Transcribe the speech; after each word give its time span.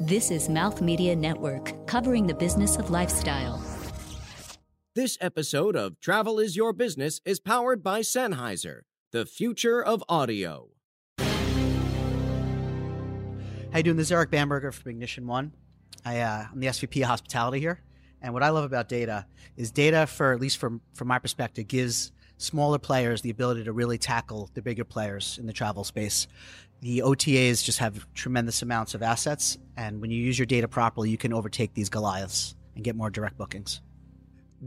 This 0.00 0.30
is 0.30 0.48
Mouth 0.48 0.80
Media 0.80 1.16
Network, 1.16 1.84
covering 1.88 2.28
the 2.28 2.34
business 2.34 2.76
of 2.76 2.88
lifestyle. 2.88 3.60
This 4.94 5.18
episode 5.20 5.74
of 5.74 6.00
Travel 6.00 6.38
is 6.38 6.54
Your 6.54 6.72
Business 6.72 7.20
is 7.24 7.40
powered 7.40 7.82
by 7.82 8.02
Sennheiser, 8.02 8.82
the 9.10 9.26
future 9.26 9.82
of 9.82 10.04
audio. 10.08 10.68
How 11.18 11.26
you 13.74 13.82
doing? 13.82 13.96
This 13.96 14.06
is 14.06 14.12
Eric 14.12 14.30
Bamberger 14.30 14.70
from 14.70 14.88
Ignition 14.92 15.26
One. 15.26 15.52
I, 16.04 16.20
uh, 16.20 16.46
I'm 16.52 16.60
the 16.60 16.68
SVP 16.68 17.02
of 17.02 17.08
Hospitality 17.08 17.58
here, 17.58 17.82
and 18.22 18.32
what 18.32 18.44
I 18.44 18.50
love 18.50 18.62
about 18.62 18.88
data 18.88 19.26
is 19.56 19.72
data, 19.72 20.06
for 20.06 20.32
at 20.32 20.40
least 20.40 20.58
from 20.58 20.80
from 20.94 21.08
my 21.08 21.18
perspective, 21.18 21.66
gives 21.66 22.12
smaller 22.36 22.78
players 22.78 23.20
the 23.22 23.30
ability 23.30 23.64
to 23.64 23.72
really 23.72 23.98
tackle 23.98 24.48
the 24.54 24.62
bigger 24.62 24.84
players 24.84 25.38
in 25.38 25.46
the 25.46 25.52
travel 25.52 25.82
space. 25.82 26.28
The 26.80 27.00
OTAs 27.00 27.64
just 27.64 27.78
have 27.78 28.06
tremendous 28.14 28.62
amounts 28.62 28.94
of 28.94 29.02
assets, 29.02 29.58
and 29.76 30.00
when 30.00 30.10
you 30.12 30.22
use 30.22 30.38
your 30.38 30.46
data 30.46 30.68
properly, 30.68 31.10
you 31.10 31.18
can 31.18 31.32
overtake 31.32 31.74
these 31.74 31.88
Goliaths 31.88 32.54
and 32.76 32.84
get 32.84 32.94
more 32.94 33.10
direct 33.10 33.36
bookings. 33.36 33.80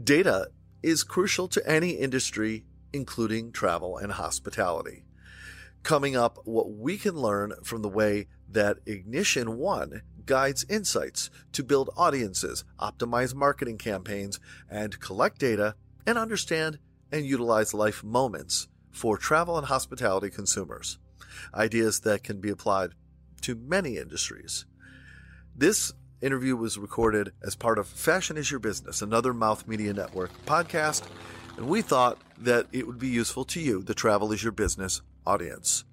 Data 0.04 0.48
is 0.82 1.04
crucial 1.04 1.48
to 1.48 1.66
any 1.66 1.90
industry, 1.90 2.64
including 2.92 3.50
travel 3.50 3.96
and 3.96 4.12
hospitality. 4.12 5.04
Coming 5.82 6.14
up, 6.14 6.38
what 6.44 6.70
we 6.70 6.98
can 6.98 7.16
learn 7.16 7.54
from 7.64 7.80
the 7.80 7.88
way 7.88 8.26
that 8.48 8.78
Ignition 8.84 9.56
One 9.56 10.02
guides 10.26 10.66
insights 10.68 11.30
to 11.52 11.64
build 11.64 11.90
audiences, 11.96 12.64
optimize 12.78 13.34
marketing 13.34 13.78
campaigns, 13.78 14.38
and 14.70 15.00
collect 15.00 15.38
data 15.38 15.74
and 16.06 16.18
understand 16.18 16.78
and 17.10 17.24
utilize 17.26 17.74
life 17.74 18.04
moments 18.04 18.68
for 18.90 19.16
travel 19.16 19.56
and 19.56 19.66
hospitality 19.66 20.30
consumers. 20.30 20.98
Ideas 21.54 22.00
that 22.00 22.22
can 22.22 22.40
be 22.40 22.50
applied 22.50 22.90
to 23.42 23.54
many 23.54 23.96
industries. 23.96 24.64
This 25.54 25.92
interview 26.20 26.56
was 26.56 26.78
recorded 26.78 27.32
as 27.42 27.56
part 27.56 27.78
of 27.78 27.86
Fashion 27.86 28.36
is 28.36 28.50
Your 28.50 28.60
Business, 28.60 29.02
another 29.02 29.34
Mouth 29.34 29.66
Media 29.66 29.92
Network 29.92 30.30
podcast, 30.46 31.02
and 31.56 31.68
we 31.68 31.82
thought 31.82 32.18
that 32.38 32.66
it 32.72 32.86
would 32.86 32.98
be 32.98 33.08
useful 33.08 33.44
to 33.46 33.60
you, 33.60 33.82
the 33.82 33.94
Travel 33.94 34.32
is 34.32 34.42
Your 34.42 34.52
Business 34.52 35.02
audience. 35.26 35.84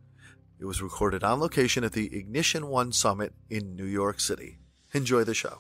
It 0.60 0.66
was 0.66 0.82
recorded 0.82 1.24
on 1.24 1.40
location 1.40 1.84
at 1.84 1.94
the 1.94 2.16
Ignition 2.16 2.68
One 2.68 2.92
Summit 2.92 3.34
in 3.50 3.76
New 3.76 3.86
York 3.86 4.20
City. 4.20 4.60
Enjoy 4.94 5.24
the 5.24 5.34
show. 5.34 5.60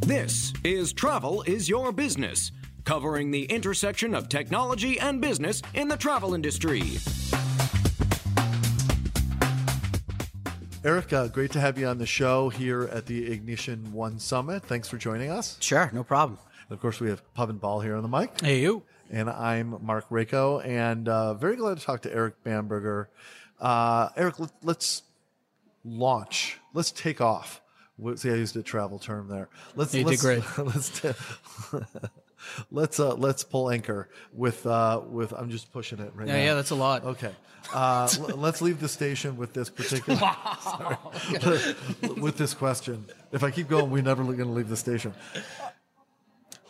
This 0.00 0.52
is 0.64 0.92
Travel 0.92 1.42
is 1.42 1.68
Your 1.68 1.92
Business, 1.92 2.50
covering 2.84 3.30
the 3.30 3.44
intersection 3.44 4.14
of 4.14 4.28
technology 4.28 4.98
and 4.98 5.20
business 5.20 5.62
in 5.74 5.88
the 5.88 5.96
travel 5.96 6.34
industry. 6.34 6.82
Eric, 10.82 11.12
uh, 11.12 11.28
great 11.28 11.50
to 11.52 11.60
have 11.60 11.78
you 11.78 11.86
on 11.86 11.98
the 11.98 12.06
show 12.06 12.48
here 12.48 12.84
at 12.84 13.04
the 13.04 13.30
Ignition 13.30 13.92
One 13.92 14.18
Summit. 14.18 14.62
Thanks 14.62 14.88
for 14.88 14.96
joining 14.96 15.30
us. 15.30 15.58
Sure, 15.60 15.90
no 15.92 16.02
problem. 16.02 16.38
And 16.68 16.74
of 16.74 16.80
course, 16.80 17.00
we 17.00 17.10
have 17.10 17.22
Pub 17.34 17.50
and 17.50 17.60
Ball 17.60 17.80
here 17.80 17.96
on 17.96 18.02
the 18.02 18.08
mic. 18.08 18.40
Hey, 18.40 18.60
you. 18.60 18.82
And 19.10 19.28
I'm 19.28 19.84
Mark 19.84 20.08
Rako, 20.08 20.64
and 20.64 21.06
uh, 21.06 21.34
very 21.34 21.56
glad 21.56 21.76
to 21.76 21.84
talk 21.84 22.00
to 22.02 22.14
Eric 22.14 22.42
Bamberger. 22.44 23.10
Uh, 23.60 24.08
Eric, 24.16 24.36
let, 24.62 24.78
us 24.78 25.02
launch. 25.84 26.58
Let's 26.72 26.92
take 26.92 27.20
off. 27.20 27.60
See, 28.14 28.30
I 28.30 28.36
used 28.36 28.56
a 28.56 28.62
travel 28.62 28.98
term 28.98 29.28
there. 29.28 29.50
Let's. 29.76 29.94
You 29.94 30.06
let's, 30.06 30.22
did 30.22 30.42
great. 30.42 30.58
Let's. 30.66 31.00
T- 31.00 31.10
let's 32.70 32.98
uh, 33.00 33.14
let's 33.14 33.44
pull 33.44 33.70
anchor 33.70 34.08
with 34.32 34.66
uh, 34.66 35.00
with. 35.08 35.32
I'm 35.32 35.50
just 35.50 35.72
pushing 35.72 35.98
it 35.98 36.12
right 36.14 36.26
Yeah, 36.28 36.34
now. 36.36 36.42
yeah, 36.44 36.54
that's 36.54 36.70
a 36.70 36.74
lot. 36.74 37.04
Okay. 37.04 37.32
Uh, 37.74 38.08
l- 38.18 38.36
let's 38.36 38.62
leave 38.62 38.80
the 38.80 38.88
station 38.88 39.36
with 39.36 39.52
this 39.52 39.68
particular. 39.68 40.18
Sorry. 40.62 40.96
with 42.20 42.36
this 42.38 42.54
question. 42.54 43.04
If 43.32 43.44
I 43.44 43.50
keep 43.50 43.68
going, 43.68 43.90
we're 43.90 44.02
never 44.02 44.22
going 44.24 44.38
to 44.38 44.44
leave 44.54 44.68
the 44.70 44.76
station. 44.76 45.14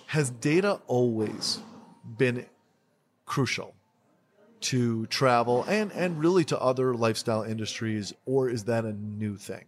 Has 0.07 0.31
data 0.31 0.81
always 0.89 1.61
been 2.19 2.45
crucial 3.25 3.75
to 4.63 5.07
travel 5.07 5.63
and, 5.69 5.93
and 5.93 6.19
really 6.19 6.45
to 6.45 6.59
other 6.61 6.95
lifestyle 6.95 7.43
industries, 7.45 8.13
or 8.27 8.51
is 8.51 8.65
that 8.65 8.85
a 8.85 8.93
new 8.93 9.37
thing? 9.37 9.65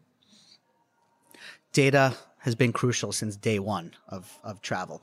Data 1.73 2.15
has 2.39 2.55
been 2.55 2.73
crucial 2.73 3.13
since 3.13 3.37
day 3.37 3.59
one 3.59 3.93
of, 4.09 4.39
of 4.43 4.61
travel. 4.61 5.01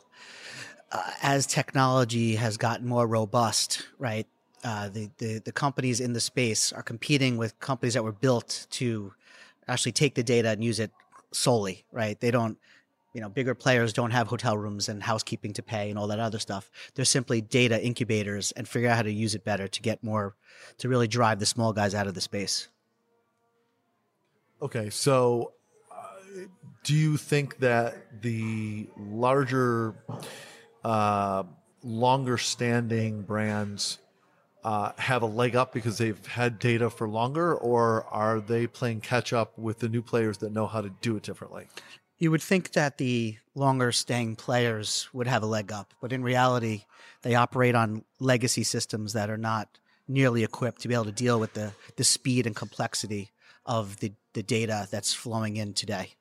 Uh, 0.91 1.11
as 1.21 1.45
technology 1.45 2.35
has 2.35 2.57
gotten 2.57 2.87
more 2.87 3.07
robust, 3.07 3.87
right? 3.99 4.25
Uh, 4.63 4.89
the, 4.89 5.09
the, 5.19 5.39
the 5.45 5.51
companies 5.51 5.99
in 5.99 6.13
the 6.13 6.19
space 6.19 6.73
are 6.73 6.81
competing 6.81 7.37
with 7.37 7.57
companies 7.59 7.93
that 7.93 8.03
were 8.03 8.11
built 8.11 8.65
to 8.71 9.13
actually 9.67 9.91
take 9.91 10.15
the 10.15 10.23
data 10.23 10.49
and 10.49 10.63
use 10.63 10.79
it 10.79 10.91
solely, 11.31 11.85
right? 11.91 12.19
They 12.19 12.31
don't, 12.31 12.57
you 13.13 13.21
know, 13.21 13.29
bigger 13.29 13.55
players 13.55 13.93
don't 13.93 14.11
have 14.11 14.27
hotel 14.27 14.57
rooms 14.57 14.89
and 14.89 15.01
housekeeping 15.01 15.53
to 15.53 15.63
pay 15.63 15.89
and 15.89 15.99
all 15.99 16.07
that 16.07 16.19
other 16.19 16.39
stuff. 16.39 16.71
They're 16.95 17.05
simply 17.05 17.39
data 17.39 17.81
incubators 17.83 18.51
and 18.53 18.67
figure 18.67 18.89
out 18.89 18.97
how 18.97 19.03
to 19.03 19.11
use 19.11 19.35
it 19.35 19.43
better 19.43 19.67
to 19.67 19.81
get 19.81 20.03
more, 20.03 20.35
to 20.79 20.89
really 20.89 21.07
drive 21.07 21.39
the 21.39 21.45
small 21.45 21.71
guys 21.71 21.93
out 21.93 22.07
of 22.07 22.15
the 22.15 22.21
space. 22.21 22.67
Okay, 24.61 24.89
so 24.89 25.53
uh, 25.91 26.45
do 26.83 26.95
you 26.95 27.15
think 27.15 27.59
that 27.59 28.21
the 28.21 28.87
larger, 28.97 29.95
uh, 30.83 31.43
longer 31.83 32.37
standing 32.37 33.21
brands 33.21 33.99
uh, 34.63 34.91
have 34.97 35.21
a 35.21 35.25
leg 35.25 35.55
up 35.55 35.73
because 35.73 35.97
they've 35.97 36.25
had 36.27 36.59
data 36.59 36.89
for 36.89 37.07
longer, 37.07 37.55
or 37.55 38.03
are 38.05 38.39
they 38.39 38.67
playing 38.67 39.01
catch 39.01 39.31
up 39.31 39.57
with 39.57 39.79
the 39.79 39.89
new 39.89 40.01
players 40.01 40.37
that 40.39 40.51
know 40.51 40.67
how 40.67 40.81
to 40.81 40.89
do 41.01 41.15
it 41.15 41.23
differently? 41.23 41.67
You 42.17 42.31
would 42.31 42.41
think 42.41 42.73
that 42.73 42.97
the 42.97 43.37
longer 43.55 43.93
staying 43.93 44.35
players 44.35 45.07
would 45.13 45.27
have 45.27 45.43
a 45.43 45.45
leg 45.45 45.71
up, 45.71 45.93
but 46.01 46.11
in 46.11 46.21
reality, 46.21 46.83
they 47.21 47.35
operate 47.35 47.75
on 47.75 48.03
legacy 48.19 48.63
systems 48.63 49.13
that 49.13 49.29
are 49.29 49.37
not 49.37 49.79
nearly 50.07 50.43
equipped 50.43 50.81
to 50.81 50.87
be 50.87 50.93
able 50.93 51.05
to 51.05 51.11
deal 51.11 51.39
with 51.39 51.53
the, 51.53 51.71
the 51.95 52.03
speed 52.03 52.45
and 52.45 52.55
complexity 52.55 53.31
of 53.65 53.99
the, 53.99 54.11
the 54.33 54.43
data 54.43 54.87
that's 54.91 55.13
flowing 55.13 55.55
in 55.55 55.73
today. 55.73 56.15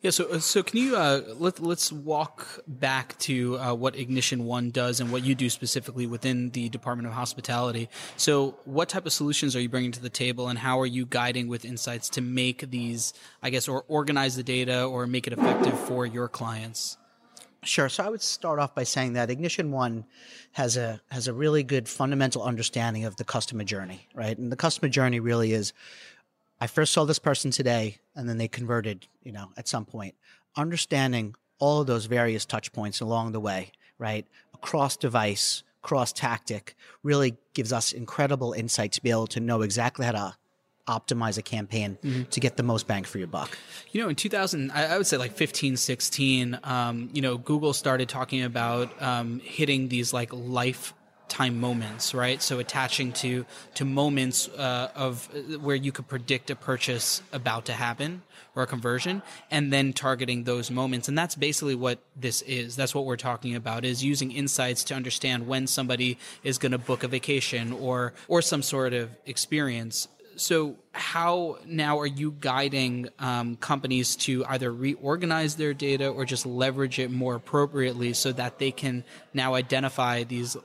Yeah, 0.00 0.10
so 0.10 0.38
so 0.38 0.62
can 0.62 0.78
you 0.78 0.96
uh, 0.96 1.22
let 1.38 1.60
let's 1.60 1.90
walk 1.90 2.62
back 2.68 3.18
to 3.20 3.58
uh, 3.58 3.74
what 3.74 3.96
Ignition 3.96 4.44
One 4.44 4.70
does 4.70 5.00
and 5.00 5.10
what 5.10 5.24
you 5.24 5.34
do 5.34 5.50
specifically 5.50 6.06
within 6.06 6.50
the 6.50 6.68
Department 6.68 7.08
of 7.08 7.14
Hospitality. 7.14 7.88
So, 8.16 8.56
what 8.64 8.88
type 8.88 9.06
of 9.06 9.12
solutions 9.12 9.56
are 9.56 9.60
you 9.60 9.68
bringing 9.68 9.90
to 9.92 10.00
the 10.00 10.10
table, 10.10 10.48
and 10.48 10.58
how 10.58 10.78
are 10.78 10.86
you 10.86 11.04
guiding 11.04 11.48
with 11.48 11.64
insights 11.64 12.08
to 12.10 12.20
make 12.20 12.70
these, 12.70 13.12
I 13.42 13.50
guess, 13.50 13.66
or 13.66 13.84
organize 13.88 14.36
the 14.36 14.44
data 14.44 14.84
or 14.84 15.06
make 15.08 15.26
it 15.26 15.32
effective 15.32 15.78
for 15.78 16.06
your 16.06 16.28
clients? 16.28 16.96
Sure. 17.64 17.88
So 17.88 18.04
I 18.04 18.08
would 18.08 18.22
start 18.22 18.60
off 18.60 18.74
by 18.74 18.84
saying 18.84 19.14
that 19.14 19.30
Ignition 19.30 19.72
One 19.72 20.04
has 20.52 20.76
a 20.76 21.00
has 21.10 21.26
a 21.26 21.32
really 21.32 21.64
good 21.64 21.88
fundamental 21.88 22.42
understanding 22.42 23.04
of 23.04 23.16
the 23.16 23.24
customer 23.24 23.64
journey, 23.64 24.06
right? 24.14 24.38
And 24.38 24.52
the 24.52 24.56
customer 24.56 24.88
journey 24.88 25.18
really 25.18 25.52
is 25.52 25.72
I 26.60 26.66
first 26.66 26.92
saw 26.92 27.04
this 27.04 27.18
person 27.18 27.50
today 27.50 27.98
and 28.14 28.28
then 28.28 28.38
they 28.38 28.48
converted, 28.48 29.06
you 29.22 29.32
know, 29.32 29.50
at 29.56 29.68
some 29.68 29.84
point. 29.84 30.14
Understanding 30.56 31.34
all 31.58 31.80
of 31.80 31.86
those 31.86 32.06
various 32.06 32.44
touch 32.44 32.72
points 32.72 33.00
along 33.00 33.32
the 33.32 33.40
way, 33.40 33.72
right? 33.98 34.26
Across 34.54 34.98
device, 34.98 35.62
cross 35.82 36.12
tactic 36.12 36.74
really 37.02 37.36
gives 37.54 37.72
us 37.72 37.92
incredible 37.92 38.52
insight 38.52 38.92
to 38.92 39.02
be 39.02 39.10
able 39.10 39.26
to 39.28 39.40
know 39.40 39.62
exactly 39.62 40.04
how 40.04 40.12
to 40.12 40.36
optimize 40.88 41.36
a 41.38 41.42
campaign 41.42 41.98
mm-hmm. 42.02 42.22
to 42.24 42.40
get 42.40 42.56
the 42.56 42.62
most 42.62 42.86
bang 42.86 43.04
for 43.04 43.18
your 43.18 43.26
buck. 43.26 43.56
You 43.92 44.02
know, 44.02 44.08
in 44.08 44.16
2000, 44.16 44.72
I, 44.72 44.96
would 44.96 45.06
say 45.06 45.18
like 45.18 45.32
15, 45.32 45.76
16, 45.76 46.58
um, 46.64 47.10
you 47.12 47.20
know, 47.20 47.36
Google 47.36 47.74
started 47.74 48.08
talking 48.08 48.42
about 48.42 49.00
um, 49.02 49.40
hitting 49.40 49.88
these 49.88 50.12
like 50.12 50.32
life 50.32 50.94
time 51.28 51.60
moments, 51.60 52.14
right? 52.14 52.42
So 52.42 52.58
attaching 52.58 53.12
to 53.14 53.46
to 53.74 53.84
moments 53.84 54.48
uh, 54.48 54.90
of 54.94 55.28
where 55.60 55.76
you 55.76 55.92
could 55.92 56.08
predict 56.08 56.50
a 56.50 56.56
purchase 56.56 57.22
about 57.32 57.66
to 57.66 57.72
happen 57.72 58.22
or 58.56 58.62
a 58.62 58.66
conversion, 58.66 59.22
and 59.50 59.72
then 59.72 59.92
targeting 59.92 60.44
those 60.44 60.70
moments. 60.70 61.08
And 61.08 61.16
that's 61.16 61.34
basically 61.34 61.74
what 61.74 62.00
this 62.16 62.42
is. 62.42 62.76
That's 62.76 62.94
what 62.94 63.04
we're 63.04 63.16
talking 63.16 63.54
about: 63.54 63.84
is 63.84 64.02
using 64.02 64.32
insights 64.32 64.84
to 64.84 64.94
understand 64.94 65.46
when 65.46 65.66
somebody 65.66 66.18
is 66.42 66.58
going 66.58 66.72
to 66.72 66.78
book 66.78 67.04
a 67.04 67.08
vacation 67.08 67.72
or 67.72 68.14
or 68.26 68.42
some 68.42 68.62
sort 68.62 68.92
of 68.92 69.10
experience. 69.26 70.08
So, 70.38 70.76
how 70.92 71.58
now 71.66 71.98
are 71.98 72.06
you 72.06 72.30
guiding 72.38 73.08
um, 73.18 73.56
companies 73.56 74.14
to 74.16 74.44
either 74.46 74.72
reorganize 74.72 75.56
their 75.56 75.74
data 75.74 76.08
or 76.08 76.24
just 76.24 76.46
leverage 76.46 77.00
it 77.00 77.10
more 77.10 77.34
appropriately 77.34 78.12
so 78.12 78.30
that 78.32 78.60
they 78.60 78.70
can 78.70 79.02
now 79.34 79.54
identify 79.54 80.22
these 80.22 80.56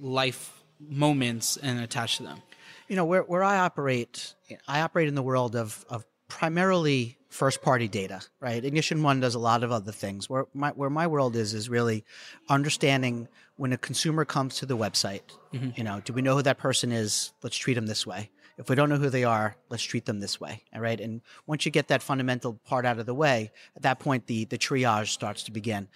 life 0.00 0.62
moments 0.80 1.56
and 1.56 1.80
attach 1.80 2.16
to 2.16 2.22
them? 2.24 2.42
You 2.88 2.96
know, 2.96 3.04
where, 3.04 3.22
where 3.22 3.44
I 3.44 3.58
operate, 3.58 4.34
I 4.66 4.80
operate 4.80 5.08
in 5.08 5.14
the 5.14 5.22
world 5.22 5.54
of, 5.54 5.84
of 5.88 6.04
primarily 6.28 7.18
first 7.28 7.62
party 7.62 7.86
data, 7.86 8.20
right? 8.40 8.64
Ignition 8.64 9.02
One 9.02 9.20
does 9.20 9.34
a 9.34 9.38
lot 9.38 9.62
of 9.62 9.70
other 9.70 9.92
things. 9.92 10.28
Where 10.28 10.46
my, 10.52 10.70
where 10.70 10.90
my 10.90 11.06
world 11.06 11.36
is, 11.36 11.54
is 11.54 11.68
really 11.68 12.04
understanding 12.48 13.28
when 13.56 13.72
a 13.72 13.78
consumer 13.78 14.24
comes 14.24 14.56
to 14.56 14.66
the 14.66 14.76
website, 14.76 15.22
mm-hmm. 15.52 15.70
you 15.76 15.84
know, 15.84 16.00
do 16.04 16.12
we 16.12 16.22
know 16.22 16.36
who 16.36 16.42
that 16.42 16.58
person 16.58 16.90
is? 16.90 17.32
Let's 17.42 17.56
treat 17.56 17.74
them 17.74 17.86
this 17.86 18.06
way. 18.06 18.30
If 18.58 18.68
we 18.68 18.76
don't 18.76 18.90
know 18.90 18.96
who 18.96 19.10
they 19.10 19.24
are, 19.24 19.56
let's 19.70 19.82
treat 19.82 20.04
them 20.04 20.20
this 20.20 20.40
way. 20.40 20.64
All 20.74 20.82
right. 20.82 21.00
And 21.00 21.22
once 21.46 21.64
you 21.64 21.70
get 21.70 21.88
that 21.88 22.02
fundamental 22.02 22.54
part 22.64 22.84
out 22.84 22.98
of 22.98 23.06
the 23.06 23.14
way, 23.14 23.52
at 23.74 23.82
that 23.82 24.00
point, 24.00 24.26
the, 24.26 24.44
the 24.44 24.58
triage 24.58 25.08
starts 25.08 25.44
to 25.44 25.50
begin. 25.50 25.88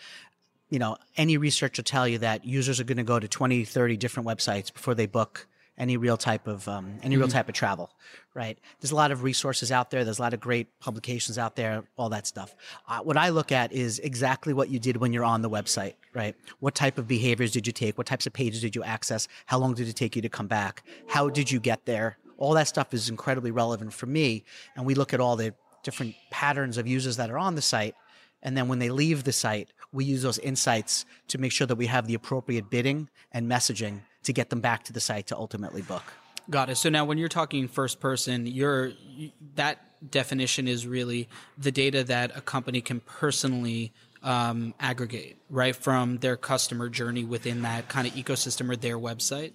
You 0.71 0.79
know, 0.79 0.97
any 1.17 1.37
research 1.37 1.79
will 1.79 1.85
tell 1.85 2.09
you 2.09 2.19
that 2.19 2.45
users 2.45 2.81
are 2.81 2.85
going 2.85 2.97
to 2.99 3.05
go 3.05 3.19
to 3.19 3.29
20, 3.29 3.65
30 3.65 3.97
different 3.97 4.29
websites 4.29 4.73
before 4.73 4.95
they 4.95 5.07
book 5.07 5.47
any 5.77 5.97
real 5.97 6.17
type 6.17 6.47
of 6.47 6.67
um, 6.69 6.99
any 7.03 7.17
real 7.17 7.29
type 7.29 7.49
of 7.49 7.55
travel, 7.55 7.91
right? 8.33 8.59
There's 8.81 8.93
a 8.93 8.97
lot 8.97 9.11
of 9.11 9.23
resources 9.23 9.73
out 9.73 9.91
there. 9.91 10.05
There's 10.05 10.19
a 10.19 10.23
lot 10.23 10.35
of 10.35 10.41
great 10.41 10.79
publications 10.79 11.37
out 11.37 11.57
there. 11.57 11.83
All 11.97 12.09
that 12.11 12.27
stuff. 12.27 12.55
Uh, 12.89 13.01
what 13.01 13.17
I 13.17 13.31
look 13.31 13.51
at 13.51 13.73
is 13.73 13.99
exactly 13.99 14.53
what 14.53 14.69
you 14.69 14.79
did 14.79 14.97
when 14.97 15.13
you're 15.13 15.25
on 15.25 15.43
the 15.43 15.51
website, 15.51 15.95
right? 16.15 16.37
What 16.61 16.75
type 16.75 16.99
of 16.99 17.09
behaviors 17.09 17.51
did 17.51 17.67
you 17.67 17.73
take? 17.73 17.99
What 17.99 18.07
types 18.07 18.27
of 18.27 18.33
pages 18.33 18.61
did 18.61 18.77
you 18.77 18.85
access? 18.85 19.27
How 19.47 19.59
long 19.59 19.75
did 19.75 19.89
it 19.89 19.97
take 19.97 20.15
you 20.15 20.23
to 20.23 20.29
come 20.29 20.47
back? 20.47 20.85
How 21.09 21.29
did 21.29 21.51
you 21.51 21.59
get 21.59 21.87
there? 21.87 22.19
All 22.39 22.55
that 22.55 22.69
stuff 22.69 22.95
is 22.95 23.09
incredibly 23.09 23.51
relevant 23.51 23.93
for 23.93 24.07
me. 24.07 24.45
And 24.77 24.87
we 24.87 24.95
look 24.95 25.13
at 25.13 25.21
all 25.21 25.37
the 25.37 25.55
different 25.83 26.15
patterns 26.31 26.79
of 26.79 26.87
users 26.87 27.17
that 27.17 27.31
are 27.31 27.39
on 27.39 27.55
the 27.55 27.63
site. 27.63 27.95
And 28.43 28.57
then 28.57 28.69
when 28.69 28.79
they 28.79 28.91
leave 28.91 29.25
the 29.25 29.33
site, 29.33 29.71
we 29.95 30.05
use 30.05 30.23
those 30.23 30.39
insights 30.41 31.07
to 31.29 31.39
make 31.39 31.53
sure 31.53 31.67
that 31.67 31.77
we 31.77 31.87
have 31.87 32.07
the 32.07 32.15
appropriate 32.15 32.69
bidding 32.69 33.09
and 33.33 33.49
messaging 33.51 34.01
to 34.25 34.33
get 34.33 34.51
them 34.51 34.61
back 34.61 34.85
to 34.85 34.93
the 34.93 35.01
site 35.01 35.29
to 35.29 35.37
ultimately 35.37 35.83
book. 35.83 36.03
Got 36.51 36.69
it. 36.69 36.77
So 36.77 36.91
now, 36.91 37.05
when 37.05 37.17
you're 37.17 37.29
talking 37.29 37.69
first 37.69 38.01
person, 38.01 38.47
you're 38.47 38.93
that 39.55 39.79
definition 40.11 40.69
is 40.69 40.87
really 40.87 41.29
the 41.57 41.73
data 41.73 42.05
that 42.05 42.37
a 42.37 42.43
company 42.43 42.83
can 42.83 43.01
personally 43.01 43.93
um, 44.23 44.75
aggregate, 44.79 45.39
right, 45.49 45.75
from 45.75 46.19
their 46.19 46.37
customer 46.37 46.89
journey 46.89 47.25
within 47.25 47.63
that 47.63 47.89
kind 47.89 48.07
of 48.07 48.15
ecosystem 48.15 48.71
or 48.71 48.77
their 48.77 48.99
website. 48.99 49.53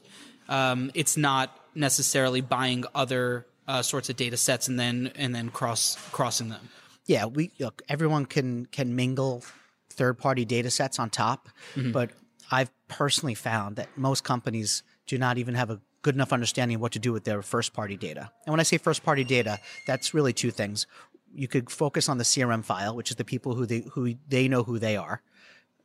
Um, 0.48 0.90
it's 0.96 1.16
not 1.16 1.56
necessarily 1.76 2.42
buying 2.42 2.86
other 2.96 3.46
uh, 3.68 3.84
sorts 3.84 4.10
of 4.10 4.16
data 4.16 4.38
sets 4.38 4.68
and 4.68 4.80
then 4.80 5.12
and 5.16 5.36
then 5.36 5.50
cross 5.50 5.96
crossing 6.12 6.50
them. 6.50 6.70
Yeah, 7.06 7.26
we 7.26 7.52
look. 7.60 7.84
Everyone 7.88 8.26
can 8.26 8.66
can 8.68 8.96
mingle 8.96 9.44
third 9.90 10.18
party 10.18 10.46
data 10.46 10.70
sets 10.70 11.00
on 11.00 11.10
top, 11.10 11.50
mm-hmm. 11.76 11.92
but 11.92 12.12
I've 12.52 12.72
personally 12.88 13.36
found 13.36 13.76
that 13.76 13.90
most 13.98 14.24
companies 14.24 14.84
do 15.06 15.18
not 15.18 15.38
even 15.38 15.56
have 15.56 15.70
a 15.70 15.80
good 16.02 16.16
enough 16.16 16.32
understanding 16.32 16.76
of 16.76 16.82
what 16.82 16.94
to 16.94 17.00
do 17.00 17.12
with 17.12 17.24
their 17.24 17.42
first 17.42 17.74
party 17.74 17.98
data. 17.98 18.32
And 18.46 18.54
when 18.54 18.60
I 18.60 18.64
say 18.64 18.78
first 18.78 19.04
party 19.04 19.24
data, 19.24 19.60
that's 19.86 20.14
really 20.14 20.34
two 20.34 20.52
things. 20.52 20.88
You 21.34 21.48
could 21.48 21.70
focus 21.70 22.10
on 22.10 22.18
the 22.18 22.24
CRM 22.24 22.64
file, 22.64 22.96
which 22.96 23.12
is 23.12 23.18
the 23.18 23.26
people 23.26 23.56
who 23.56 23.66
they 23.66 23.84
who 23.92 24.16
they 24.28 24.48
know 24.48 24.64
who 24.64 24.80
they 24.80 24.98
are. 24.98 25.22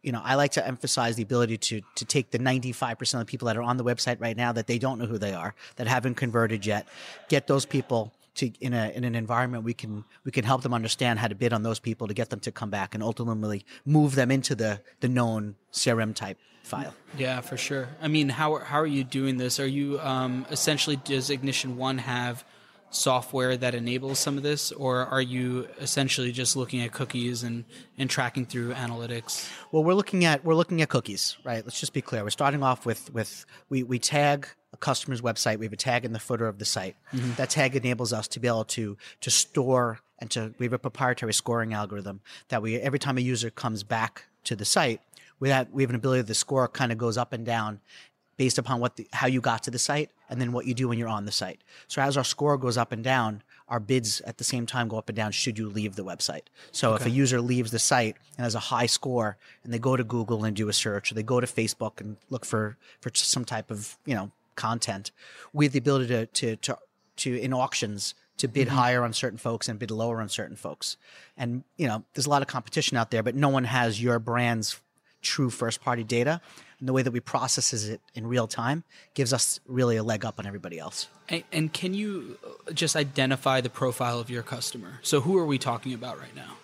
You 0.02 0.12
know, 0.12 0.20
I 0.22 0.34
like 0.34 0.52
to 0.52 0.66
emphasize 0.66 1.16
the 1.16 1.22
ability 1.22 1.58
to 1.58 1.80
to 1.96 2.04
take 2.04 2.30
the 2.30 2.38
95% 2.38 3.14
of 3.14 3.20
the 3.20 3.24
people 3.26 3.46
that 3.46 3.56
are 3.56 3.62
on 3.62 3.76
the 3.76 3.84
website 3.84 4.20
right 4.20 4.36
now 4.36 4.52
that 4.52 4.66
they 4.66 4.78
don't 4.78 4.98
know 4.98 5.06
who 5.06 5.18
they 5.18 5.34
are, 5.34 5.54
that 5.76 5.86
haven't 5.86 6.14
converted 6.14 6.64
yet, 6.64 6.86
get 7.28 7.46
those 7.46 7.66
people 7.66 8.12
to 8.36 8.50
in 8.60 8.72
a 8.74 8.90
in 8.90 9.04
an 9.04 9.14
environment 9.14 9.64
we 9.64 9.74
can 9.74 10.04
we 10.24 10.32
can 10.32 10.44
help 10.44 10.62
them 10.62 10.74
understand 10.74 11.18
how 11.18 11.28
to 11.28 11.34
bid 11.34 11.52
on 11.52 11.62
those 11.62 11.78
people 11.78 12.08
to 12.08 12.14
get 12.14 12.30
them 12.30 12.40
to 12.40 12.52
come 12.52 12.70
back 12.70 12.94
and 12.94 13.02
ultimately 13.02 13.64
move 13.84 14.14
them 14.14 14.30
into 14.30 14.54
the 14.54 14.80
the 15.00 15.08
known 15.08 15.56
CRM 15.72 16.14
type 16.14 16.38
file. 16.62 16.94
Yeah, 17.16 17.40
for 17.40 17.56
sure. 17.56 17.88
I 18.00 18.08
mean, 18.08 18.28
how 18.28 18.56
how 18.58 18.80
are 18.80 18.86
you 18.86 19.04
doing 19.04 19.36
this? 19.36 19.60
Are 19.60 19.66
you 19.66 20.00
um, 20.00 20.46
essentially 20.50 20.96
does 20.96 21.30
Ignition 21.30 21.76
One 21.76 21.98
have 21.98 22.44
software 22.90 23.56
that 23.56 23.74
enables 23.74 24.18
some 24.18 24.36
of 24.36 24.42
this, 24.42 24.72
or 24.72 25.06
are 25.06 25.22
you 25.22 25.68
essentially 25.80 26.32
just 26.32 26.56
looking 26.56 26.80
at 26.80 26.92
cookies 26.92 27.42
and, 27.42 27.64
and 27.98 28.08
tracking 28.08 28.46
through 28.46 28.72
analytics? 28.72 29.48
Well, 29.72 29.84
we're 29.84 29.94
looking 29.94 30.24
at 30.24 30.44
we're 30.44 30.54
looking 30.54 30.80
at 30.82 30.88
cookies, 30.88 31.36
right? 31.44 31.64
Let's 31.64 31.80
just 31.80 31.92
be 31.92 32.02
clear. 32.02 32.22
We're 32.22 32.30
starting 32.30 32.62
off 32.62 32.86
with 32.86 33.12
with 33.12 33.44
we 33.68 33.82
we 33.82 33.98
tag 33.98 34.48
a 34.74 34.76
customer's 34.76 35.22
website. 35.22 35.58
We 35.58 35.66
have 35.66 35.72
a 35.72 35.76
tag 35.76 36.04
in 36.04 36.12
the 36.12 36.18
footer 36.18 36.46
of 36.46 36.58
the 36.58 36.64
site. 36.64 36.96
Mm-hmm. 37.12 37.34
That 37.34 37.48
tag 37.48 37.74
enables 37.76 38.12
us 38.12 38.28
to 38.28 38.40
be 38.40 38.48
able 38.48 38.64
to 38.66 38.96
to 39.22 39.30
store 39.30 40.00
and 40.18 40.30
to 40.32 40.52
we 40.58 40.66
have 40.66 40.72
a 40.72 40.78
proprietary 40.78 41.32
scoring 41.32 41.72
algorithm 41.72 42.20
that 42.48 42.60
we 42.60 42.76
every 42.76 42.98
time 42.98 43.16
a 43.16 43.22
user 43.22 43.50
comes 43.50 43.82
back 43.82 44.24
to 44.44 44.54
the 44.54 44.64
site, 44.64 45.00
we 45.40 45.48
have, 45.48 45.68
we 45.72 45.82
have 45.82 45.90
an 45.90 45.96
ability 45.96 46.22
the 46.22 46.34
score 46.34 46.68
kind 46.68 46.92
of 46.92 46.98
goes 46.98 47.16
up 47.16 47.32
and 47.32 47.46
down 47.46 47.80
based 48.36 48.58
upon 48.58 48.80
what 48.80 48.96
the, 48.96 49.06
how 49.12 49.26
you 49.26 49.40
got 49.40 49.62
to 49.62 49.70
the 49.70 49.78
site 49.78 50.10
and 50.28 50.40
then 50.40 50.52
what 50.52 50.66
you 50.66 50.74
do 50.74 50.88
when 50.88 50.98
you're 50.98 51.08
on 51.08 51.24
the 51.24 51.32
site. 51.32 51.60
So 51.86 52.02
as 52.02 52.16
our 52.16 52.24
score 52.24 52.58
goes 52.58 52.76
up 52.76 52.92
and 52.92 53.04
down, 53.04 53.42
our 53.68 53.80
bids 53.80 54.20
at 54.22 54.38
the 54.38 54.44
same 54.44 54.66
time 54.66 54.88
go 54.88 54.98
up 54.98 55.08
and 55.08 55.16
down 55.16 55.32
should 55.32 55.56
you 55.58 55.68
leave 55.68 55.96
the 55.96 56.04
website. 56.04 56.42
So 56.72 56.92
okay. 56.92 57.02
if 57.02 57.06
a 57.06 57.10
user 57.10 57.40
leaves 57.40 57.70
the 57.70 57.78
site 57.78 58.16
and 58.36 58.44
has 58.44 58.54
a 58.54 58.60
high 58.60 58.86
score 58.86 59.36
and 59.62 59.72
they 59.72 59.78
go 59.78 59.96
to 59.96 60.04
Google 60.04 60.44
and 60.44 60.56
do 60.56 60.68
a 60.68 60.72
search 60.72 61.10
or 61.10 61.14
they 61.14 61.22
go 61.22 61.40
to 61.40 61.46
Facebook 61.46 62.00
and 62.00 62.16
look 62.30 62.44
for 62.44 62.76
for 63.00 63.10
some 63.14 63.44
type 63.44 63.70
of, 63.70 63.96
you 64.04 64.14
know, 64.14 64.30
content, 64.56 65.10
have 65.66 65.72
the 65.72 65.78
ability 65.78 66.08
to 66.08 66.26
to 66.26 66.56
to, 66.56 66.78
to 67.16 67.40
in 67.40 67.52
auctions 67.52 68.14
to 68.36 68.48
bid 68.48 68.66
mm-hmm. 68.66 68.76
higher 68.76 69.04
on 69.04 69.12
certain 69.12 69.38
folks 69.38 69.68
and 69.68 69.78
bid 69.78 69.90
lower 69.90 70.20
on 70.20 70.28
certain 70.28 70.56
folks. 70.56 70.96
And 71.36 71.64
you 71.76 71.86
know, 71.86 72.04
there's 72.14 72.26
a 72.26 72.30
lot 72.30 72.42
of 72.42 72.48
competition 72.48 72.96
out 72.96 73.10
there, 73.10 73.22
but 73.22 73.34
no 73.34 73.48
one 73.48 73.64
has 73.64 74.02
your 74.02 74.18
brand's 74.18 74.80
true 75.22 75.50
first 75.50 75.80
party 75.80 76.04
data 76.04 76.40
and 76.78 76.88
the 76.88 76.92
way 76.92 77.02
that 77.02 77.12
we 77.12 77.20
processes 77.20 77.88
it 77.88 78.00
in 78.14 78.26
real 78.26 78.46
time 78.46 78.84
gives 79.14 79.32
us 79.32 79.58
really 79.66 79.96
a 79.96 80.02
leg 80.02 80.24
up 80.24 80.38
on 80.38 80.46
everybody 80.46 80.78
else. 80.78 81.08
And, 81.28 81.42
and 81.50 81.72
can 81.72 81.94
you 81.94 82.38
just 82.74 82.94
identify 82.94 83.62
the 83.62 83.70
profile 83.70 84.20
of 84.20 84.28
your 84.28 84.42
customer? 84.42 84.98
So 85.02 85.22
who 85.22 85.38
are 85.38 85.46
we 85.46 85.56
talking 85.56 85.94
about 85.94 86.18
right 86.18 86.34
now? 86.36 86.56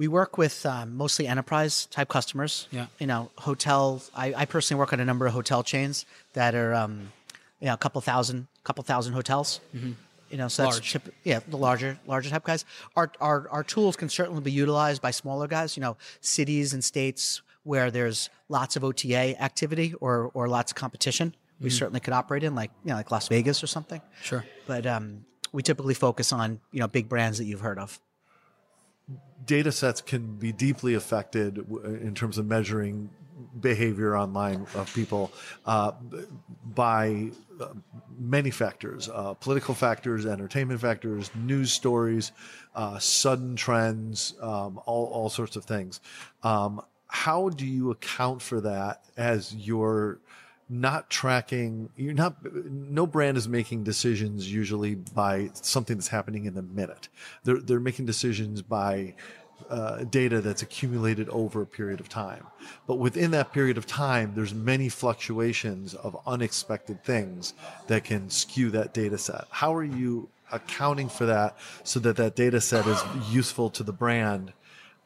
We 0.00 0.08
work 0.08 0.38
with 0.38 0.64
um, 0.64 0.96
mostly 0.96 1.26
enterprise 1.26 1.84
type 1.84 2.08
customers. 2.08 2.68
Yeah. 2.70 2.86
You 2.98 3.06
know, 3.06 3.30
hotel. 3.36 4.02
I, 4.14 4.32
I 4.34 4.44
personally 4.46 4.78
work 4.78 4.94
on 4.94 5.00
a 5.00 5.04
number 5.04 5.26
of 5.26 5.34
hotel 5.34 5.62
chains 5.62 6.06
that 6.32 6.54
are, 6.54 6.72
um, 6.74 7.12
you 7.60 7.66
know, 7.66 7.74
a 7.74 7.76
couple 7.76 8.00
thousand, 8.00 8.46
couple 8.64 8.82
thousand 8.82 9.12
hotels. 9.12 9.60
Mm-hmm. 9.76 9.92
You 10.30 10.38
know, 10.38 10.48
so 10.48 10.62
that's 10.62 10.80
chip, 10.80 11.14
yeah, 11.22 11.40
the 11.46 11.58
larger, 11.58 11.98
larger 12.06 12.30
type 12.30 12.44
guys. 12.44 12.64
Our, 12.96 13.12
our 13.20 13.46
our 13.50 13.62
tools 13.62 13.94
can 13.94 14.08
certainly 14.08 14.40
be 14.40 14.50
utilized 14.52 15.02
by 15.02 15.10
smaller 15.10 15.46
guys. 15.46 15.76
You 15.76 15.82
know, 15.82 15.98
cities 16.22 16.72
and 16.72 16.82
states 16.82 17.42
where 17.64 17.90
there's 17.90 18.30
lots 18.48 18.76
of 18.76 18.84
OTA 18.84 19.38
activity 19.42 19.92
or, 20.00 20.30
or 20.32 20.48
lots 20.48 20.72
of 20.72 20.76
competition, 20.76 21.34
we 21.60 21.68
mm-hmm. 21.68 21.76
certainly 21.76 22.00
could 22.00 22.14
operate 22.14 22.42
in, 22.42 22.54
like 22.54 22.70
you 22.84 22.88
know, 22.88 22.96
like 22.96 23.10
Las 23.10 23.28
Vegas 23.28 23.62
or 23.62 23.66
something. 23.66 24.00
Sure. 24.22 24.46
But 24.66 24.86
um, 24.86 25.26
we 25.52 25.62
typically 25.62 25.92
focus 25.92 26.32
on 26.32 26.58
you 26.72 26.80
know 26.80 26.88
big 26.88 27.06
brands 27.06 27.36
that 27.36 27.44
you've 27.44 27.60
heard 27.60 27.78
of. 27.78 28.00
Data 29.44 29.72
sets 29.72 30.00
can 30.00 30.36
be 30.36 30.52
deeply 30.52 30.94
affected 30.94 31.58
in 31.84 32.14
terms 32.14 32.38
of 32.38 32.46
measuring 32.46 33.10
behavior 33.58 34.16
online 34.16 34.66
of 34.74 34.92
people 34.94 35.32
uh, 35.66 35.92
by 36.64 37.30
uh, 37.60 37.68
many 38.18 38.50
factors 38.50 39.08
uh, 39.08 39.34
political 39.34 39.74
factors, 39.74 40.26
entertainment 40.26 40.80
factors, 40.80 41.30
news 41.34 41.72
stories, 41.72 42.32
uh, 42.74 42.98
sudden 42.98 43.56
trends, 43.56 44.34
um, 44.40 44.80
all, 44.86 45.06
all 45.06 45.28
sorts 45.28 45.56
of 45.56 45.64
things. 45.64 46.00
Um, 46.42 46.82
how 47.06 47.48
do 47.48 47.66
you 47.66 47.90
account 47.90 48.40
for 48.40 48.60
that 48.60 49.04
as 49.16 49.54
you're 49.54 50.20
not 50.70 51.10
tracking 51.10 51.90
you're 51.96 52.14
not 52.14 52.36
no 52.54 53.06
brand 53.06 53.36
is 53.36 53.48
making 53.48 53.82
decisions 53.82 54.52
usually 54.52 54.94
by 54.94 55.50
something 55.54 55.96
that's 55.96 56.08
happening 56.08 56.44
in 56.44 56.54
the 56.54 56.62
minute. 56.62 57.08
They're 57.44 57.58
they're 57.58 57.80
making 57.80 58.06
decisions 58.06 58.62
by 58.62 59.14
uh, 59.68 60.04
data 60.04 60.40
that's 60.40 60.62
accumulated 60.62 61.28
over 61.28 61.60
a 61.60 61.66
period 61.66 62.00
of 62.00 62.08
time. 62.08 62.46
But 62.86 62.96
within 62.96 63.30
that 63.32 63.52
period 63.52 63.76
of 63.76 63.86
time 63.86 64.32
there's 64.34 64.54
many 64.54 64.88
fluctuations 64.88 65.94
of 65.94 66.16
unexpected 66.26 67.04
things 67.04 67.54
that 67.88 68.04
can 68.04 68.30
skew 68.30 68.70
that 68.70 68.94
data 68.94 69.18
set. 69.18 69.44
How 69.50 69.74
are 69.74 69.84
you 69.84 70.28
accounting 70.52 71.08
for 71.08 71.26
that 71.26 71.56
so 71.84 72.00
that 72.00 72.16
that 72.16 72.34
data 72.34 72.60
set 72.60 72.86
is 72.86 73.00
useful 73.30 73.70
to 73.70 73.82
the 73.82 73.92
brand 73.92 74.52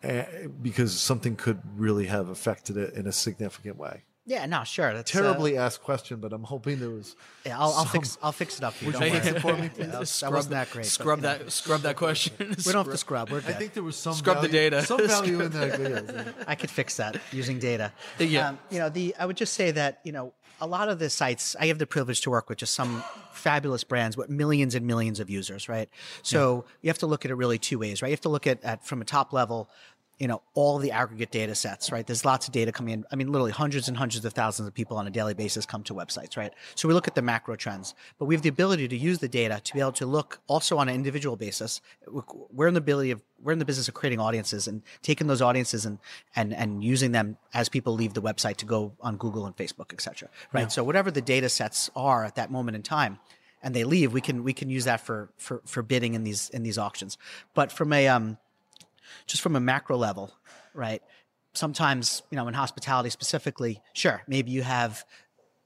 Eh, 0.05 0.49
because 0.61 1.01
something 1.01 1.35
could 1.35 1.61
really 1.77 2.07
have 2.07 2.29
affected 2.29 2.77
it 2.77 2.93
in 2.93 3.07
a 3.07 3.13
significant 3.13 3.79
way. 3.79 4.03
Yeah, 4.27 4.47
no, 4.47 4.65
sure. 4.65 4.95
That's 4.95 5.11
terribly 5.11 5.59
uh, 5.59 5.67
asked 5.67 5.83
question, 5.83 6.19
but 6.19 6.33
I'm 6.33 6.45
hoping 6.45 6.81
there 6.81 6.89
was. 6.89 7.15
Yeah, 7.45 7.59
I'll, 7.59 7.75
I'll 7.75 7.85
fix. 7.85 8.17
I'll 8.23 8.33
fix 8.33 8.57
it 8.57 8.65
up. 8.65 8.73
For 8.73 8.87
you. 8.87 8.93
Would 8.93 9.01
you 9.01 9.11
fix 9.11 9.27
it 9.27 9.41
for 9.41 9.55
me? 9.55 9.71
Yeah, 9.79 9.87
that, 9.87 10.07
that 10.07 10.33
wasn't 10.33 10.53
that 10.53 10.71
great. 10.71 10.87
Scrub 10.87 11.21
but, 11.21 11.39
that. 11.39 11.41
Know. 11.43 11.49
Scrub 11.49 11.83
that 11.83 11.97
question. 11.97 12.35
we 12.39 12.73
don't 12.73 12.85
have 12.85 12.91
to 12.91 12.97
scrub. 12.97 13.31
We're 13.31 13.41
good. 13.41 13.51
I 13.51 13.59
think 13.59 13.75
there 13.75 13.83
was 13.83 13.97
some 13.97 14.15
scrub 14.15 14.37
value, 14.37 14.49
the 14.49 14.53
data. 14.53 14.83
Some 14.83 15.07
value 15.07 15.41
in 15.43 15.53
that. 15.53 16.35
I 16.47 16.55
could 16.55 16.71
fix 16.71 16.97
that 16.97 17.21
using 17.33 17.59
data. 17.59 17.93
Yeah. 18.19 18.51
Um, 18.51 18.59
you 18.71 18.79
know, 18.79 18.89
the 18.89 19.15
I 19.19 19.27
would 19.27 19.37
just 19.37 19.55
say 19.55 19.73
that 19.73 20.01
you 20.05 20.13
know 20.13 20.33
a 20.61 20.67
lot 20.67 20.89
of 20.89 20.99
the 20.99 21.11
sites 21.11 21.55
I 21.61 21.67
have 21.67 21.79
the 21.79 21.87
privilege 21.87 22.23
to 22.23 22.31
work 22.31 22.49
with 22.49 22.59
just 22.59 22.75
some 22.75 23.05
fabulous 23.33 23.85
brands 23.85 24.17
with 24.17 24.31
millions 24.31 24.75
and 24.75 24.87
millions 24.87 25.21
of 25.21 25.29
users, 25.29 25.69
right? 25.69 25.91
So 26.23 26.65
yeah. 26.67 26.73
you 26.83 26.89
have 26.89 26.99
to 26.99 27.07
look 27.07 27.25
at 27.25 27.31
it 27.31 27.35
really 27.35 27.59
two 27.59 27.79
ways, 27.79 28.01
right? 28.01 28.09
You 28.09 28.13
have 28.13 28.21
to 28.23 28.29
look 28.31 28.47
at, 28.47 28.65
at 28.65 28.87
from 28.87 29.03
a 29.03 29.05
top 29.05 29.33
level 29.33 29.69
you 30.19 30.29
know 30.29 30.43
all 30.55 30.79
the 30.79 30.91
aggregate 30.91 31.31
data 31.31 31.55
sets 31.55 31.91
right? 31.91 32.07
There's 32.07 32.25
lots 32.25 32.47
of 32.47 32.53
data 32.53 32.73
coming 32.73 32.95
in. 32.95 33.05
I 33.11 33.17
mean 33.17 33.29
literally 33.33 33.53
hundreds 33.53 33.89
and 33.89 33.97
hundreds 33.97 34.25
of 34.25 34.33
thousands 34.33 34.69
of 34.69 34.75
people 34.75 34.97
on 34.97 35.07
a 35.07 35.11
daily 35.11 35.35
basis 35.35 35.67
come 35.67 35.83
to 35.85 35.95
websites 35.95 36.37
right? 36.37 36.53
So 36.75 36.89
we 36.89 36.95
look 36.95 37.09
at 37.09 37.15
the 37.15 37.23
macro 37.23 37.57
trends 37.57 37.95
but 38.19 38.27
we 38.27 38.35
have 38.35 38.43
the 38.43 38.49
ability 38.49 38.89
to 38.89 38.97
use 38.97 39.19
the 39.19 39.29
data 39.29 39.61
to 39.63 39.75
be 39.75 39.81
able 39.81 39.93
to 39.93 40.07
look 40.07 40.41
also 40.47 40.79
on 40.79 40.89
an 40.89 40.95
individual 40.95 41.37
basis. 41.37 41.81
We're 42.51 42.69
in 42.69 42.75
the 42.75 42.79
ability 42.79 43.11
of 43.11 43.23
we're 43.43 43.53
in 43.53 43.59
the 43.59 43.65
business 43.65 43.89
of 43.89 43.95
creating 43.95 44.21
audiences 44.21 44.69
and 44.69 44.83
taking 45.03 45.27
those 45.27 45.43
audiences 45.43 45.85
and 45.85 45.99
and 46.37 46.55
and 46.55 46.83
using 46.83 47.13
them 47.13 47.37
as 47.53 47.69
people 47.69 47.95
leave 47.95 48.15
the 48.15 48.23
website 48.23 48.57
to 48.57 48.67
go 48.67 48.93
on 49.01 49.17
google 49.17 49.47
and 49.47 49.57
facebook 49.57 49.93
etc 49.93 50.29
right? 50.53 50.63
Yeah. 50.63 50.69
so 50.69 50.85
whatever 50.85 51.11
the 51.11 51.23
data 51.23 51.49
sets 51.49 51.91
are 51.97 52.25
at 52.25 52.37
that 52.37 52.51
moment 52.51 52.77
in 52.77 52.83
time 52.83 53.19
and 53.65 53.75
they 53.75 53.83
leave, 53.83 54.13
we 54.13 54.21
can 54.21 54.45
we 54.45 54.53
can 54.53 54.69
use 54.69 54.85
that 54.85 55.01
for 55.01 55.31
for 55.39 55.63
for 55.65 55.83
bidding 55.83 56.15
in 56.15 56.23
these 56.23 56.51
in 56.51 56.63
these 56.63 56.79
auctions. 56.79 57.17
But 57.55 57.73
from 57.73 57.93
a 57.93 58.07
um, 58.07 58.37
just 59.27 59.43
from 59.43 59.57
a 59.57 59.61
macro 59.61 59.97
level, 59.97 60.33
right? 60.75 61.03
Sometimes 61.53 62.23
you 62.31 62.37
know 62.37 62.49
in 62.49 62.55
hospitality 62.55 63.11
specifically, 63.11 63.81
sure, 63.93 64.23
maybe 64.27 64.51
you 64.51 64.63
have 64.63 65.05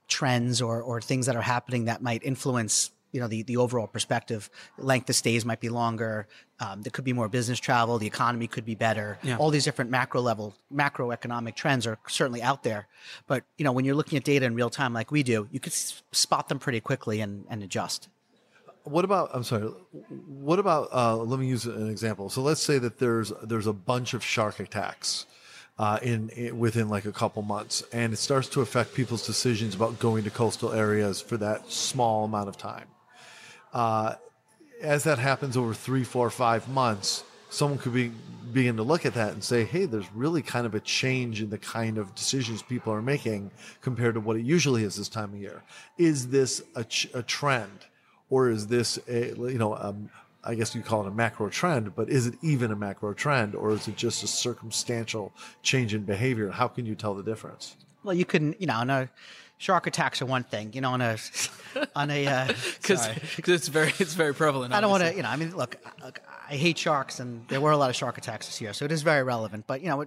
trends 0.07 0.61
or 0.61 0.81
or 0.81 1.01
things 1.01 1.25
that 1.27 1.35
are 1.35 1.41
happening 1.41 1.85
that 1.85 2.01
might 2.01 2.23
influence 2.23 2.91
you 3.11 3.19
know 3.19 3.27
the 3.27 3.43
the 3.43 3.57
overall 3.57 3.87
perspective 3.87 4.49
length 4.77 5.09
of 5.09 5.15
stays 5.15 5.45
might 5.45 5.59
be 5.59 5.69
longer 5.69 6.27
um, 6.59 6.81
there 6.81 6.91
could 6.91 7.03
be 7.05 7.13
more 7.13 7.27
business 7.29 7.59
travel 7.59 7.97
the 7.99 8.07
economy 8.07 8.47
could 8.47 8.65
be 8.65 8.75
better 8.75 9.17
Yeah. 9.23 9.37
all 9.37 9.49
these 9.51 9.63
different 9.63 9.89
macro 9.91 10.21
level 10.21 10.55
macroeconomic 10.73 11.55
trends 11.55 11.85
are 11.87 11.97
certainly 12.07 12.41
out 12.41 12.63
there 12.63 12.87
but 13.27 13.43
you 13.57 13.65
know 13.65 13.71
when 13.71 13.85
you're 13.85 13.95
looking 13.95 14.17
at 14.17 14.23
data 14.23 14.45
in 14.45 14.53
real 14.55 14.69
time 14.69 14.93
like 14.93 15.11
we 15.11 15.21
do 15.23 15.47
you 15.51 15.59
could 15.59 15.73
spot 15.73 16.49
them 16.49 16.59
pretty 16.59 16.79
quickly 16.79 17.21
and, 17.21 17.45
and 17.49 17.61
adjust 17.63 18.09
What 18.89 19.05
about? 19.05 19.29
I'm 19.33 19.43
sorry. 19.43 19.67
What 20.27 20.57
about? 20.57 20.89
Uh, 20.91 21.17
let 21.17 21.39
me 21.39 21.47
use 21.47 21.65
an 21.65 21.89
example. 21.89 22.29
So 22.31 22.41
let's 22.41 22.61
say 22.61 22.79
that 22.79 22.97
there's 22.97 23.31
there's 23.43 23.67
a 23.67 23.73
bunch 23.73 24.15
of 24.15 24.23
shark 24.23 24.59
attacks 24.59 25.27
uh, 25.77 25.99
in, 26.01 26.29
in 26.29 26.57
within 26.57 26.89
like 26.89 27.05
a 27.05 27.11
couple 27.11 27.43
months, 27.43 27.83
and 27.93 28.13
it 28.13 28.17
starts 28.17 28.49
to 28.49 28.61
affect 28.61 28.95
people's 28.95 29.27
decisions 29.27 29.75
about 29.75 29.99
going 29.99 30.23
to 30.23 30.31
coastal 30.31 30.73
areas 30.73 31.21
for 31.21 31.37
that 31.37 31.71
small 31.71 32.25
amount 32.25 32.49
of 32.49 32.57
time. 32.57 32.87
Uh, 33.73 34.15
as 34.81 35.03
that 35.03 35.19
happens 35.19 35.55
over 35.55 35.75
three, 35.75 36.03
four, 36.03 36.31
five 36.31 36.67
months, 36.67 37.23
someone 37.51 37.77
could 37.77 37.93
be 37.93 38.11
begin 38.51 38.77
to 38.77 38.83
look 38.83 39.05
at 39.05 39.13
that 39.13 39.33
and 39.33 39.43
say, 39.43 39.65
"Hey, 39.65 39.85
there's 39.85 40.11
really 40.15 40.41
kind 40.41 40.65
of 40.65 40.73
a 40.73 40.79
change 40.79 41.43
in 41.43 41.51
the 41.51 41.59
kind 41.59 41.99
of 41.99 42.15
decisions 42.15 42.63
people 42.63 42.91
are 42.91 43.03
making 43.03 43.51
compared 43.81 44.15
to 44.15 44.19
what 44.19 44.35
it 44.35 44.45
usually 44.45 44.83
is 44.83 44.95
this 44.95 45.09
time 45.09 45.33
of 45.35 45.39
year. 45.39 45.61
Is 45.99 46.29
this 46.29 46.63
a, 46.75 46.83
ch- 46.83 47.09
a 47.13 47.21
trend, 47.21 47.85
or 48.29 48.49
is 48.49 48.67
this 48.67 48.99
a 49.07 49.29
you 49.35 49.57
know?" 49.57 49.75
Um, 49.75 50.09
I 50.41 50.55
guess 50.55 50.73
you 50.73 50.81
call 50.81 51.01
it 51.01 51.07
a 51.07 51.11
macro 51.11 51.49
trend, 51.49 51.95
but 51.95 52.09
is 52.09 52.25
it 52.25 52.35
even 52.41 52.71
a 52.71 52.75
macro 52.75 53.13
trend, 53.13 53.55
or 53.55 53.71
is 53.71 53.89
it 53.89 53.97
just 53.97 54.23
a 54.23 54.27
circumstantial 54.27 55.33
change 55.63 55.93
in 55.93 56.03
behavior? 56.03 56.49
How 56.49 56.69
can 56.69 56.85
you 56.85 56.95
tell 56.95 57.13
the 57.13 57.23
difference? 57.23 57.75
well 58.03 58.13
you 58.13 58.25
can 58.25 58.55
you 58.59 58.67
know 58.67 58.75
on 58.75 58.89
a 58.89 59.09
shark 59.57 59.87
attacks 59.87 60.21
are 60.21 60.25
one 60.25 60.43
thing 60.43 60.71
you 60.73 60.81
know 60.81 60.91
on 60.91 61.01
a 61.01 61.17
on 61.95 62.09
a 62.09 62.25
uh, 62.25 62.47
because 62.77 63.03
sorry. 63.03 63.17
it's 63.37 63.67
very 63.67 63.93
it's 63.99 64.13
very 64.13 64.33
prevalent. 64.33 64.73
I 64.73 64.81
don't 64.81 64.89
want 64.89 65.03
to, 65.03 65.15
you 65.15 65.21
know, 65.21 65.29
I 65.29 65.35
mean, 65.35 65.55
look, 65.55 65.75
look, 66.03 66.19
I 66.49 66.55
hate 66.55 66.77
sharks, 66.77 67.19
and 67.19 67.47
there 67.47 67.61
were 67.61 67.71
a 67.71 67.77
lot 67.77 67.89
of 67.89 67.95
shark 67.95 68.17
attacks 68.17 68.47
this 68.47 68.59
year, 68.59 68.73
so 68.73 68.85
it 68.85 68.91
is 68.91 69.03
very 69.03 69.21
relevant. 69.23 69.67
But 69.67 69.81
you 69.81 69.89
know, 69.89 70.05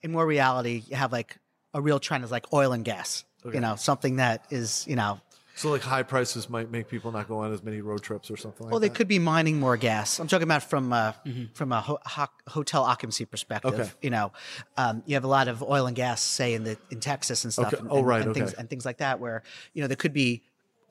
in 0.00 0.12
more 0.12 0.26
reality, 0.26 0.82
you 0.88 0.96
have 0.96 1.12
like 1.12 1.36
a 1.74 1.82
real 1.82 2.00
trend 2.00 2.24
is 2.24 2.30
like 2.30 2.52
oil 2.52 2.72
and 2.72 2.84
gas. 2.84 3.24
You 3.52 3.58
know, 3.58 3.74
something 3.74 4.16
that 4.16 4.46
is, 4.50 4.86
you 4.88 4.94
know, 4.94 5.20
So, 5.54 5.70
like 5.70 5.82
high 5.82 6.02
prices 6.02 6.48
might 6.48 6.70
make 6.70 6.88
people 6.88 7.12
not 7.12 7.28
go 7.28 7.38
on 7.38 7.52
as 7.52 7.62
many 7.62 7.80
road 7.82 8.02
trips 8.02 8.30
or 8.30 8.36
something 8.38 8.64
like 8.64 8.70
well, 8.72 8.80
they 8.80 8.88
that. 8.88 8.94
could 8.94 9.06
be 9.08 9.18
mining 9.18 9.60
more 9.60 9.76
gas. 9.76 10.18
I'm 10.18 10.26
talking 10.26 10.44
about 10.44 10.62
from 10.62 10.92
uh, 10.92 11.12
from 11.52 11.72
a 11.72 11.80
ho- 11.80 11.98
ho- 12.04 12.26
hotel 12.48 12.82
occupancy 12.84 13.26
perspective. 13.26 13.74
Okay. 13.74 13.90
You 14.00 14.10
know, 14.10 14.32
um, 14.78 15.02
you 15.06 15.14
have 15.14 15.24
a 15.24 15.28
lot 15.28 15.48
of 15.48 15.62
oil 15.62 15.86
and 15.86 15.94
gas, 15.94 16.22
say 16.22 16.54
in 16.54 16.64
the 16.64 16.78
in 16.90 17.00
Texas 17.00 17.44
and 17.44 17.52
stuff, 17.52 17.68
Okay. 17.74 17.76
and, 17.80 17.88
Oh, 17.90 17.98
and- 17.98 18.06
right, 18.06 18.22
and 18.22 18.34
things 18.34 18.50
okay. 18.52 18.60
and 18.60 18.70
things 18.70 18.86
like 18.86 18.98
that, 18.98 19.20
where 19.20 19.42
you 19.74 19.82
know 19.82 19.88
there 19.88 19.96
could 19.96 20.14
be 20.14 20.42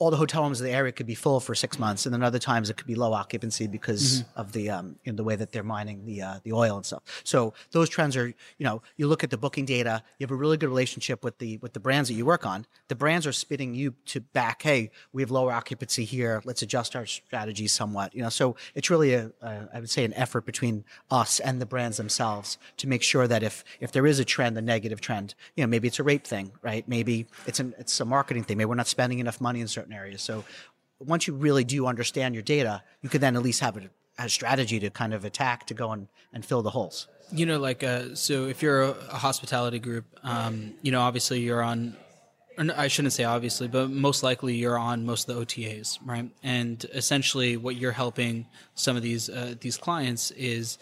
all 0.01 0.09
the 0.09 0.17
hotel 0.17 0.41
rooms 0.41 0.59
in 0.59 0.65
the 0.65 0.73
area 0.73 0.91
could 0.91 1.05
be 1.05 1.13
full 1.13 1.39
for 1.39 1.53
six 1.53 1.77
months, 1.77 2.07
and 2.07 2.13
then 2.13 2.23
other 2.23 2.39
times 2.39 2.71
it 2.71 2.75
could 2.77 2.87
be 2.87 2.95
low 2.95 3.13
occupancy 3.13 3.67
because 3.67 4.01
Mm-hmm. 4.01 4.39
of 4.41 4.51
the 4.53 4.69
um, 4.71 4.95
know, 5.05 5.13
the 5.13 5.23
way 5.23 5.35
that 5.35 5.51
they're 5.51 5.69
mining 5.77 6.05
the 6.05 6.17
uh, 6.23 6.39
the 6.43 6.53
oil 6.53 6.75
and 6.75 6.85
stuff. 6.85 7.03
So 7.23 7.53
those 7.69 7.87
trends 7.87 8.17
are 8.17 8.27
you 8.27 8.65
know 8.67 8.81
you 8.97 9.07
look 9.07 9.23
at 9.23 9.29
the 9.29 9.37
booking 9.37 9.65
data, 9.65 10.01
you 10.17 10.23
have 10.25 10.31
a 10.31 10.35
really 10.35 10.57
good 10.57 10.69
relationship 10.69 11.23
with 11.23 11.37
the 11.37 11.57
with 11.57 11.73
the 11.73 11.79
brands 11.79 12.09
that 12.09 12.15
you 12.15 12.25
work 12.25 12.45
on. 12.53 12.65
The 12.87 12.95
brands 12.95 13.27
are 13.27 13.31
spitting 13.31 13.75
you 13.75 13.93
to 14.07 14.21
back, 14.21 14.63
hey, 14.63 14.89
we 15.13 15.21
have 15.21 15.29
lower 15.29 15.51
occupancy 15.51 16.03
here. 16.03 16.41
Let's 16.45 16.63
adjust 16.63 16.95
our 16.95 17.05
strategy 17.05 17.67
somewhat. 17.67 18.15
You 18.15 18.23
know, 18.23 18.29
so 18.29 18.55
it's 18.73 18.89
really 18.89 19.13
a, 19.13 19.31
a 19.41 19.69
I 19.75 19.79
would 19.81 19.89
say 19.91 20.03
an 20.03 20.15
effort 20.15 20.43
between 20.45 20.83
us 21.11 21.39
and 21.39 21.61
the 21.61 21.67
brands 21.67 21.97
themselves 21.97 22.57
to 22.77 22.87
make 22.87 23.03
sure 23.03 23.27
that 23.27 23.43
if 23.43 23.63
if 23.79 23.91
there 23.91 24.07
is 24.07 24.17
a 24.19 24.25
trend, 24.25 24.57
a 24.57 24.61
negative 24.61 24.99
trend, 24.99 25.35
you 25.55 25.63
know, 25.63 25.67
maybe 25.67 25.87
it's 25.87 25.99
a 25.99 26.03
rate 26.03 26.25
thing, 26.25 26.53
right? 26.63 26.87
Maybe 26.87 27.27
it's 27.45 27.59
an 27.59 27.75
it's 27.77 27.99
a 27.99 28.05
marketing 28.05 28.43
thing. 28.45 28.57
Maybe 28.57 28.69
we're 28.69 28.75
not 28.75 28.87
spending 28.87 29.19
enough 29.19 29.39
money 29.39 29.61
in 29.61 29.67
certain 29.67 29.90
areas. 29.93 30.21
So 30.21 30.43
once 30.99 31.27
you 31.27 31.33
really 31.33 31.63
do 31.63 31.87
understand 31.87 32.35
your 32.35 32.43
data, 32.43 32.83
you 33.01 33.09
can 33.09 33.21
then 33.21 33.35
at 33.35 33.41
least 33.41 33.59
have 33.61 33.77
a, 33.77 33.89
a 34.17 34.29
strategy 34.29 34.79
to 34.79 34.89
kind 34.89 35.13
of 35.13 35.25
attack 35.25 35.65
to 35.67 35.73
go 35.73 35.91
and, 35.91 36.07
and 36.33 36.45
fill 36.45 36.61
the 36.61 36.71
holes. 36.71 37.07
you 37.33 37.45
know 37.45 37.59
like 37.59 37.81
uh 37.81 38.13
so 38.13 38.45
if 38.47 38.61
you're 38.61 38.81
a, 38.83 38.89
a 39.09 39.19
hospitality 39.27 39.79
group 39.79 40.05
um 40.23 40.73
you 40.81 40.91
know 40.91 40.99
obviously 40.99 41.39
you're 41.39 41.63
on 41.63 41.95
I 42.57 42.89
shouldn't 42.89 43.13
say 43.13 43.23
obviously, 43.23 43.67
but 43.67 43.89
most 43.89 44.23
likely 44.23 44.55
you're 44.55 44.77
on 44.77 45.05
most 45.05 45.27
of 45.27 45.35
the 45.35 45.41
OTAs, 45.45 45.99
right? 46.05 46.29
And 46.43 46.83
essentially, 46.93 47.57
what 47.57 47.75
you're 47.77 47.93
helping 47.93 48.45
some 48.75 48.95
of 48.97 49.01
these 49.01 49.29
uh, 49.29 49.55
these 49.59 49.77
clients 49.77 50.31
is 50.31 50.77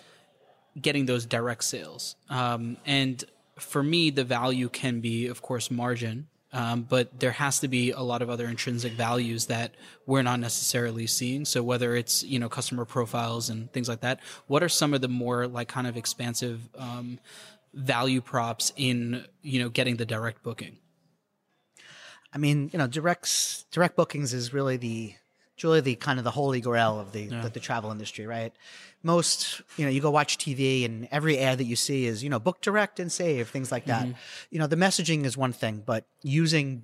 getting 0.82 1.06
those 1.06 1.26
direct 1.26 1.64
sales. 1.64 2.16
Um, 2.30 2.78
and 2.86 3.24
for 3.60 3.84
me, 3.84 4.10
the 4.10 4.24
value 4.24 4.68
can 4.68 5.00
be, 5.00 5.28
of 5.28 5.42
course, 5.42 5.70
margin, 5.70 6.28
um, 6.52 6.82
but 6.82 7.20
there 7.20 7.32
has 7.32 7.60
to 7.60 7.68
be 7.68 7.92
a 7.92 8.02
lot 8.02 8.22
of 8.22 8.30
other 8.30 8.48
intrinsic 8.48 8.94
values 8.94 9.46
that 9.48 9.76
we're 10.06 10.24
not 10.24 10.40
necessarily 10.40 11.06
seeing. 11.06 11.46
So 11.46 11.62
whether 11.62 11.96
it's 11.96 12.24
you 12.24 12.40
know 12.40 12.50
customer 12.50 12.86
profiles 12.86 13.50
and 13.50 13.72
things 13.72 13.88
like 13.88 14.02
that, 14.02 14.20
what 14.48 14.64
are 14.64 14.70
some 14.70 14.94
of 14.94 15.02
the 15.02 15.08
more 15.08 15.48
like 15.48 15.68
kind 15.68 15.88
of 15.88 15.96
expansive 15.96 16.68
um, 16.78 17.20
value 17.74 18.22
props 18.22 18.74
in 18.76 19.26
you 19.42 19.60
know 19.60 19.70
getting 19.70 19.98
the 19.98 20.06
direct 20.06 20.44
booking? 20.44 20.78
I 22.32 22.38
mean, 22.38 22.70
you 22.72 22.80
know, 22.80 22.88
directs 22.88 23.66
direct 23.72 23.96
bookings 23.96 24.34
is 24.34 24.54
really 24.54 24.78
the 24.78 25.14
really 25.64 25.82
the 25.82 25.96
kind 25.96 26.20
of 26.20 26.26
the 26.26 26.32
holy 26.32 26.62
grail 26.62 27.00
of 27.00 27.12
the 27.12 27.28
the, 27.28 27.50
the 27.50 27.60
travel 27.60 27.92
industry, 27.92 28.26
right? 28.26 28.54
Most, 29.02 29.62
you 29.78 29.86
know, 29.86 29.92
you 29.92 30.02
go 30.02 30.12
watch 30.12 30.38
TV 30.38 30.84
and 30.84 31.08
every 31.10 31.40
ad 31.40 31.60
that 31.60 31.64
you 31.64 31.78
see 31.78 32.06
is, 32.06 32.22
you 32.22 32.30
know, 32.30 32.40
book 32.40 32.60
direct 32.60 33.00
and 33.00 33.10
save, 33.10 33.48
things 33.50 33.72
like 33.72 33.86
that. 33.86 34.04
Mm-hmm. 34.04 34.18
You 34.52 34.60
know, 34.60 34.68
the 34.68 34.76
messaging 34.76 35.24
is 35.24 35.38
one 35.38 35.54
thing, 35.54 35.84
but 35.86 36.06
using 36.22 36.84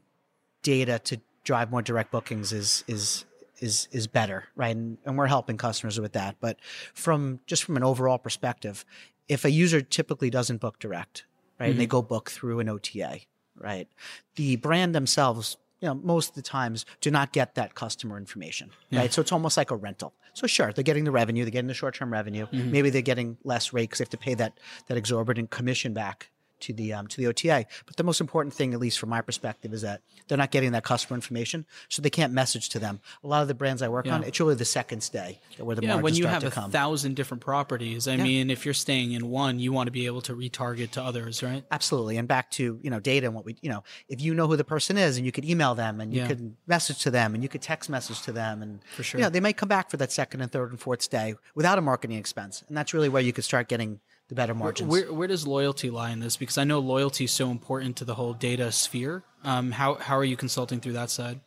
data 0.64 0.98
to 1.00 1.20
drive 1.44 1.72
more 1.72 1.82
direct 1.82 2.12
bookings 2.12 2.52
is 2.54 2.84
is 2.88 3.26
is 3.60 3.88
is 3.92 4.08
better, 4.08 4.46
right? 4.56 4.76
And, 4.76 4.98
and 5.06 5.18
we're 5.18 5.28
helping 5.28 5.58
customers 5.58 6.00
with 6.00 6.14
that. 6.14 6.36
But 6.40 6.58
from 6.94 7.40
just 7.46 7.64
from 7.64 7.78
an 7.78 7.84
overall 7.84 8.18
perspective, 8.18 8.86
if 9.28 9.46
a 9.46 9.52
user 9.52 9.82
typically 9.82 10.30
doesn't 10.30 10.60
book 10.62 10.80
direct, 10.80 11.26
right, 11.60 11.72
and 11.72 11.80
they 11.80 11.86
mm-hmm. 11.86 11.92
go 11.92 12.02
book 12.02 12.30
through 12.30 12.60
an 12.60 12.70
OTA, 12.70 13.20
right, 13.58 13.88
the 14.36 14.58
brand 14.58 14.94
themselves, 14.94 15.58
you 15.86 15.92
know, 15.92 16.02
most 16.04 16.30
of 16.30 16.36
the 16.36 16.42
times 16.42 16.84
do 17.00 17.12
not 17.12 17.32
get 17.32 17.54
that 17.54 17.76
customer 17.76 18.18
information, 18.18 18.72
right? 18.92 19.14
So 19.14 19.22
it's 19.22 19.32
almost 19.32 19.56
like 19.56 19.70
a 19.70 19.76
rental. 19.76 20.16
So 20.34 20.48
sure, 20.48 20.74
they're 20.74 20.84
getting 20.84 21.04
the 21.04 21.12
revenue, 21.12 21.44
they're 21.44 21.52
getting 21.52 21.68
the 21.68 21.76
short-term 21.76 22.12
revenue. 22.12 22.48
Mm-hmm. 22.48 22.72
Maybe 22.72 22.90
they're 22.90 23.04
getting 23.04 23.38
less 23.44 23.72
rate 23.72 23.84
because 23.84 24.00
they 24.00 24.04
have 24.04 24.10
to 24.10 24.18
pay 24.18 24.34
that 24.34 24.60
that 24.88 24.98
exorbitant 24.98 25.52
commission 25.52 25.94
back 25.94 26.32
to 26.62 26.74
the 26.74 26.94
um, 26.94 27.08
to 27.08 27.18
the 27.18 27.28
OTA. 27.28 27.66
But 27.86 27.96
the 27.98 28.04
most 28.04 28.22
important 28.22 28.54
thing, 28.54 28.74
at 28.74 28.80
least 28.80 29.00
from 29.00 29.10
my 29.10 29.22
perspective, 29.22 29.74
is 29.74 29.82
that 29.82 30.02
they're 30.28 30.38
not 30.38 30.52
getting 30.52 30.72
that 30.74 30.84
customer 30.84 31.16
information, 31.16 31.66
so 31.90 32.02
they 32.02 32.10
can't 32.10 32.34
message 32.34 32.70
to 32.70 32.80
them. 32.80 33.00
A 33.24 33.28
lot 33.28 33.42
of 33.42 33.48
the 33.48 33.54
brands 33.54 33.82
I 33.82 33.88
work 33.90 34.08
on, 34.08 34.24
it's 34.24 34.40
really 34.40 34.56
the 34.56 34.66
second 34.66 35.02
stay 35.02 35.40
where 35.58 35.76
the 35.76 35.84
Yeah, 35.84 35.96
when 35.96 36.16
you 36.16 36.28
have 36.28 36.44
a 36.44 36.52
come. 36.52 36.72
thousand 36.72 37.16
different 37.16 37.42
properties, 37.42 38.08
I 38.08 38.18
mean, 38.18 38.50
if 38.50 38.66
you're 38.66 38.74
staying 38.74 39.12
in 39.14 39.30
one, 39.30 39.60
you 39.60 39.72
want 39.72 39.88
to 39.88 39.92
be 39.92 40.06
able 40.06 40.22
to 40.24 40.36
retarget 40.36 40.92
to 40.92 41.04
others, 41.04 41.44
right? 41.44 41.64
Absolutely, 41.72 42.18
and 42.18 42.28
back 42.28 42.52
to 42.52 42.80
you 42.82 42.90
know 42.90 43.00
data 43.00 43.26
and 43.28 43.36
what 43.36 43.46
we 43.46 43.56
you 43.62 43.70
know 43.70 43.84
if 44.10 44.22
you 44.22 44.34
know 44.34 44.48
who 44.48 44.56
the 44.56 44.64
person 44.64 44.98
is 44.98 45.18
and 45.18 45.26
you 45.26 45.32
could 45.32 45.46
email 45.46 45.76
them 45.76 46.00
and 46.02 46.14
you 46.14 46.22
Yeah. 46.22 46.28
could 46.28 46.56
message 46.68 47.00
to 47.04 47.12
them 47.12 47.34
and 47.34 47.44
you 47.44 47.50
could 47.50 47.62
text 47.62 47.90
message 47.90 48.22
to 48.24 48.32
them 48.32 48.62
and 48.62 48.80
For 48.96 49.04
sure. 49.04 49.20
you 49.20 49.24
know 49.26 49.30
they 49.30 49.40
might 49.40 49.58
come 49.58 49.70
back 49.70 49.90
for 49.90 49.98
that 49.98 50.12
second 50.12 50.42
and 50.42 50.52
third 50.52 50.72
and 50.72 50.80
fourth 50.80 51.02
stay 51.02 51.36
without 51.54 51.78
a 51.78 51.82
marketing 51.82 52.18
expense, 52.18 52.64
and 52.68 52.76
that's 52.78 52.94
really 52.94 53.10
where 53.10 53.22
you 53.22 53.34
could 53.34 53.44
start 53.44 53.68
getting 53.68 54.00
the 54.28 54.36
better 54.36 54.54
margins. 54.54 54.90
Where, 54.90 55.14
where 55.14 55.28
does 55.28 55.46
loyalty 55.46 55.90
lie 55.90 56.12
in 56.12 56.20
this? 56.20 56.38
Because 56.38 56.58
I 56.58 56.64
know 56.64 56.80
loyalty 56.80 57.26
is 57.26 57.32
so 57.32 57.52
important 57.52 57.98
to 57.98 58.06
the 58.06 58.16
whole 58.16 58.34
data 58.34 58.72
sphere. 58.72 59.24
Um, 59.44 59.72
how 59.72 59.96
how 59.96 60.18
are 60.18 60.24
you 60.24 60.36
consulting 60.36 60.80
through 60.80 60.94
that 60.94 61.10
side? 61.10 61.40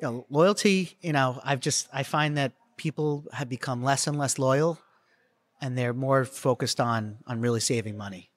you 0.00 0.08
know, 0.08 0.26
loyalty, 0.30 0.96
you 1.00 1.12
know, 1.12 1.40
I've 1.44 1.60
just 1.60 1.88
I 1.92 2.02
find 2.02 2.36
that 2.36 2.52
people 2.76 3.24
have 3.32 3.48
become 3.48 3.82
less 3.82 4.06
and 4.06 4.18
less 4.18 4.38
loyal 4.38 4.78
and 5.60 5.76
they're 5.76 5.92
more 5.92 6.24
focused 6.24 6.80
on 6.80 7.18
on 7.26 7.40
really 7.40 7.60
saving 7.60 7.96
money. 7.96 8.30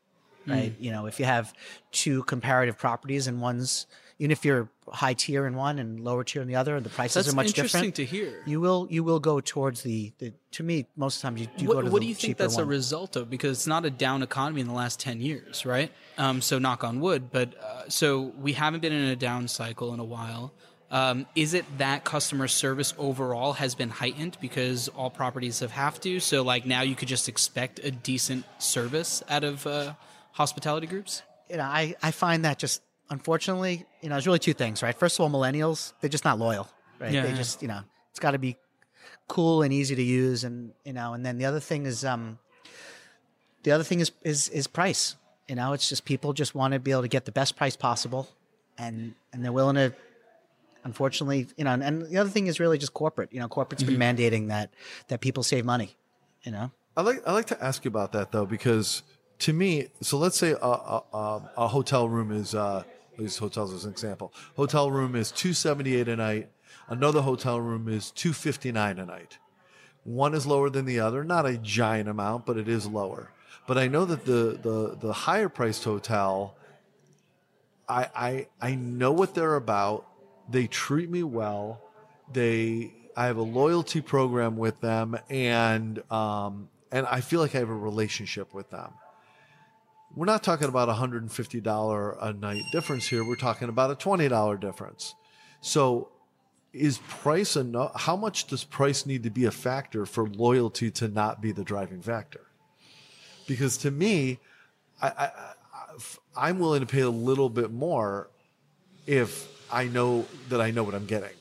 Right? 0.45 0.73
Hmm. 0.73 0.83
You 0.83 0.91
know, 0.91 1.05
if 1.05 1.19
you 1.19 1.25
have 1.25 1.53
two 1.91 2.23
comparative 2.23 2.77
properties 2.77 3.27
and 3.27 3.39
one's 3.39 3.88
even 4.20 4.32
if 4.32 4.46
you're 4.46 4.70
high 4.89 5.13
tier 5.13 5.48
in 5.48 5.55
one 5.55 5.79
and 5.79 6.00
lower 6.00 6.24
tier 6.24 6.41
in 6.41 6.48
the 6.48 6.55
other, 6.55 6.75
and 6.75 6.86
the 6.86 6.89
prices 6.89 7.25
That's 7.25 7.34
are 7.34 7.36
much 7.36 7.48
interesting 7.48 7.91
different. 7.91 7.96
to 7.96 8.05
hear. 8.05 8.41
You 8.46 8.62
will 8.62 8.88
you 8.89 9.03
will 9.03 9.20
go 9.20 9.39
towards 9.39 9.82
the, 9.82 10.13
the 10.20 10.34
to 10.51 10.63
me 10.63 10.86
most 10.96 11.17
of 11.17 11.22
the 11.22 11.27
time 11.27 11.38
you, 11.38 11.48
you 11.58 11.67
go 11.67 11.75
What, 11.75 11.86
to 11.86 11.91
what 11.91 12.01
do 12.01 12.08
you 12.08 12.15
think 12.15 12.38
that's 12.38 12.58
a 12.58 12.65
result 12.65 13.15
of? 13.15 13.29
Because 13.29 13.58
it's 13.60 13.67
not 13.67 13.86
a 13.86 13.89
down 13.89 14.24
economy 14.24 14.62
in 14.62 14.67
the 14.67 14.74
last 14.74 15.00
10 15.00 15.22
years, 15.22 15.65
right? 15.65 15.91
Um, 16.17 16.41
so 16.41 16.60
knock 16.60 16.84
on 16.84 17.00
wood. 17.00 17.32
But 17.32 17.55
uh, 17.62 17.89
so 17.89 18.34
we 18.39 18.53
haven't 18.53 18.82
been 18.82 18.93
in 18.93 19.05
a 19.05 19.15
down 19.15 19.48
cycle 19.48 19.93
in 19.93 20.00
a 20.00 20.05
while. 20.05 20.53
Um, 20.91 21.25
is 21.36 21.55
it 21.55 21.65
that 21.79 22.03
customer 22.03 22.48
service 22.48 22.93
overall 23.00 23.53
has 23.53 23.74
been 23.74 23.89
heightened 23.89 24.38
because 24.39 24.89
all 24.89 25.10
properties 25.10 25.60
have 25.62 25.72
have 25.72 26.00
to? 26.01 26.20
So 26.20 26.43
like 26.43 26.65
now 26.67 26.82
you 26.82 26.96
could 26.96 27.08
just 27.08 27.27
expect 27.27 27.79
a 27.79 27.89
decent 27.89 28.46
service 28.60 29.24
out 29.27 29.43
of 29.43 29.65
uh, 29.65 29.93
hospitality 30.34 30.88
groups? 30.88 31.24
you 31.50 31.58
know, 31.58 31.63
I, 31.63 31.96
I 32.01 32.12
find 32.12 32.46
that 32.46 32.58
just 32.58 32.82
unfortunately, 33.10 33.86
you 34.01 34.10
know, 34.10 34.15
there's 34.15 34.27
really 34.27 34.39
two 34.39 34.53
things, 34.53 34.83
right? 34.83 34.98
First 34.98 35.19
of 35.19 35.24
all, 35.24 35.29
millennials, 35.29 35.93
they're 36.01 36.10
just 36.10 36.25
not 36.25 36.39
loyal, 36.39 36.69
right? 37.00 37.12
Yeah, 37.12 37.24
they 37.24 37.29
yeah. 37.29 37.36
just, 37.36 37.62
you 37.62 37.67
know, 37.67 37.81
it's 38.10 38.19
got 38.19 38.31
to 38.31 38.39
be 38.39 38.57
cool 39.27 39.63
and 39.63 39.74
easy 39.74 39.95
to 39.95 40.03
use, 40.03 40.43
and 40.43 40.74
you 40.83 40.93
know. 40.93 41.13
And 41.13 41.25
then 41.25 41.38
the 41.38 41.45
other 41.45 41.60
thing 41.60 41.86
is, 41.86 42.05
um, 42.05 42.39
the 43.63 43.72
other 43.72 43.83
thing 43.83 44.00
is 44.00 44.12
is 44.24 44.50
is 44.50 44.67
price. 44.67 45.15
You 45.48 45.55
know, 45.55 45.74
it's 45.74 45.89
just 45.89 46.05
people 46.05 46.33
just 46.33 46.55
want 46.55 46.74
to 46.74 46.79
be 46.79 46.91
able 46.91 47.01
to 47.01 47.07
get 47.07 47.25
the 47.25 47.31
best 47.31 47.55
price 47.55 47.75
possible, 47.75 48.29
and 48.77 49.15
and 49.31 49.43
they're 49.43 49.51
willing 49.51 49.75
to. 49.75 49.93
Unfortunately, 50.86 51.48
you 51.55 51.63
know, 51.63 51.72
and, 51.72 51.81
and 51.81 52.01
the 52.10 52.17
other 52.17 52.29
thing 52.29 52.48
is 52.48 52.60
really 52.60 52.77
just 52.77 52.93
corporate. 52.93 53.31
You 53.31 53.39
know, 53.39 53.48
corporate's 53.48 53.83
been 53.83 53.98
mandating 53.98 54.50
that 54.50 54.69
that 55.07 55.22
people 55.22 55.41
save 55.41 55.63
money. 55.63 55.95
You 56.43 56.51
know, 56.51 56.72
I 56.98 57.01
like 57.03 57.25
I 57.25 57.31
like 57.31 57.45
to 57.48 57.63
ask 57.63 57.86
you 57.86 57.89
about 57.89 58.12
that 58.12 58.33
though 58.33 58.45
because 58.45 59.01
to 59.39 59.53
me, 59.53 59.88
so 60.01 60.17
let's 60.17 60.38
say 60.38 60.51
a, 60.51 60.57
a, 60.57 61.03
a, 61.13 61.51
a 61.57 61.67
hotel 61.67 62.10
room 62.10 62.31
is 62.31 62.53
uh, 62.53 62.83
use 63.17 63.38
hotels 63.38 63.74
as 63.74 63.86
an 63.86 63.91
example. 63.91 64.34
Hotel 64.55 64.89
room 64.91 65.15
is 65.15 65.32
two 65.32 65.53
seventy 65.53 65.96
eight 65.96 66.08
a 66.08 66.15
night. 66.15 66.50
Another 66.88 67.22
hotel 67.22 67.60
room 67.60 67.88
is 67.88 68.12
two 68.12 68.34
fifty 68.34 68.72
nine 68.72 69.00
a 69.00 69.05
night. 69.05 69.38
One 70.03 70.34
is 70.34 70.46
lower 70.46 70.70
than 70.70 70.86
the 70.86 71.00
other, 71.00 71.24
not 71.24 71.46
a 71.46 71.58
giant 71.58 72.10
amount, 72.10 72.46
but 72.46 72.58
it 72.58 72.67
is 72.67 72.86
lower. 72.86 73.32
But 73.67 73.77
I 73.77 73.88
know 73.88 74.05
that 74.05 74.25
the 74.25 74.60
the 74.62 74.98
the 75.00 75.13
higher 75.13 75.50
priced 75.50 75.84
hotel, 75.84 76.55
I 77.88 78.10
I 78.15 78.48
I 78.62 78.75
know 78.75 79.12
what 79.12 79.34
they're 79.36 79.55
about. 79.55 80.05
They 80.50 80.67
treat 80.67 81.10
me 81.10 81.24
well. 81.24 81.82
They 82.32 82.93
I 83.15 83.27
have 83.27 83.38
a 83.38 83.43
loyalty 83.43 84.01
program 84.01 84.58
with 84.58 84.82
them, 84.82 85.17
and 85.29 86.03
um, 86.12 86.70
and 86.91 87.05
I 87.08 87.22
feel 87.22 87.39
like 87.39 87.55
I 87.55 87.60
have 87.60 87.70
a 87.70 87.75
relationship 87.75 88.53
with 88.53 88.70
them. 88.70 88.91
We're 90.15 90.27
not 90.27 90.43
talking 90.43 90.67
about 90.67 90.89
a 90.89 90.93
hundred 90.93 91.24
and 91.24 91.32
fifty 91.32 91.60
dollar 91.60 92.12
a 92.22 92.34
night 92.34 92.63
difference 92.72 93.08
here. 93.08 93.25
We're 93.25 93.36
talking 93.36 93.67
about 93.67 93.89
a 93.89 93.96
twenty 93.96 94.27
dollar 94.27 94.58
difference. 94.58 95.15
So, 95.62 96.10
is 96.72 97.00
price 97.00 97.55
enough? 97.55 98.00
How 98.01 98.15
much 98.15 98.46
does 98.46 98.63
price 98.63 99.05
need 99.05 99.24
to 99.24 99.32
be 99.32 99.46
a 99.46 99.51
factor 99.51 100.05
for 100.05 100.27
loyalty 100.27 100.91
to 100.91 101.08
not 101.08 101.41
be 101.41 101.51
the 101.51 101.63
driving 101.63 102.01
factor? 102.01 102.41
Because 103.48 103.77
to 103.77 103.91
me, 103.91 104.39
I, 105.01 105.08
I, 105.08 105.32
I'm 106.36 106.60
willing 106.60 106.82
to 106.82 106.86
pay 106.86 107.01
a 107.01 107.10
little 107.10 107.50
bit 107.50 107.72
more 107.72 108.29
if 109.08 109.48
I 109.72 109.86
know 109.86 110.27
that 110.50 110.62
I 110.62 110.70
know 110.72 110.84
what 110.84 110.93
I'm 110.93 111.08
getting. 111.08 111.36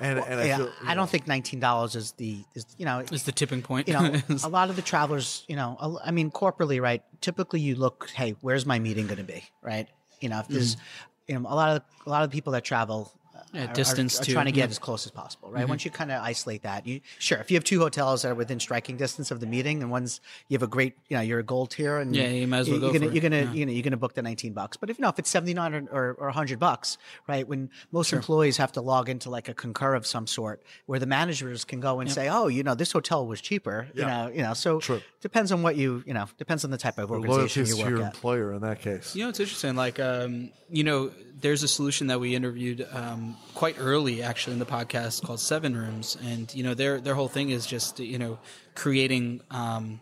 And, 0.00 0.18
and 0.18 0.40
I, 0.40 0.44
yeah, 0.44 0.56
feel, 0.58 0.66
you 0.66 0.72
I 0.86 0.94
don't 0.94 1.10
think 1.10 1.26
nineteen 1.26 1.60
dollars 1.60 1.96
is 1.96 2.12
the 2.12 2.38
is 2.54 2.66
you 2.78 2.84
know 2.84 3.00
Is 3.00 3.24
the 3.24 3.32
tipping 3.32 3.62
point? 3.62 3.88
you 3.88 3.94
know, 3.94 4.12
a 4.44 4.48
lot 4.48 4.70
of 4.70 4.76
the 4.76 4.82
travelers, 4.82 5.44
you 5.48 5.56
know, 5.56 5.76
a- 5.80 6.08
I 6.08 6.10
mean, 6.10 6.30
corporately, 6.30 6.80
right? 6.80 7.02
Typically, 7.20 7.60
you 7.60 7.74
look, 7.74 8.10
hey, 8.14 8.36
where's 8.40 8.64
my 8.64 8.78
meeting 8.78 9.06
going 9.06 9.18
to 9.18 9.24
be, 9.24 9.42
right? 9.62 9.88
You 10.20 10.28
know, 10.28 10.40
if 10.40 10.48
there's, 10.48 10.76
mm-hmm. 10.76 11.32
you 11.32 11.38
know, 11.38 11.48
a 11.48 11.54
lot 11.54 11.76
of 11.76 11.82
a 12.06 12.10
lot 12.10 12.24
of 12.24 12.30
people 12.30 12.52
that 12.52 12.64
travel. 12.64 13.12
Yeah, 13.52 13.66
are- 13.66 13.68
are- 13.70 13.72
distance 13.74 14.20
are, 14.20 14.24
too. 14.24 14.32
trying 14.32 14.46
to 14.46 14.52
get 14.52 14.64
Yeah. 14.68 14.70
as 14.70 14.78
close 14.78 15.06
as 15.06 15.12
possible, 15.12 15.50
right? 15.50 15.68
Once 15.68 15.84
you 15.84 15.90
kind 15.90 16.10
of 16.12 16.22
isolate 16.22 16.62
that, 16.62 16.86
you 16.86 17.00
sure 17.18 17.38
if 17.38 17.50
you 17.50 17.56
have 17.56 17.64
two 17.64 17.78
hotels 17.80 18.22
that 18.22 18.30
are 18.32 18.34
within 18.34 18.60
striking 18.60 18.96
distance 18.96 19.30
of 19.30 19.40
the 19.40 19.46
meeting, 19.46 19.82
and 19.82 19.90
one's 19.90 20.20
you 20.48 20.54
have 20.56 20.62
a 20.62 20.66
great, 20.66 20.94
you 21.08 21.16
know, 21.16 21.22
you're 21.22 21.38
a 21.38 21.42
gold 21.42 21.70
tier, 21.70 21.98
and 21.98 22.14
Yeah, 22.14 22.28
you 22.28 22.46
might 22.46 22.58
as 22.58 22.68
well 22.70 22.78
you're 22.78 22.92
go 22.92 22.98
gonna, 22.98 23.06
for 23.06 23.10
it. 23.10 23.14
You're 23.14 23.22
gonna, 23.30 23.42
Yeah. 23.44 23.52
you 23.52 23.66
know, 23.66 23.72
you're 23.72 23.82
gonna 23.82 23.96
book 23.96 24.14
the 24.14 24.22
19 24.22 24.52
bucks. 24.52 24.76
But 24.76 24.90
if 24.90 24.98
you 24.98 25.02
know, 25.02 25.08
if 25.08 25.18
it's 25.18 25.30
79 25.30 25.74
or 25.74 25.88
or, 25.92 26.14
or 26.18 26.26
100 26.28 26.58
bucks, 26.58 26.98
right? 27.26 27.46
When 27.48 27.70
most 27.92 28.12
employees 28.12 28.56
have 28.58 28.72
to 28.72 28.80
log 28.80 29.08
into 29.08 29.30
like 29.30 29.48
a 29.48 29.54
concur 29.54 29.94
of 29.94 30.06
some 30.06 30.26
sort, 30.26 30.62
where 30.86 30.98
the 30.98 31.06
managers 31.06 31.64
can 31.64 31.80
go 31.80 32.00
and 32.00 32.10
say, 32.10 32.28
oh, 32.28 32.48
you 32.48 32.62
know, 32.62 32.74
this 32.74 32.92
hotel 32.92 33.26
was 33.26 33.40
cheaper, 33.40 33.88
you 33.94 34.02
know, 34.02 34.28
you 34.34 34.42
know, 34.42 34.52
so 34.54 34.80
True. 34.80 35.00
depends 35.22 35.50
on 35.52 35.62
what 35.62 35.76
you, 35.76 36.02
you 36.06 36.12
know, 36.14 36.26
depends 36.36 36.64
on 36.64 36.70
the 36.70 36.76
type 36.78 36.98
of 36.98 37.10
organization 37.10 37.62
loyalty 37.64 37.70
you 37.70 37.76
to 37.76 37.82
work 37.82 37.90
your 37.90 38.02
at. 38.08 38.14
employer 38.14 38.52
in 38.52 38.60
that 38.60 38.80
case. 38.82 39.16
You 39.16 39.22
know, 39.24 39.30
it's 39.30 39.40
interesting. 39.40 39.74
Like, 39.74 39.98
um, 39.98 40.50
you 40.70 40.84
know, 40.84 41.10
there's 41.40 41.62
a 41.62 41.68
solution 41.68 42.08
that 42.08 42.20
we 42.20 42.34
interviewed 42.34 42.86
um, 42.92 43.36
quite 43.54 43.76
early, 43.78 44.22
actually, 44.22 44.52
in 44.52 44.58
the 44.58 44.66
podcast 44.66 45.24
called 45.24 45.40
SevenRooms, 45.40 46.16
and 46.24 46.54
you 46.54 46.62
know, 46.62 46.74
their 46.74 47.00
their 47.00 47.14
whole 47.14 47.28
thing 47.28 47.50
is 47.50 47.66
just 47.66 47.98
you 47.98 48.18
know 48.18 48.38
creating 48.74 49.40
um, 49.50 50.00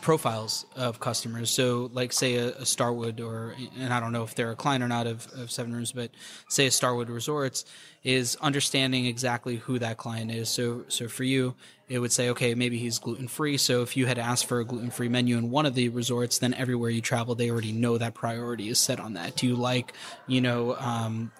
profiles 0.00 0.66
of 0.76 1.00
customers. 1.00 1.50
So, 1.50 1.90
like, 1.92 2.12
say 2.12 2.36
a, 2.36 2.48
a 2.56 2.66
Starwood, 2.66 3.20
or 3.20 3.54
and 3.78 3.92
I 3.92 4.00
don't 4.00 4.12
know 4.12 4.24
if 4.24 4.34
they're 4.34 4.50
a 4.50 4.56
client 4.56 4.82
or 4.82 4.88
not 4.88 5.06
of, 5.06 5.26
of 5.34 5.48
SevenRooms, 5.48 5.94
but 5.94 6.10
say 6.48 6.66
a 6.66 6.70
Starwood 6.70 7.08
Resorts 7.08 7.64
is 8.02 8.36
understanding 8.40 9.06
exactly 9.06 9.56
who 9.56 9.78
that 9.78 9.96
client 9.96 10.30
is. 10.30 10.48
So, 10.48 10.84
so 10.88 11.08
for 11.08 11.24
you, 11.24 11.54
it 11.88 12.00
would 12.00 12.10
say, 12.10 12.30
okay, 12.30 12.54
maybe 12.54 12.78
he's 12.78 12.98
gluten 12.98 13.28
free. 13.28 13.56
So, 13.56 13.82
if 13.82 13.96
you 13.96 14.06
had 14.06 14.18
asked 14.18 14.46
for 14.46 14.60
a 14.60 14.64
gluten 14.64 14.90
free 14.90 15.08
menu 15.08 15.38
in 15.38 15.50
one 15.50 15.66
of 15.66 15.74
the 15.74 15.88
resorts, 15.88 16.38
then 16.38 16.52
everywhere 16.54 16.90
you 16.90 17.00
travel, 17.00 17.34
they 17.34 17.50
already 17.50 17.72
know 17.72 17.96
that 17.98 18.14
priority 18.14 18.68
is 18.68 18.78
set 18.78 18.98
on 18.98 19.14
that. 19.14 19.36
Do 19.36 19.46
you 19.46 19.54
like, 19.54 19.92
you 20.26 20.40
know, 20.40 20.76
um, 20.76 21.30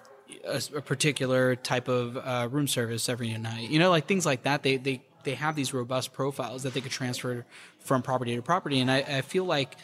a, 0.45 0.61
a 0.75 0.81
particular 0.81 1.55
type 1.55 1.87
of 1.87 2.17
uh, 2.17 2.47
room 2.51 2.67
service 2.67 3.09
every 3.09 3.35
night. 3.37 3.69
You 3.69 3.79
know, 3.79 3.89
like 3.89 4.05
things 4.05 4.25
like 4.25 4.43
that. 4.43 4.63
They 4.63 4.77
they 4.77 5.03
they 5.23 5.35
have 5.35 5.55
these 5.55 5.73
robust 5.73 6.13
profiles 6.13 6.63
that 6.63 6.73
they 6.73 6.81
could 6.81 6.91
transfer 6.91 7.45
from 7.79 8.01
property 8.01 8.35
to 8.35 8.41
property, 8.41 8.79
and 8.79 8.91
I, 8.91 8.97
I 8.97 9.21
feel 9.21 9.45
like 9.45 9.77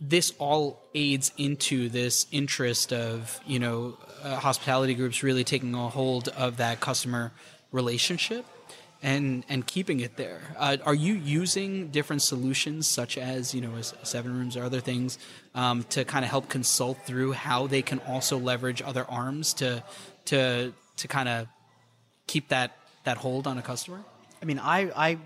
this 0.00 0.32
all 0.38 0.88
aids 0.94 1.30
into 1.36 1.90
this 1.90 2.26
interest 2.32 2.92
of 2.92 3.38
you 3.46 3.58
know 3.58 3.98
uh, 4.22 4.36
hospitality 4.36 4.94
groups 4.94 5.22
really 5.22 5.44
taking 5.44 5.74
a 5.74 5.88
hold 5.88 6.28
of 6.28 6.56
that 6.56 6.80
customer 6.80 7.32
relationship 7.70 8.46
and 9.02 9.44
and 9.48 9.66
keeping 9.66 10.00
it 10.00 10.16
there. 10.16 10.40
Uh, 10.58 10.76
are 10.84 10.94
you 10.94 11.14
using 11.14 11.88
different 11.88 12.22
solutions 12.22 12.86
such 12.86 13.16
as 13.18 13.54
you 13.54 13.60
know 13.60 13.74
as 13.76 13.94
seven 14.02 14.36
rooms 14.36 14.56
or 14.56 14.64
other 14.64 14.80
things 14.80 15.18
um, 15.54 15.84
to 15.90 16.04
kind 16.04 16.24
of 16.24 16.30
help 16.30 16.48
consult 16.48 16.98
through 17.06 17.32
how 17.32 17.66
they 17.66 17.82
can 17.82 17.98
also 18.00 18.38
leverage 18.38 18.82
other 18.82 19.04
arms 19.08 19.54
to 19.54 19.82
to 20.26 20.72
to 20.96 21.08
kind 21.08 21.28
of 21.28 21.46
keep 22.26 22.48
that 22.48 22.76
that 23.04 23.16
hold 23.16 23.46
on 23.46 23.56
a 23.58 23.62
customer? 23.62 24.00
I 24.42 24.44
mean, 24.46 24.58
I, 24.58 24.90
I, 24.96 25.18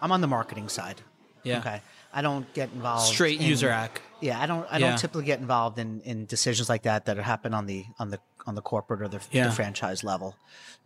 I'm 0.00 0.12
on 0.12 0.20
the 0.20 0.26
marketing 0.26 0.68
side. 0.68 1.00
Yeah. 1.42 1.58
Okay. 1.58 1.80
I 2.12 2.22
don't 2.22 2.52
get 2.54 2.70
involved. 2.72 3.06
Straight 3.12 3.40
in- 3.40 3.46
user 3.46 3.68
act. 3.68 4.00
Yeah, 4.20 4.40
I 4.40 4.46
don't. 4.46 4.66
I 4.70 4.78
Yeah. 4.78 4.88
don't 4.90 4.98
typically 4.98 5.24
get 5.24 5.40
involved 5.40 5.78
in, 5.78 6.00
in 6.02 6.24
decisions 6.26 6.68
like 6.68 6.82
that 6.84 7.04
that 7.06 7.16
happen 7.18 7.52
on 7.54 7.66
the 7.66 7.84
on 7.98 8.10
the 8.10 8.18
on 8.46 8.54
the 8.54 8.62
corporate 8.62 9.02
or 9.02 9.08
the, 9.08 9.20
Yeah. 9.30 9.46
the 9.48 9.52
franchise 9.52 10.04
level. 10.04 10.36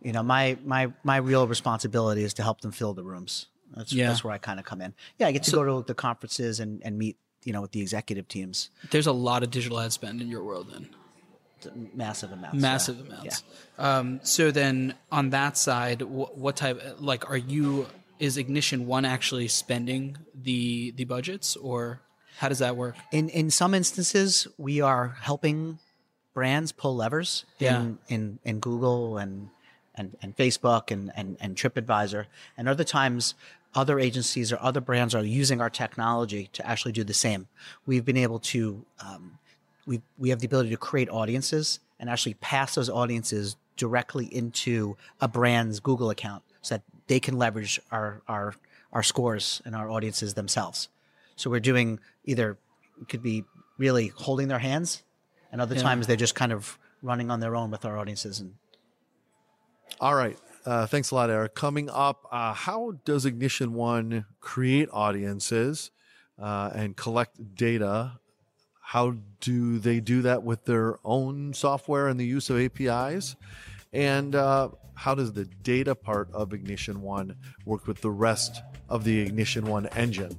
You 0.01 0.11
know, 0.11 0.23
my 0.23 0.57
my 0.65 0.91
my 1.03 1.17
real 1.17 1.47
responsibility 1.47 2.23
is 2.23 2.33
to 2.35 2.43
help 2.43 2.61
them 2.61 2.71
fill 2.71 2.93
the 2.93 3.03
rooms. 3.03 3.47
That's 3.75 3.93
Yeah. 3.93 4.07
that's 4.07 4.23
where 4.23 4.33
I 4.33 4.37
kind 4.37 4.59
of 4.59 4.65
come 4.65 4.81
in. 4.81 4.93
Yeah, 5.17 5.27
I 5.27 5.31
get 5.31 5.43
to 5.43 5.51
go 5.51 5.63
to 5.81 5.85
the 5.85 5.93
conferences 5.93 6.59
and, 6.59 6.81
and 6.83 6.97
meet 6.97 7.17
you 7.43 7.53
know 7.53 7.61
with 7.61 7.71
the 7.71 7.81
executive 7.81 8.27
teams. 8.27 8.69
There's 8.89 9.07
a 9.07 9.11
lot 9.13 9.43
of 9.43 9.51
digital 9.51 9.79
ad 9.79 9.93
spend 9.93 10.21
in 10.21 10.27
your 10.27 10.43
world 10.43 10.67
then. 10.71 10.89
Massive 11.93 12.31
amounts. 12.31 12.59
massive 12.59 12.97
yeah. 12.97 13.05
amounts. 13.13 13.43
Um, 13.77 14.19
so 14.23 14.49
then, 14.49 14.95
on 15.11 15.29
that 15.29 15.57
side, 15.57 16.01
wh- 16.01 16.35
what 16.35 16.55
type? 16.55 16.81
Like, 16.99 17.29
are 17.29 17.37
you? 17.37 17.85
Is 18.17 18.37
Ignition 18.37 18.87
One 18.87 19.05
actually 19.05 19.47
spending 19.47 20.17
the 20.33 20.91
the 20.91 21.05
budgets, 21.05 21.55
or 21.55 22.01
how 22.39 22.49
does 22.49 22.59
that 22.59 22.75
work? 22.75 22.95
In 23.11 23.29
in 23.29 23.51
some 23.51 23.75
instances, 23.75 24.47
we 24.57 24.81
are 24.81 25.15
helping 25.21 25.77
brands 26.33 26.71
pull 26.71 26.95
levers 26.95 27.45
Yeah. 27.59 27.81
in, 27.81 27.99
in 28.07 28.39
in 28.43 28.59
Google 28.59 29.17
and 29.17 29.49
and, 29.95 30.15
and 30.21 30.35
Facebook 30.35 30.89
and, 30.91 31.11
and 31.15 31.37
and 31.39 31.55
TripAdvisor, 31.55 32.25
and 32.57 32.69
other 32.69 32.83
times 32.83 33.35
other 33.73 33.99
agencies 33.99 34.51
or 34.51 34.57
other 34.61 34.81
brands 34.81 35.15
are 35.15 35.23
using 35.23 35.61
our 35.61 35.69
technology 35.69 36.49
to 36.53 36.65
actually 36.67 36.91
do 36.91 37.03
the 37.03 37.13
same. 37.13 37.47
We've 37.85 38.03
been 38.05 38.17
able 38.17 38.39
to 38.39 38.85
um, 38.99 39.37
we 39.85 40.01
we 40.17 40.29
have 40.29 40.39
the 40.39 40.45
ability 40.45 40.69
to 40.71 40.77
create 40.77 41.09
audiences 41.09 41.79
and 41.99 42.09
actually 42.09 42.33
pass 42.35 42.75
those 42.75 42.89
audiences 42.89 43.55
directly 43.77 44.25
into 44.25 44.97
a 45.19 45.27
brand's 45.27 45.79
Google 45.79 46.09
account 46.09 46.43
so 46.61 46.75
that 46.75 46.83
they 47.07 47.19
can 47.19 47.37
leverage 47.37 47.79
our 47.91 48.21
our 48.27 48.55
our 48.93 49.03
scores 49.03 49.61
and 49.65 49.75
our 49.75 49.89
audiences 49.89 50.33
themselves. 50.33 50.89
So 51.35 51.49
we're 51.49 51.59
doing 51.61 51.99
either 52.25 52.57
it 53.01 53.09
could 53.09 53.23
be 53.23 53.43
really 53.77 54.07
holding 54.07 54.47
their 54.49 54.59
hands, 54.59 55.01
and 55.51 55.61
other 55.61 55.75
times 55.75 56.07
they're 56.07 56.15
just 56.15 56.35
kind 56.35 56.51
of 56.51 56.77
running 57.01 57.29
on 57.29 57.39
their 57.39 57.55
own 57.55 57.71
with 57.71 57.85
our 57.85 57.97
audiences. 57.97 58.39
And 58.39 58.55
All 59.99 60.15
right. 60.15 60.37
Uh, 60.65 60.85
thanks 60.85 61.11
a 61.11 61.15
lot, 61.15 61.29
Eric. 61.29 61.55
Coming 61.55 61.89
up, 61.89 62.25
uh, 62.31 62.53
how 62.53 62.93
does 63.03 63.25
Ignition 63.25 63.73
One 63.73 64.25
create 64.39 64.89
audiences 64.93 65.91
uh, 66.39 66.69
and 66.73 66.95
collect 66.95 67.55
data? 67.55 68.19
How 68.79 69.15
do 69.39 69.79
they 69.79 69.99
do 69.99 70.21
that 70.21 70.43
with 70.43 70.65
their 70.65 70.97
own 71.03 71.53
software 71.53 72.07
and 72.07 72.19
the 72.19 72.25
use 72.25 72.49
of 72.49 72.59
APIs? 72.59 73.35
And 73.91 74.35
uh, 74.35 74.69
how 74.93 75.15
does 75.15 75.33
the 75.33 75.45
data 75.45 75.95
part 75.95 76.31
of 76.31 76.53
Ignition 76.53 77.01
One 77.01 77.37
work 77.65 77.87
with 77.87 78.01
the 78.01 78.11
rest 78.11 78.61
of 78.87 79.03
the 79.03 79.19
Ignition 79.19 79.65
One 79.65 79.87
engine? 79.87 80.37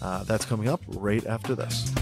Uh, 0.00 0.22
that's 0.24 0.44
coming 0.44 0.68
up 0.68 0.80
right 0.86 1.26
after 1.26 1.56
this. 1.56 1.92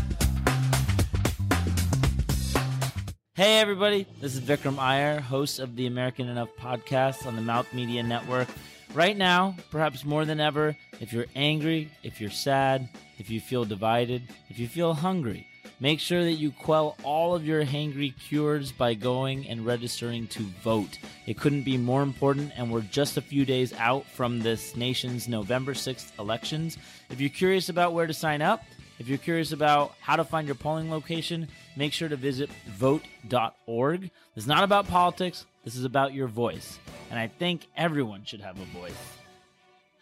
Hey, 3.37 3.59
everybody, 3.59 4.07
this 4.21 4.37
is 4.37 4.41
Vikram 4.41 4.79
Iyer, 4.79 5.19
host 5.19 5.59
of 5.59 5.75
the 5.75 5.89
American 5.89 6.29
Enough 6.29 6.51
podcast 6.57 7.27
on 7.27 7.35
the 7.35 7.43
Mouth 7.43 7.67
Media 7.75 8.01
Network. 8.01 8.47
Right 8.95 9.17
now, 9.17 9.57
perhaps 9.73 10.05
more 10.05 10.25
than 10.25 10.39
ever, 10.39 10.77
if 11.01 11.13
you're 11.13 11.27
angry, 11.35 11.91
if 12.05 12.21
you're 12.21 12.31
sad, 12.31 12.89
if 13.19 13.31
you 13.31 13.41
feel 13.41 13.65
divided, 13.65 14.23
if 14.51 14.61
you 14.61 14.69
feel 14.69 14.95
hungry, 14.95 15.49
Make 15.81 15.99
sure 15.99 16.23
that 16.23 16.35
you 16.35 16.53
quell 16.53 16.97
all 17.03 17.35
of 17.35 17.45
your 17.45 17.65
hangry 17.65 18.15
cures 18.17 18.71
by 18.71 18.95
going 18.95 19.49
and 19.49 19.67
registering 19.67 20.29
to 20.29 20.43
vote. 20.63 20.99
It 21.27 21.37
couldn't 21.37 21.65
be 21.65 21.77
more 21.77 22.03
important, 22.03 22.53
and 22.57 22.71
we're 22.71 22.83
just 22.83 23.17
a 23.17 23.21
few 23.21 23.45
days 23.45 23.73
out 23.75 24.07
from 24.07 24.39
this 24.39 24.77
nation's 24.77 25.27
November 25.27 25.75
6th 25.75 26.17
elections. 26.19 26.79
If 27.11 27.21
you're 27.21 27.29
curious 27.29 27.69
about 27.69 27.93
where 27.93 28.07
to 28.07 28.15
sign 28.15 28.41
up, 28.41 28.63
if 29.01 29.09
you're 29.09 29.19
curious 29.19 29.51
about 29.51 29.95
how 30.01 30.15
to 30.15 30.25
find 30.25 30.47
your 30.47 30.55
polling 30.55 30.91
location, 30.91 31.49
make 31.77 31.93
sure 31.93 32.09
to 32.09 32.17
visit 32.17 32.51
vote.org. 32.69 34.03
This 34.35 34.45
is 34.45 34.47
not 34.47 34.65
about 34.65 34.89
politics, 34.89 35.47
this 35.65 35.77
is 35.77 35.85
about 35.85 36.15
your 36.15 36.29
voice. 36.29 36.79
And 37.11 37.19
I 37.19 37.29
think 37.29 37.67
everyone 37.77 38.25
should 38.25 38.41
have 38.41 38.59
a 38.61 38.65
voice. 38.67 38.93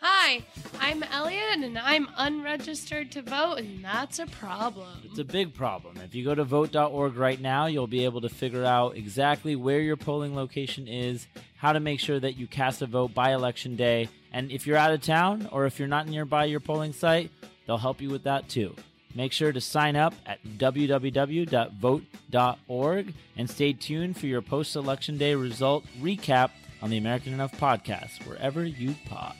Hi, 0.05 0.43
I'm 0.81 1.05
Elliot 1.05 1.59
and 1.61 1.79
I'm 1.79 2.09
unregistered 2.17 3.13
to 3.13 3.23
vote, 3.23 3.59
and 3.59 3.85
that's 3.85 4.19
a 4.19 4.27
problem. 4.27 5.01
It's 5.05 5.21
a 5.21 5.25
big 5.25 5.55
problem. 5.55 5.99
If 5.99 6.13
you 6.17 6.25
go 6.25 6.35
to 6.35 6.43
vote.org 6.43 7.17
right 7.17 7.41
now, 7.41 7.67
you'll 7.67 7.87
be 7.87 8.05
able 8.05 8.21
to 8.23 8.29
figure 8.29 8.65
out 8.65 8.97
exactly 8.97 9.55
where 9.55 9.79
your 9.79 9.97
polling 9.97 10.35
location 10.35 10.89
is, 10.89 11.29
how 11.57 11.73
to 11.73 11.79
make 11.79 12.01
sure 12.01 12.19
that 12.19 12.37
you 12.37 12.49
cast 12.49 12.83
a 12.83 12.87
vote 12.87 13.15
by 13.15 13.33
election 13.33 13.77
day, 13.77 14.09
and 14.33 14.51
if 14.51 14.67
you're 14.67 14.77
out 14.77 14.91
of 14.91 15.03
town 15.03 15.49
or 15.53 15.67
if 15.67 15.79
you're 15.79 15.87
not 15.87 16.09
nearby 16.09 16.47
your 16.47 16.59
polling 16.59 16.93
site, 16.93 17.31
they'll 17.67 17.79
help 17.79 18.01
you 18.01 18.11
with 18.11 18.25
that 18.25 18.49
too. 18.49 18.75
Make 19.15 19.33
sure 19.33 19.53
to 19.53 19.61
sign 19.61 19.95
up 19.97 20.15
at 20.25 20.43
www.vote.org 20.45 21.05
and 23.37 23.51
stay 23.51 23.73
tuned 23.73 24.17
for 24.17 24.27
your 24.27 24.43
post 24.43 24.75
election 24.77 25.19
day 25.19 25.35
result 25.35 25.85
recap 26.01 26.51
on 26.81 26.91
the 26.91 26.99
American 26.99 27.33
Enough 27.35 27.53
podcast, 27.53 28.27
wherever 28.27 28.65
you 28.65 28.95
pod. 29.07 29.35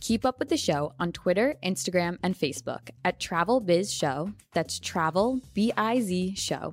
Keep 0.00 0.24
up 0.24 0.38
with 0.38 0.48
the 0.48 0.56
show 0.56 0.94
on 0.98 1.12
Twitter, 1.12 1.56
Instagram, 1.62 2.16
and 2.22 2.34
Facebook 2.34 2.88
at 3.04 3.20
Travel 3.20 3.60
Biz 3.60 3.92
Show. 3.92 4.32
That's 4.54 4.78
Travel 4.78 5.42
B 5.52 5.70
I 5.76 6.00
Z 6.00 6.34
Show. 6.36 6.72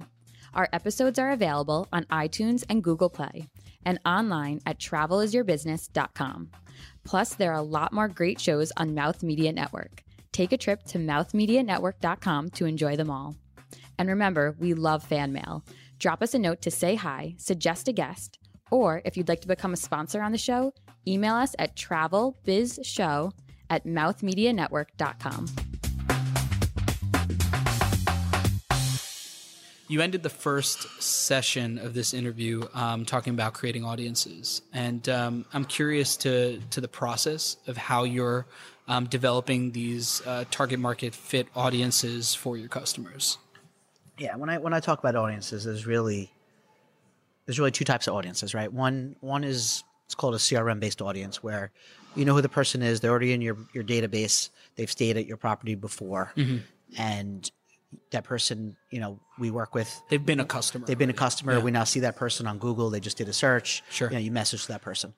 Our 0.54 0.70
episodes 0.72 1.20
are 1.20 1.32
available 1.32 1.90
on 1.92 2.06
iTunes 2.06 2.64
and 2.70 2.82
Google 2.82 3.10
Play 3.10 3.50
and 3.84 4.00
online 4.06 4.62
at 4.66 4.80
travelisyourbusiness.com. 4.80 6.50
Plus, 7.06 7.36
there 7.36 7.52
are 7.52 7.60
a 7.60 7.62
lot 7.62 7.94
more 7.94 8.08
great 8.08 8.42
shows 8.42 8.72
on 8.78 8.96
Mouth 8.96 9.24
Media 9.24 9.54
Network. 9.54 10.04
Take 10.32 10.52
a 10.52 10.58
trip 10.58 10.84
to 10.88 10.98
mouthmedianetwork.com 10.98 12.50
to 12.50 12.66
enjoy 12.66 12.98
them 12.98 13.10
all. 13.10 13.36
And 13.98 14.10
remember, 14.10 14.56
we 14.60 14.74
love 14.74 15.04
fan 15.04 15.32
mail. 15.32 15.64
Drop 16.00 16.22
us 16.22 16.34
a 16.34 16.40
note 16.40 16.62
to 16.64 16.72
say 16.72 16.96
hi, 16.96 17.36
suggest 17.38 17.88
a 17.88 17.94
guest, 17.94 18.40
or 18.72 19.02
if 19.06 19.16
you'd 19.16 19.30
like 19.30 19.42
to 19.42 19.48
become 19.48 19.72
a 19.72 19.78
sponsor 19.78 20.22
on 20.22 20.34
the 20.34 20.38
show, 20.38 20.74
email 21.08 21.36
us 21.36 21.56
at 21.58 21.78
travelbizshow 21.78 23.32
at 23.70 23.86
mouthmedianetwork.com. 23.86 25.75
You 29.88 30.02
ended 30.02 30.24
the 30.24 30.30
first 30.30 31.02
session 31.02 31.78
of 31.78 31.94
this 31.94 32.14
interview 32.14 32.68
um, 32.74 33.06
talking 33.06 33.34
about 33.34 33.54
creating 33.54 33.86
audiences, 33.86 34.64
and 34.74 35.08
um, 35.10 35.46
I'm 35.54 35.66
curious 35.66 36.18
to 36.18 36.60
to 36.72 36.82
the 36.82 36.88
process 36.88 37.58
of 37.68 37.78
how 37.78 38.04
you're 38.04 38.48
um, 38.88 39.06
developing 39.06 39.72
these 39.72 40.22
uh, 40.26 40.46
target 40.50 40.80
market 40.80 41.14
fit 41.14 41.48
audiences 41.56 42.34
for 42.34 42.58
your 42.58 42.68
customers. 42.68 43.38
Yeah, 44.18 44.36
when 44.38 44.50
I 44.50 44.58
when 44.58 44.74
I 44.74 44.80
talk 44.80 45.00
about 45.00 45.16
audiences, 45.16 45.66
there's 45.66 45.86
really 45.86 46.32
there's 47.46 47.60
really 47.60 47.72
two 47.72 47.86
types 47.86 48.08
of 48.08 48.16
audiences, 48.16 48.54
right? 48.54 48.72
One 48.72 49.16
one 49.22 49.44
is 49.44 49.84
it's 50.06 50.16
called 50.16 50.36
a 50.36 50.40
CRM 50.40 50.80
based 50.80 51.02
audience 51.02 51.44
where 51.44 51.72
you 52.16 52.26
know 52.26 52.34
who 52.34 52.42
the 52.42 52.50
person 52.50 52.82
is, 52.82 53.02
they're 53.02 53.12
already 53.12 53.34
in 53.34 53.42
your 53.42 53.58
your 53.74 53.84
database, 53.84 54.50
they've 54.78 54.90
stayed 54.92 55.18
at 55.18 55.26
your 55.26 55.38
property 55.38 55.76
before, 55.76 56.32
and 56.98 57.52
that 58.12 58.24
person, 58.24 58.76
you 58.90 59.00
know, 59.00 59.20
we 59.40 59.52
work 59.52 59.76
with. 59.76 60.02
They've 60.10 60.26
been 60.26 60.40
a 60.40 60.46
customer. 60.46 60.86
They've 60.86 60.98
been 60.98 61.10
a 61.10 61.14
customer. 61.14 61.54
Yeah. 61.58 61.64
We 61.64 61.72
now 61.72 61.84
see 61.84 62.02
that 62.02 62.16
person 62.16 62.48
on 62.48 62.58
Google. 62.58 62.90
They 62.90 63.00
just 63.00 63.18
did 63.18 63.30
a 63.30 63.34
search. 63.34 63.84
Sure. 63.90 64.10
You 64.10 64.16
know, 64.16 64.20
you 64.20 64.32
message 64.32 64.68
that 64.68 64.82
person. 64.82 65.14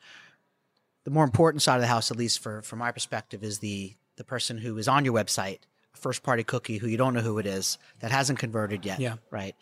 The 1.04 1.12
more 1.12 1.24
important 1.24 1.62
side 1.62 1.76
of 1.76 1.82
the 1.82 1.88
house, 1.88 2.12
at 2.12 2.18
least 2.18 2.40
for 2.40 2.62
from 2.62 2.80
my 2.80 2.92
perspective, 2.92 3.44
is 3.44 3.60
the 3.60 3.96
the 4.18 4.24
person 4.24 4.58
who 4.58 4.78
is 4.78 4.88
on 4.88 5.06
your 5.06 5.14
website, 5.14 5.60
a 5.94 5.98
first 5.98 6.24
party 6.24 6.44
cookie 6.44 6.78
who 6.78 6.88
you 6.88 6.98
don't 6.98 7.14
know 7.14 7.22
who 7.22 7.40
it 7.40 7.46
is, 7.46 7.78
that 8.00 8.12
hasn't 8.12 8.40
converted 8.40 8.86
yet. 8.86 9.00
Yeah. 9.00 9.16
Right. 9.32 9.56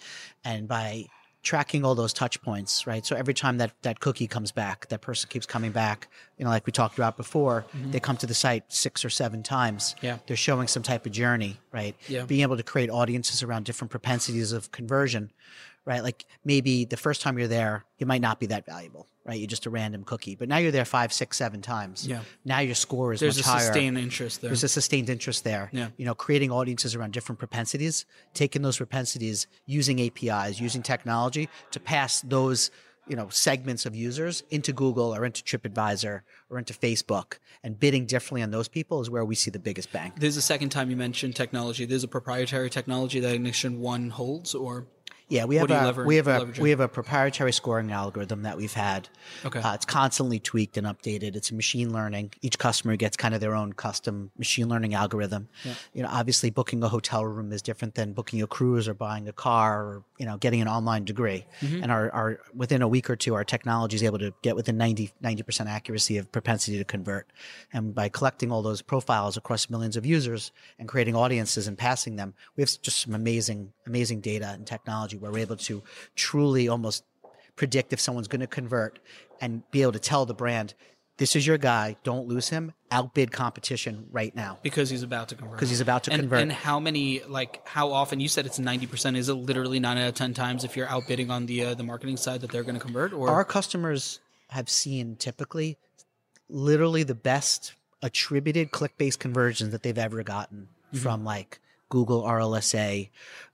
And 0.43 0.67
by 0.67 1.05
tracking 1.45 1.85
all 1.85 1.93
those 1.93 2.11
touch 2.11 2.41
points, 2.41 2.85
right? 2.87 3.05
So 3.05 3.15
every 3.15 3.35
time 3.35 3.59
that 3.59 3.71
that 3.83 3.99
cookie 3.99 4.27
comes 4.27 4.51
back, 4.51 4.87
that 4.89 5.01
person 5.01 5.29
keeps 5.29 5.45
coming 5.45 5.71
back. 5.71 6.09
You 6.37 6.43
know, 6.43 6.51
like 6.51 6.65
we 6.65 6.71
talked 6.71 6.97
about 6.97 7.15
before, 7.15 7.65
they 7.91 7.99
come 7.99 8.17
to 8.17 8.25
the 8.25 8.33
site 8.33 8.63
six 8.67 9.05
or 9.05 9.11
seven 9.11 9.43
times. 9.43 9.93
Mm-hmm. 9.93 10.05
Yeah. 10.05 10.17
They're 10.25 10.35
showing 10.35 10.67
some 10.67 10.83
type 10.83 11.05
of 11.05 11.11
journey, 11.11 11.57
right? 11.71 11.95
Yeah. 12.09 12.25
Being 12.25 12.41
able 12.41 12.57
to 12.57 12.63
create 12.63 12.89
audiences 12.89 13.43
around 13.43 13.65
different 13.65 13.91
propensities 13.91 14.51
of 14.51 14.71
conversion, 14.71 15.31
right? 15.85 16.03
Like 16.03 16.25
maybe 16.43 16.83
the 16.83 16.97
first 16.97 17.21
time 17.21 17.37
you're 17.37 17.47
there, 17.47 17.85
you 17.99 18.07
might 18.07 18.21
not 18.21 18.39
be 18.39 18.47
that 18.47 18.65
valuable, 18.65 19.07
right? 19.25 19.39
You're 19.39 19.47
just 19.47 19.65
a 19.65 19.69
random 19.69 20.03
cookie, 20.03 20.35
but 20.35 20.47
now 20.47 20.57
you're 20.57 20.71
there 20.71 20.85
five, 20.85 21.11
six, 21.11 21.37
seven 21.37 21.61
times. 21.61 22.07
Yeah. 22.07 22.21
Now 22.43 22.59
your 22.59 22.75
score 22.75 23.13
is 23.13 23.19
There's 23.19 23.37
much 23.37 23.55
a 23.55 23.59
sustained 23.59 23.97
interest 23.97 24.41
there. 24.41 24.49
There's 24.49 24.63
a 24.63 24.69
sustained 24.69 25.09
interest 25.09 25.43
there. 25.43 25.69
Yeah. 25.73 25.89
You 25.97 26.05
know, 26.05 26.15
creating 26.15 26.51
audiences 26.51 26.95
around 26.95 27.13
different 27.13 27.39
propensities, 27.39 28.05
taking 28.33 28.61
those 28.61 28.77
propensities, 28.77 29.47
using 29.65 29.99
APIs, 29.99 30.59
using 30.59 30.83
technology 30.83 31.49
to 31.71 31.79
pass 31.79 32.21
those, 32.21 32.69
you 33.07 33.15
know, 33.15 33.27
segments 33.29 33.85
of 33.85 33.95
users 33.95 34.43
into 34.51 34.71
Google 34.71 35.15
or 35.15 35.25
into 35.25 35.43
TripAdvisor 35.43 36.21
or 36.49 36.59
into 36.59 36.73
Facebook 36.73 37.39
and 37.63 37.79
bidding 37.79 38.05
differently 38.05 38.43
on 38.43 38.51
those 38.51 38.67
people 38.67 39.01
is 39.01 39.09
where 39.09 39.25
we 39.25 39.33
see 39.33 39.49
the 39.49 39.59
biggest 39.59 39.91
bang. 39.91 40.13
This 40.17 40.29
is 40.29 40.35
the 40.35 40.41
second 40.43 40.69
time 40.69 40.91
you 40.91 40.95
mentioned 40.95 41.35
technology. 41.35 41.85
There's 41.85 42.03
a 42.03 42.07
proprietary 42.07 42.69
technology 42.69 43.19
that 43.19 43.33
Ignition 43.33 43.79
One 43.79 44.11
holds, 44.11 44.53
or 44.53 44.85
Yeah, 45.27 45.45
we 45.45 45.55
have 45.55 45.69
a 45.69 45.73
lever- 45.73 46.05
we 46.05 46.17
have 46.17 46.27
a 46.27 46.39
leverage 46.39 46.59
we 46.59 46.69
have 46.69 46.79
a 46.79 46.87
proprietary 46.87 47.51
scoring 47.51 47.91
algorithm 47.91 48.43
that 48.43 48.57
we've 48.57 48.73
had. 48.73 49.09
Okay. 49.43 49.59
Uh, 49.59 49.73
it's 49.73 49.85
constantly 49.85 50.39
tweaked 50.39 50.77
and 50.77 50.85
updated. 50.85 51.35
It's 51.35 51.51
machine 51.51 51.91
learning. 51.91 52.33
Each 52.41 52.59
customer 52.59 52.95
gets 52.95 53.17
kind 53.17 53.33
of 53.33 53.41
their 53.41 53.55
own 53.55 53.73
custom 53.73 54.29
machine 54.37 54.69
learning 54.69 54.93
algorithm. 54.93 55.49
You 55.93 56.03
know, 56.03 56.09
obviously 56.11 56.51
booking 56.51 56.83
a 56.83 56.89
hotel 56.89 57.25
room 57.25 57.51
is 57.51 57.63
different 57.63 57.95
than 57.95 58.13
booking 58.13 58.41
a 58.43 58.47
cruise 58.47 58.87
or 58.87 58.93
buying 58.93 59.27
a 59.27 59.33
car 59.33 59.83
or 59.83 60.03
you 60.19 60.27
know 60.27 60.37
getting 60.37 60.61
an 60.61 60.67
online 60.67 61.05
degree. 61.05 61.45
Mm-hmm. 61.61 61.81
And 61.81 61.91
our, 61.91 62.11
our 62.11 62.39
within 62.53 62.83
a 62.83 62.87
week 62.87 63.09
or 63.09 63.15
two, 63.15 63.33
our 63.33 63.43
technology 63.43 63.95
is 63.95 64.03
able 64.03 64.19
to 64.19 64.31
get 64.43 64.55
within 64.55 64.77
90 64.77 65.11
percent 65.43 65.69
accuracy 65.69 66.17
of 66.17 66.31
propensity 66.31 66.77
to 66.77 66.85
convert. 66.85 67.31
And 67.73 67.95
by 67.95 68.09
collecting 68.09 68.51
all 68.51 68.61
those 68.61 68.83
profiles 68.83 69.37
across 69.37 69.71
millions 69.71 69.97
of 69.97 70.05
users 70.05 70.51
and 70.77 70.87
creating 70.87 71.15
audiences 71.15 71.67
and 71.67 71.77
passing 71.77 72.15
them, 72.15 72.35
we 72.55 72.61
have 72.61 72.69
just 72.81 73.01
some 73.01 73.15
amazing 73.15 73.73
amazing 73.87 74.21
data 74.21 74.51
and 74.53 74.67
technology 74.67 75.14
where 75.17 75.31
we're 75.31 75.39
able 75.39 75.57
to 75.57 75.83
truly 76.15 76.67
almost 76.67 77.03
predict 77.55 77.93
if 77.93 77.99
someone's 77.99 78.27
going 78.27 78.41
to 78.41 78.47
convert 78.47 78.99
and 79.41 79.69
be 79.71 79.81
able 79.81 79.91
to 79.93 79.99
tell 79.99 80.25
the 80.25 80.33
brand, 80.33 80.73
this 81.17 81.35
is 81.35 81.47
your 81.47 81.57
guy, 81.57 81.95
don't 82.03 82.27
lose 82.27 82.49
him, 82.49 82.73
outbid 82.91 83.31
competition 83.31 84.07
right 84.11 84.35
now. 84.35 84.59
because 84.61 84.89
he's 84.89 85.03
about 85.03 85.29
to 85.29 85.35
convert. 85.35 85.57
Because 85.57 85.69
he's 85.69 85.79
about 85.79 86.03
to 86.03 86.11
and, 86.11 86.23
convert. 86.23 86.41
And 86.41 86.51
how 86.51 86.79
many, 86.79 87.21
like, 87.23 87.65
how 87.65 87.91
often? 87.91 88.19
You 88.19 88.27
said 88.27 88.45
it's 88.45 88.59
ninety 88.59 88.85
percent. 88.85 89.15
Is 89.15 89.29
it 89.29 89.35
literally 89.35 89.79
nine 89.79 89.97
out 89.97 90.09
of 90.09 90.15
ten 90.15 90.33
times 90.33 90.63
if 90.65 90.75
you're 90.75 90.89
outbidding 90.89 91.31
on 91.31 91.45
the 91.45 91.65
uh, 91.65 91.73
the 91.73 91.83
marketing 91.83 92.17
side 92.17 92.41
that 92.41 92.51
they're 92.51 92.63
going 92.63 92.75
to 92.75 92.81
convert? 92.81 93.13
Or 93.13 93.29
Our 93.29 93.45
customers 93.45 94.19
have 94.49 94.69
seen 94.69 95.15
typically 95.15 95.77
literally 96.49 97.03
the 97.03 97.15
best 97.15 97.73
attributed 98.01 98.71
click 98.71 98.97
based 98.97 99.19
conversions 99.19 99.71
that 99.71 99.83
they've 99.83 99.97
ever 99.97 100.21
gotten 100.21 100.67
from 100.93 101.23
like 101.23 101.59
Google 101.89 102.23
RLSA 102.23 103.09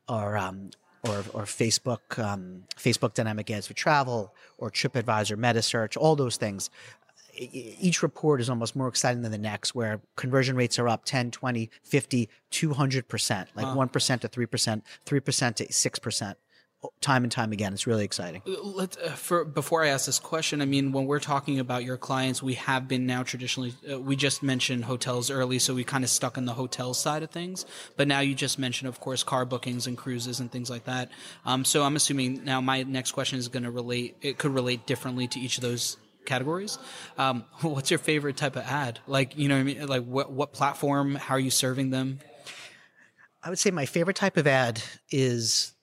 or 0.09 0.37
um, 0.37 0.71
or 1.07 1.23
or 1.33 1.43
Facebook 1.43 2.19
um, 2.19 2.63
Facebook 2.75 3.13
dynamic 3.13 3.49
ads 3.49 3.67
for 3.67 3.73
travel 3.73 4.33
or 4.57 4.69
TripAdvisor 4.69 5.37
meta 5.37 5.61
search 5.61 5.97
all 5.97 6.15
those 6.15 6.37
things. 6.37 6.69
Each 7.33 8.03
report 8.03 8.41
is 8.41 8.49
almost 8.49 8.75
more 8.75 8.89
exciting 8.89 9.21
than 9.21 9.31
the 9.31 9.37
next 9.37 9.73
where 9.73 10.01
conversion 10.17 10.55
rates 10.55 10.77
are 10.77 10.89
up 10.89 11.05
10 11.05 11.31
20 11.31 11.69
50 11.81 12.29
200% 12.51 13.47
like 13.55 13.65
1% 13.65 14.19
to 14.19 14.29
3% 14.29 14.81
3% 15.05 15.55
to 15.55 15.67
6% 15.67 16.35
time 16.99 17.23
and 17.23 17.31
time 17.31 17.51
again 17.51 17.73
it's 17.73 17.85
really 17.85 18.03
exciting 18.03 18.41
Let 18.45 18.97
uh, 19.01 19.09
for 19.09 19.45
before 19.45 19.83
I 19.83 19.89
ask 19.89 20.05
this 20.05 20.19
question, 20.19 20.61
I 20.61 20.65
mean, 20.65 20.91
when 20.91 21.05
we're 21.05 21.19
talking 21.19 21.59
about 21.59 21.83
your 21.83 21.97
clients, 21.97 22.41
we 22.41 22.55
have 22.55 22.87
been 22.87 23.05
now 23.05 23.23
traditionally. 23.23 23.73
Uh, 23.89 23.99
we 23.99 24.15
just 24.15 24.41
mentioned 24.41 24.85
hotels 24.85 25.29
early, 25.29 25.59
so 25.59 25.73
we 25.73 25.83
kind 25.83 26.03
of 26.03 26.09
stuck 26.09 26.37
on 26.37 26.45
the 26.45 26.53
hotel 26.53 26.93
side 26.93 27.23
of 27.23 27.29
things. 27.29 27.65
But 27.97 28.07
now 28.07 28.19
you 28.19 28.35
just 28.35 28.57
mentioned, 28.57 28.87
of 28.87 28.99
course, 28.99 29.23
car 29.23 29.45
bookings 29.45 29.87
and 29.87 29.97
cruises 29.97 30.39
and 30.39 30.51
things 30.51 30.69
like 30.69 30.85
that. 30.85 31.09
Um, 31.45 31.65
so 31.65 31.83
I'm 31.83 31.95
assuming 31.95 32.43
now 32.43 32.61
my 32.61 32.83
next 32.83 33.11
question 33.11 33.39
is 33.39 33.47
going 33.47 33.63
to 33.63 33.71
relate. 33.71 34.15
It 34.21 34.37
could 34.37 34.53
relate 34.53 34.85
differently 34.85 35.27
to 35.27 35.39
each 35.39 35.57
of 35.57 35.61
those 35.61 35.97
categories. 36.25 36.77
Um, 37.17 37.45
what's 37.61 37.91
your 37.91 37.99
favorite 37.99 38.37
type 38.37 38.55
of 38.55 38.63
ad? 38.63 38.99
Like, 39.07 39.37
you 39.37 39.47
know, 39.47 39.55
what 39.55 39.61
I 39.61 39.63
mean, 39.63 39.87
like 39.87 40.05
what 40.05 40.31
what 40.31 40.53
platform? 40.53 41.15
How 41.15 41.35
are 41.35 41.39
you 41.39 41.51
serving 41.51 41.89
them? 41.89 42.19
I 43.43 43.49
would 43.49 43.59
say 43.59 43.71
my 43.71 43.85
favorite 43.85 44.15
type 44.15 44.37
of 44.37 44.45
ad 44.45 44.81
is 45.09 45.73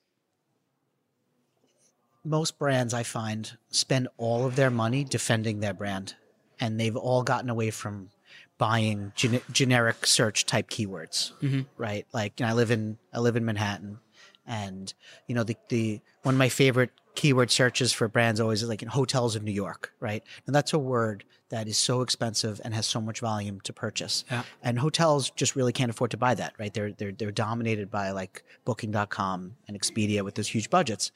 most 2.29 2.59
brands 2.59 2.93
I 2.93 3.03
find 3.03 3.57
spend 3.71 4.07
all 4.17 4.45
of 4.45 4.55
their 4.55 4.69
money 4.69 5.03
defending 5.03 5.59
their 5.59 5.73
brand. 5.73 6.15
And 6.59 6.79
they've 6.79 6.95
all 6.95 7.23
gotten 7.23 7.49
away 7.49 7.71
from 7.71 8.09
buying 8.57 9.13
gen- 9.15 9.41
generic 9.51 10.05
search 10.05 10.45
type 10.45 10.69
keywords, 10.69 11.31
mm-hmm. 11.41 11.61
right? 11.77 12.05
Like, 12.13 12.39
you 12.39 12.45
know, 12.45 12.51
I 12.51 12.53
live 12.53 12.69
in 12.69 12.97
I 13.13 13.19
live 13.19 13.35
in 13.35 13.45
Manhattan, 13.45 13.99
and 14.45 14.93
you 15.25 15.33
know, 15.33 15.43
the 15.43 15.55
the 15.69 16.01
one 16.23 16.35
of 16.35 16.39
my 16.39 16.49
favorite 16.49 16.91
keyword 17.15 17.49
searches 17.49 17.91
for 17.91 18.07
brands 18.07 18.39
always 18.39 18.61
is 18.61 18.69
like 18.69 18.83
in 18.83 18.89
hotels 18.89 19.35
in 19.35 19.43
New 19.43 19.51
York, 19.51 19.93
right? 19.99 20.23
And 20.45 20.55
that's 20.55 20.73
a 20.73 20.79
word 20.79 21.23
that 21.49 21.67
is 21.67 21.77
so 21.77 22.01
expensive 22.01 22.61
and 22.63 22.73
has 22.73 22.85
so 22.85 23.01
much 23.01 23.19
volume 23.19 23.59
to 23.61 23.73
purchase. 23.73 24.23
Yeah. 24.29 24.43
And 24.63 24.79
hotels 24.79 25.29
just 25.31 25.55
really 25.55 25.73
can't 25.73 25.89
afford 25.89 26.11
to 26.11 26.17
buy 26.17 26.35
that, 26.35 26.53
right? 26.59 26.73
They're 26.73 26.91
they're 26.91 27.11
they're 27.11 27.31
dominated 27.31 27.89
by 27.89 28.11
like 28.11 28.43
booking.com 28.65 29.55
and 29.67 29.79
Expedia 29.79 30.21
with 30.21 30.35
those 30.35 30.47
huge 30.47 30.69
budgets. 30.69 31.11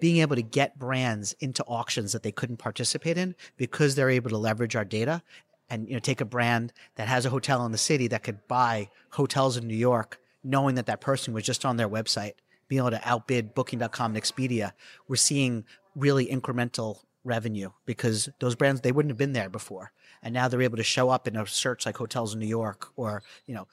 Being 0.00 0.18
able 0.18 0.36
to 0.36 0.42
get 0.42 0.78
brands 0.78 1.34
into 1.40 1.64
auctions 1.64 2.12
that 2.12 2.22
they 2.22 2.32
couldn't 2.32 2.58
participate 2.58 3.16
in 3.16 3.34
because 3.56 3.94
they're 3.94 4.10
able 4.10 4.30
to 4.30 4.38
leverage 4.38 4.76
our 4.76 4.84
data 4.84 5.22
and 5.68 5.88
you 5.88 5.94
know 5.94 6.00
take 6.00 6.20
a 6.20 6.24
brand 6.24 6.72
that 6.96 7.08
has 7.08 7.26
a 7.26 7.30
hotel 7.30 7.64
in 7.66 7.72
the 7.72 7.78
city 7.78 8.08
that 8.08 8.22
could 8.22 8.46
buy 8.46 8.88
hotels 9.10 9.56
in 9.56 9.66
New 9.66 9.74
York 9.74 10.20
knowing 10.44 10.76
that 10.76 10.86
that 10.86 11.00
person 11.00 11.34
was 11.34 11.44
just 11.44 11.64
on 11.64 11.76
their 11.76 11.88
website 11.88 12.34
being 12.68 12.80
able 12.80 12.90
to 12.90 13.08
outbid 13.08 13.54
booking.com 13.54 14.14
and 14.14 14.22
Expedia 14.22 14.72
we're 15.08 15.16
seeing 15.16 15.64
really 15.96 16.26
incremental 16.26 16.98
revenue 17.26 17.70
because 17.84 18.28
those 18.38 18.54
brands 18.54 18.80
they 18.80 18.92
wouldn't 18.92 19.10
have 19.10 19.18
been 19.18 19.32
there 19.32 19.50
before. 19.50 19.92
And 20.22 20.32
now 20.32 20.48
they're 20.48 20.62
able 20.62 20.78
to 20.78 20.82
show 20.82 21.10
up 21.10 21.28
in 21.28 21.36
a 21.36 21.46
search 21.46 21.84
like 21.84 21.96
hotels 21.96 22.32
in 22.32 22.40
New 22.40 22.46
York 22.46 22.88
or 22.96 23.22
you 23.46 23.54
know 23.54 23.66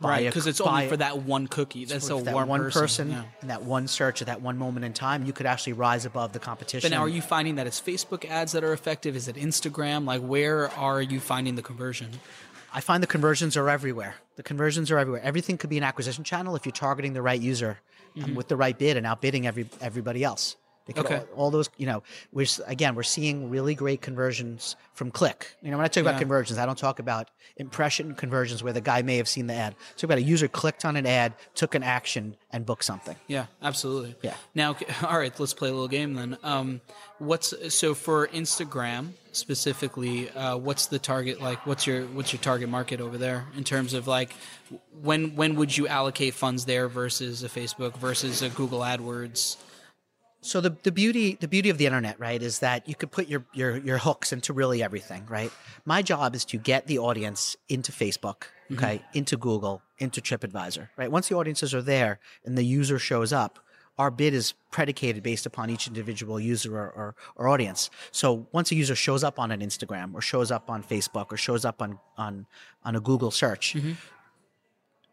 right 0.00 0.26
because 0.26 0.46
it's 0.46 0.60
only 0.60 0.88
for 0.88 0.96
that 0.96 1.18
one 1.18 1.46
cookie 1.46 1.84
that's 1.84 2.08
a 2.08 2.14
that 2.22 2.34
one, 2.34 2.48
one 2.48 2.70
person, 2.70 3.10
yeah. 3.10 3.24
and 3.40 3.50
that 3.50 3.62
one 3.62 3.86
search 3.86 4.20
at 4.22 4.26
that 4.26 4.40
one 4.40 4.56
moment 4.56 4.84
in 4.84 4.92
time 4.92 5.24
you 5.24 5.32
could 5.32 5.46
actually 5.46 5.72
rise 5.72 6.04
above 6.04 6.32
the 6.32 6.38
competition 6.38 6.90
But 6.90 6.96
now, 6.96 7.02
are 7.02 7.08
you 7.08 7.22
finding 7.22 7.56
that 7.56 7.66
it's 7.66 7.80
Facebook 7.80 8.28
ads 8.28 8.52
that 8.52 8.64
are 8.64 8.72
effective? 8.72 9.16
Is 9.16 9.28
it 9.28 9.36
Instagram? 9.36 10.06
Like, 10.06 10.22
where 10.22 10.70
are 10.70 11.02
you 11.02 11.20
finding 11.20 11.54
the 11.54 11.62
conversion? 11.62 12.10
I 12.72 12.80
find 12.80 13.02
the 13.02 13.08
conversions 13.08 13.56
are 13.56 13.68
everywhere. 13.68 14.14
The 14.36 14.42
conversions 14.42 14.90
are 14.90 14.98
everywhere. 14.98 15.22
Everything 15.22 15.58
could 15.58 15.70
be 15.70 15.78
an 15.78 15.84
acquisition 15.84 16.24
channel 16.24 16.54
if 16.54 16.64
you're 16.64 16.72
targeting 16.72 17.12
the 17.12 17.22
right 17.22 17.40
user 17.40 17.80
um, 18.22 18.34
with 18.34 18.48
the 18.48 18.56
right 18.56 18.78
bid 18.78 18.96
and 18.96 19.06
outbidding 19.06 19.46
every 19.46 19.68
everybody 19.80 20.24
else. 20.24 20.56
Okay. 20.98 21.16
all, 21.16 21.44
all 21.44 21.50
those, 21.50 21.70
you 21.76 21.86
know, 21.86 22.02
we're 22.32 22.46
again 22.66 22.94
we're 22.94 23.02
seeing 23.02 23.50
really 23.50 23.74
great 23.74 24.02
conversions 24.02 24.76
from 24.94 25.10
click. 25.10 25.56
You 25.62 25.70
know, 25.70 25.76
when 25.76 25.84
I 25.84 25.88
talk 25.88 26.02
about 26.02 26.18
conversions, 26.18 26.58
I 26.58 26.66
don't 26.66 26.78
talk 26.78 26.98
about 26.98 27.30
impression 27.56 28.14
conversions 28.14 28.62
where 28.62 28.72
the 28.72 28.80
guy 28.80 29.02
may 29.02 29.16
have 29.16 29.28
seen 29.28 29.46
the 29.46 29.54
ad. 29.54 29.74
Talk 29.96 30.04
about 30.04 30.18
a 30.18 30.22
user 30.22 30.48
clicked 30.48 30.84
on 30.84 30.96
an 30.96 31.06
ad, 31.06 31.34
took 31.54 31.74
an 31.74 31.82
action, 31.82 32.36
and 32.50 32.66
booked 32.66 32.84
something. 32.84 33.16
Yeah, 33.26 33.46
absolutely. 33.62 34.16
Yeah. 34.22 34.34
Now, 34.54 34.76
all 35.02 35.18
right, 35.18 35.38
let's 35.38 35.54
play 35.54 35.68
a 35.68 35.72
little 35.72 35.88
game 35.88 36.14
then. 36.14 36.38
Um, 36.42 36.80
what's 37.18 37.54
so 37.74 37.94
for 37.94 38.28
Instagram 38.28 39.12
specifically? 39.32 40.30
Uh, 40.30 40.56
what's 40.56 40.86
the 40.86 40.98
target? 40.98 41.40
Like, 41.40 41.66
what's 41.66 41.86
your 41.86 42.04
what's 42.06 42.32
your 42.32 42.42
target 42.42 42.68
market 42.68 43.00
over 43.00 43.18
there 43.18 43.46
in 43.56 43.64
terms 43.64 43.94
of 43.94 44.06
like 44.06 44.34
when 45.02 45.36
when 45.36 45.54
would 45.56 45.76
you 45.76 45.88
allocate 45.88 46.34
funds 46.34 46.64
there 46.64 46.88
versus 46.88 47.42
a 47.42 47.48
Facebook 47.48 47.96
versus 47.96 48.42
a 48.42 48.48
Google 48.48 48.80
AdWords? 48.80 49.56
So 50.42 50.60
the, 50.60 50.74
the 50.82 50.92
beauty 50.92 51.36
the 51.38 51.48
beauty 51.48 51.68
of 51.68 51.76
the 51.76 51.84
internet, 51.86 52.18
right, 52.18 52.42
is 52.42 52.60
that 52.60 52.88
you 52.88 52.94
could 52.94 53.10
put 53.10 53.28
your, 53.28 53.44
your 53.52 53.76
your 53.76 53.98
hooks 53.98 54.32
into 54.32 54.52
really 54.52 54.82
everything, 54.82 55.26
right? 55.28 55.52
My 55.84 56.00
job 56.00 56.34
is 56.34 56.44
to 56.46 56.56
get 56.56 56.86
the 56.86 56.98
audience 56.98 57.56
into 57.68 57.92
Facebook, 57.92 58.44
mm-hmm. 58.70 58.76
okay, 58.76 59.04
into 59.12 59.36
Google, 59.36 59.82
into 59.98 60.22
TripAdvisor, 60.22 60.88
right? 60.96 61.10
Once 61.10 61.28
the 61.28 61.36
audiences 61.36 61.74
are 61.74 61.82
there 61.82 62.20
and 62.44 62.56
the 62.56 62.64
user 62.64 62.98
shows 62.98 63.34
up, 63.34 63.58
our 63.98 64.10
bid 64.10 64.32
is 64.32 64.54
predicated 64.70 65.22
based 65.22 65.44
upon 65.44 65.68
each 65.68 65.86
individual 65.86 66.40
user 66.40 66.74
or, 66.74 66.90
or, 66.90 67.14
or 67.36 67.48
audience. 67.48 67.90
So 68.10 68.46
once 68.50 68.72
a 68.72 68.74
user 68.74 68.94
shows 68.94 69.22
up 69.22 69.38
on 69.38 69.50
an 69.50 69.60
Instagram 69.60 70.14
or 70.14 70.22
shows 70.22 70.50
up 70.50 70.70
on 70.70 70.82
Facebook 70.82 71.26
or 71.30 71.36
shows 71.36 71.66
up 71.66 71.82
on 71.82 71.98
on 72.16 72.46
on 72.82 72.96
a 72.96 73.00
Google 73.00 73.30
search, 73.30 73.74
mm-hmm. 73.74 73.92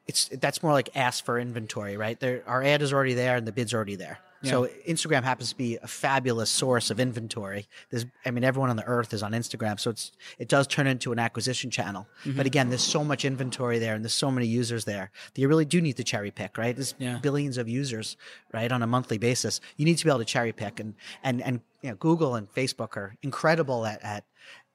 it's 0.08 0.30
that's 0.30 0.64
more 0.64 0.72
like 0.72 0.90
ask 0.96 1.26
for 1.26 1.38
inventory, 1.38 1.98
right? 1.98 2.18
There, 2.18 2.44
our 2.48 2.64
ad 2.64 2.82
is 2.82 2.94
already 2.94 3.14
there 3.14 3.36
and 3.36 3.46
the 3.46 3.52
bid's 3.52 3.74
already 3.74 3.98
there. 3.98 4.20
So 4.44 4.68
Instagram 4.88 5.24
happens 5.24 5.50
to 5.50 5.56
be 5.58 5.78
a 5.78 5.88
fabulous 5.88 6.50
source 6.50 6.90
of 6.92 7.00
inventory. 7.00 7.68
There's, 7.90 8.06
I 8.26 8.32
mean, 8.32 8.44
everyone 8.44 8.70
on 8.70 8.76
the 8.76 8.86
earth 8.86 9.14
is 9.14 9.24
on 9.24 9.32
Instagram, 9.32 9.80
so 9.80 9.90
it's 9.90 10.12
it 10.38 10.48
does 10.48 10.68
turn 10.68 10.88
into 10.88 11.12
an 11.12 11.20
acquisition 11.20 11.72
channel. 11.72 12.08
But 12.24 12.32
mm-hmm. 12.32 12.40
again, 12.42 12.70
there's 12.70 12.84
so 12.84 13.04
much 13.04 13.26
inventory 13.26 13.80
there, 13.80 13.96
and 13.96 14.04
there's 14.04 14.14
so 14.14 14.30
many 14.32 14.46
users 14.48 14.86
there 14.86 15.12
that 15.34 15.42
you 15.42 15.48
really 15.48 15.66
do 15.66 15.82
need 15.82 15.98
to 15.98 16.04
cherry 16.04 16.32
pick, 16.32 16.58
right? 16.58 16.76
There's 16.76 16.94
Yeah. 17.00 17.18
billions 17.20 17.58
of 17.58 17.68
users, 17.68 18.18
right, 18.54 18.72
on 18.72 18.84
a 18.84 18.88
monthly 18.88 19.18
basis. 19.18 19.60
You 19.76 19.86
need 19.86 19.98
to 19.98 20.06
be 20.06 20.12
able 20.12 20.20
to 20.20 20.26
cherry 20.26 20.52
pick, 20.54 20.80
and 20.80 20.94
and 21.24 21.42
and 21.42 21.62
you 21.82 21.90
know, 21.90 21.96
Google 21.96 22.36
and 22.36 22.52
Facebook 22.54 22.96
are 22.98 23.16
incredible 23.22 23.86
at 23.86 24.04
at 24.04 24.26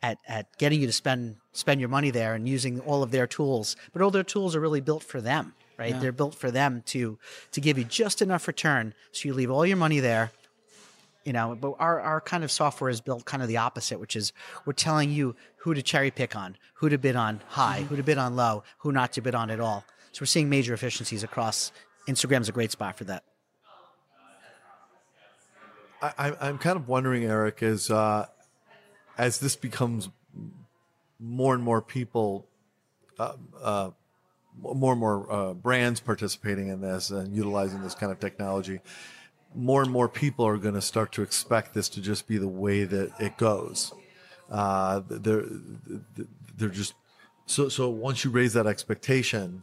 at, 0.03 0.19
at 0.27 0.59
getting 0.59 0.81
you 0.81 0.87
to 0.87 0.93
spend 0.93 1.37
spend 1.53 1.81
your 1.81 1.89
money 1.89 2.11
there 2.11 2.35
and 2.35 2.49
using 2.49 2.81
all 2.81 3.03
of 3.03 3.11
their 3.11 3.27
tools. 3.27 3.77
But 3.93 4.03
all 4.03 4.11
their 4.11 4.25
tools 4.25 4.57
are 4.57 4.61
really 4.61 4.81
built 4.81 5.03
for 5.03 5.21
them, 5.21 5.55
right? 5.83 6.01
They're 6.01 6.13
built 6.13 6.35
for 6.35 6.51
them 6.51 6.83
to 6.87 7.19
to 7.53 7.61
give 7.61 7.77
you 7.79 7.85
just 7.85 8.23
enough 8.23 8.47
return 8.49 8.95
so 9.13 9.29
you 9.29 9.35
leave 9.35 9.51
all 9.51 9.67
your 9.67 9.77
money 9.77 10.01
there. 10.01 10.31
You 11.25 11.33
know, 11.33 11.57
but 11.61 11.75
our, 11.79 12.01
our 12.01 12.21
kind 12.21 12.43
of 12.43 12.51
software 12.51 12.91
is 12.91 13.01
built 13.01 13.25
kind 13.25 13.43
of 13.45 13.49
the 13.49 13.59
opposite, 13.59 14.01
which 14.01 14.17
is 14.17 14.33
we're 14.65 14.73
telling 14.73 15.11
you 15.13 15.37
who 15.59 15.73
to 15.73 15.81
cherry 15.83 16.11
pick 16.11 16.35
on, 16.35 16.57
who 16.75 16.89
to 16.89 16.99
bid 16.99 17.15
on 17.15 17.41
high, 17.49 17.83
who 17.89 17.95
to 17.95 18.03
bid 18.03 18.19
on 18.19 18.35
low, 18.35 18.65
who 18.79 18.91
not 18.91 19.13
to 19.13 19.21
bid 19.21 19.35
on 19.35 19.49
at 19.51 19.61
all. 19.61 19.85
So 20.11 20.23
we're 20.23 20.27
seeing 20.27 20.49
major 20.51 20.75
efficiencies 20.75 21.23
across. 21.23 21.71
Instagram's 22.09 22.49
a 22.49 22.53
great 22.53 22.73
spot 22.73 22.99
for 22.99 23.05
that. 23.05 23.23
I, 26.03 26.13
I- 26.19 26.49
I'm 26.49 26.59
kind 26.59 26.77
of 26.77 26.89
wondering, 26.89 27.25
Eric, 27.25 27.63
as 27.63 27.89
uh, 27.91 28.27
as 29.17 29.39
this 29.39 29.55
becomes 29.57 30.09
more 31.21 31.55
and 31.55 31.63
more 31.63 31.81
people, 31.81 32.47
uh, 33.21 33.35
uh, 33.63 33.91
more 34.61 34.93
and 34.93 35.01
more 35.01 35.33
uh, 35.33 35.55
brands 35.55 36.01
participating 36.01 36.69
in 36.69 36.81
this 36.81 37.11
and 37.11 37.35
utilizing 37.35 37.83
this 37.83 37.95
kind 37.95 38.13
of 38.13 38.21
technology, 38.21 38.81
more 39.55 39.83
and 39.83 39.91
more 39.91 40.09
people 40.09 40.47
are 40.47 40.57
going 40.57 40.75
to 40.75 40.83
start 40.83 41.13
to 41.13 41.23
expect 41.23 41.75
this 41.75 41.89
to 41.91 42.01
just 42.01 42.27
be 42.27 42.39
the 42.39 42.49
way 42.49 42.85
that 42.85 43.13
it 43.21 43.37
goes. 43.37 43.93
Uh, 44.51 45.01
they're 45.09 45.45
they're 46.57 46.69
just 46.69 46.95
so 47.47 47.69
so. 47.69 47.89
Once 47.89 48.25
you 48.25 48.31
raise 48.31 48.53
that 48.53 48.67
expectation, 48.67 49.63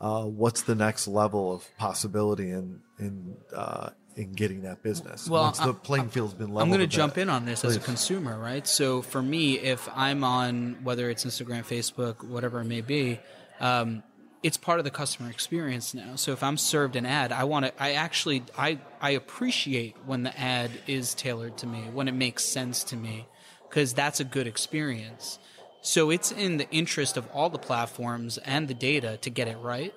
uh, 0.00 0.24
what's 0.24 0.62
the 0.62 0.74
next 0.74 1.06
level 1.06 1.52
of 1.52 1.68
possibility 1.76 2.50
in 2.50 2.80
in 2.98 3.36
uh, 3.54 3.90
in 4.16 4.32
getting 4.32 4.62
that 4.62 4.82
business? 4.82 5.28
Well, 5.28 5.42
once 5.44 5.58
the 5.58 5.64
I'm- 5.64 5.74
playing 5.76 6.08
field's 6.08 6.34
been 6.34 6.48
leveled. 6.48 6.62
I'm 6.62 6.68
going 6.68 6.80
to 6.80 6.86
jump 6.86 7.18
in 7.18 7.28
on 7.28 7.44
this 7.44 7.64
as 7.64 7.76
a 7.76 7.80
consumer, 7.80 8.38
right? 8.38 8.66
So 8.66 9.02
for 9.02 9.22
me, 9.22 9.58
if 9.58 9.88
I'm 9.94 10.24
on 10.24 10.78
whether 10.82 11.10
it's 11.10 11.24
Instagram, 11.24 11.64
Facebook, 11.64 12.24
whatever 12.24 12.60
it 12.60 12.64
may 12.64 12.80
be, 12.80 13.20
um, 13.60 14.02
it's 14.44 14.56
part 14.58 14.78
of 14.78 14.84
the 14.84 14.90
customer 14.90 15.30
experience 15.30 15.94
now. 15.94 16.16
So 16.16 16.32
if 16.32 16.42
I'm 16.42 16.58
served 16.58 16.94
an 16.94 17.06
ad, 17.06 17.32
I 17.32 17.44
want 17.44 17.64
to. 17.64 17.82
I 17.82 17.92
actually 17.92 18.44
I 18.56 18.78
I 19.00 19.10
appreciate 19.10 19.96
when 20.04 20.22
the 20.22 20.38
ad 20.38 20.70
is 20.86 21.14
tailored 21.14 21.56
to 21.58 21.66
me, 21.66 21.80
when 21.92 22.06
it 22.06 22.14
makes 22.14 22.44
sense 22.44 22.84
to 22.84 22.96
me, 22.96 23.26
because 23.68 23.94
that's 23.94 24.20
a 24.20 24.24
good 24.24 24.46
experience. 24.46 25.38
So 25.80 26.10
it's 26.10 26.30
in 26.30 26.58
the 26.58 26.70
interest 26.70 27.16
of 27.16 27.26
all 27.32 27.50
the 27.50 27.58
platforms 27.58 28.38
and 28.38 28.68
the 28.68 28.74
data 28.74 29.18
to 29.22 29.30
get 29.30 29.48
it 29.48 29.56
right 29.58 29.94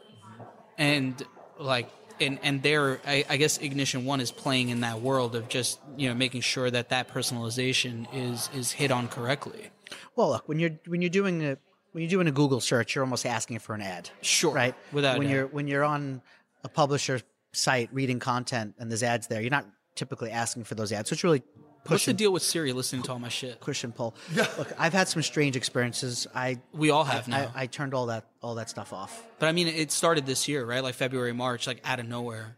and 0.78 1.22
like 1.60 1.90
and 2.20 2.40
and 2.44 2.64
there 2.64 3.00
I, 3.06 3.26
I 3.30 3.38
guess 3.38 3.58
ignition 3.58 4.06
one 4.06 4.22
is 4.22 4.32
playing 4.32 4.70
in 4.70 4.82
that 4.82 5.02
world 5.02 5.36
of 5.36 5.50
just 5.50 5.80
you 5.98 6.10
know 6.10 6.16
making 6.16 6.42
sure 6.42 6.70
that 6.70 6.90
that 6.90 7.10
personalization 7.10 8.08
is 8.14 8.50
is 8.54 8.72
hit 8.72 8.92
on 8.92 9.08
correctly 9.08 9.70
Well, 10.16 10.30
look 10.30 10.48
when 10.48 10.60
you're 10.60 10.80
when 10.88 11.02
you're 11.02 11.10
doing 11.10 11.44
a 11.46 11.58
when 11.98 12.04
you're 12.04 12.12
doing 12.12 12.28
a 12.28 12.32
Google 12.32 12.62
search, 12.62 12.94
you're 12.94 13.04
almost 13.04 13.26
asking 13.26 13.58
for 13.58 13.74
an 13.74 13.82
ad. 13.82 14.12
Sure, 14.22 14.54
right? 14.54 14.76
without 14.92 15.18
when 15.18 15.28
you're 15.30 15.48
when 15.48 15.68
you're 15.68 15.84
on 15.84 16.22
a 16.64 16.70
publisher 16.70 17.22
site 17.54 17.90
reading 17.92 18.20
content 18.20 18.76
and 18.78 18.92
there's 18.92 19.02
ads 19.02 19.26
there, 19.26 19.42
you're 19.42 19.50
not 19.50 19.66
typically 19.96 20.30
asking 20.30 20.66
for 20.66 20.76
those 20.76 20.92
ads. 20.92 21.10
So 21.10 21.14
it's 21.16 21.24
really 21.24 21.40
push. 21.40 21.90
what's 21.90 22.06
the 22.06 22.14
deal 22.14 22.32
with 22.32 22.44
siri 22.44 22.72
listening 22.72 23.02
to 23.02 23.12
all 23.14 23.18
my 23.18 23.30
shit 23.30 23.60
push 23.62 23.84
and 23.84 23.96
pull. 23.96 24.14
Look, 24.36 24.72
I've 24.78 24.94
had 24.94 25.08
some 25.08 25.24
strange 25.24 25.56
experiences. 25.56 26.28
I 26.36 26.62
we 26.72 26.92
all 26.92 27.04
have 27.04 27.28
I, 27.30 27.32
now 27.32 27.52
I 27.56 27.66
turned 27.66 27.96
all 27.96 28.06
that 28.06 28.28
all 28.44 28.54
that 28.56 28.70
stuff 28.70 28.94
off. 28.94 29.20
but 29.40 29.48
i 29.48 29.52
mean 29.52 29.68
it 29.68 29.92
started 29.92 30.28
this 30.28 30.48
year 30.48 30.64
right 30.64 30.84
like 30.84 30.94
february 30.94 31.34
march 31.34 31.66
like 31.66 31.82
out 31.84 32.00
of 32.00 32.06
nowhere 32.08 32.58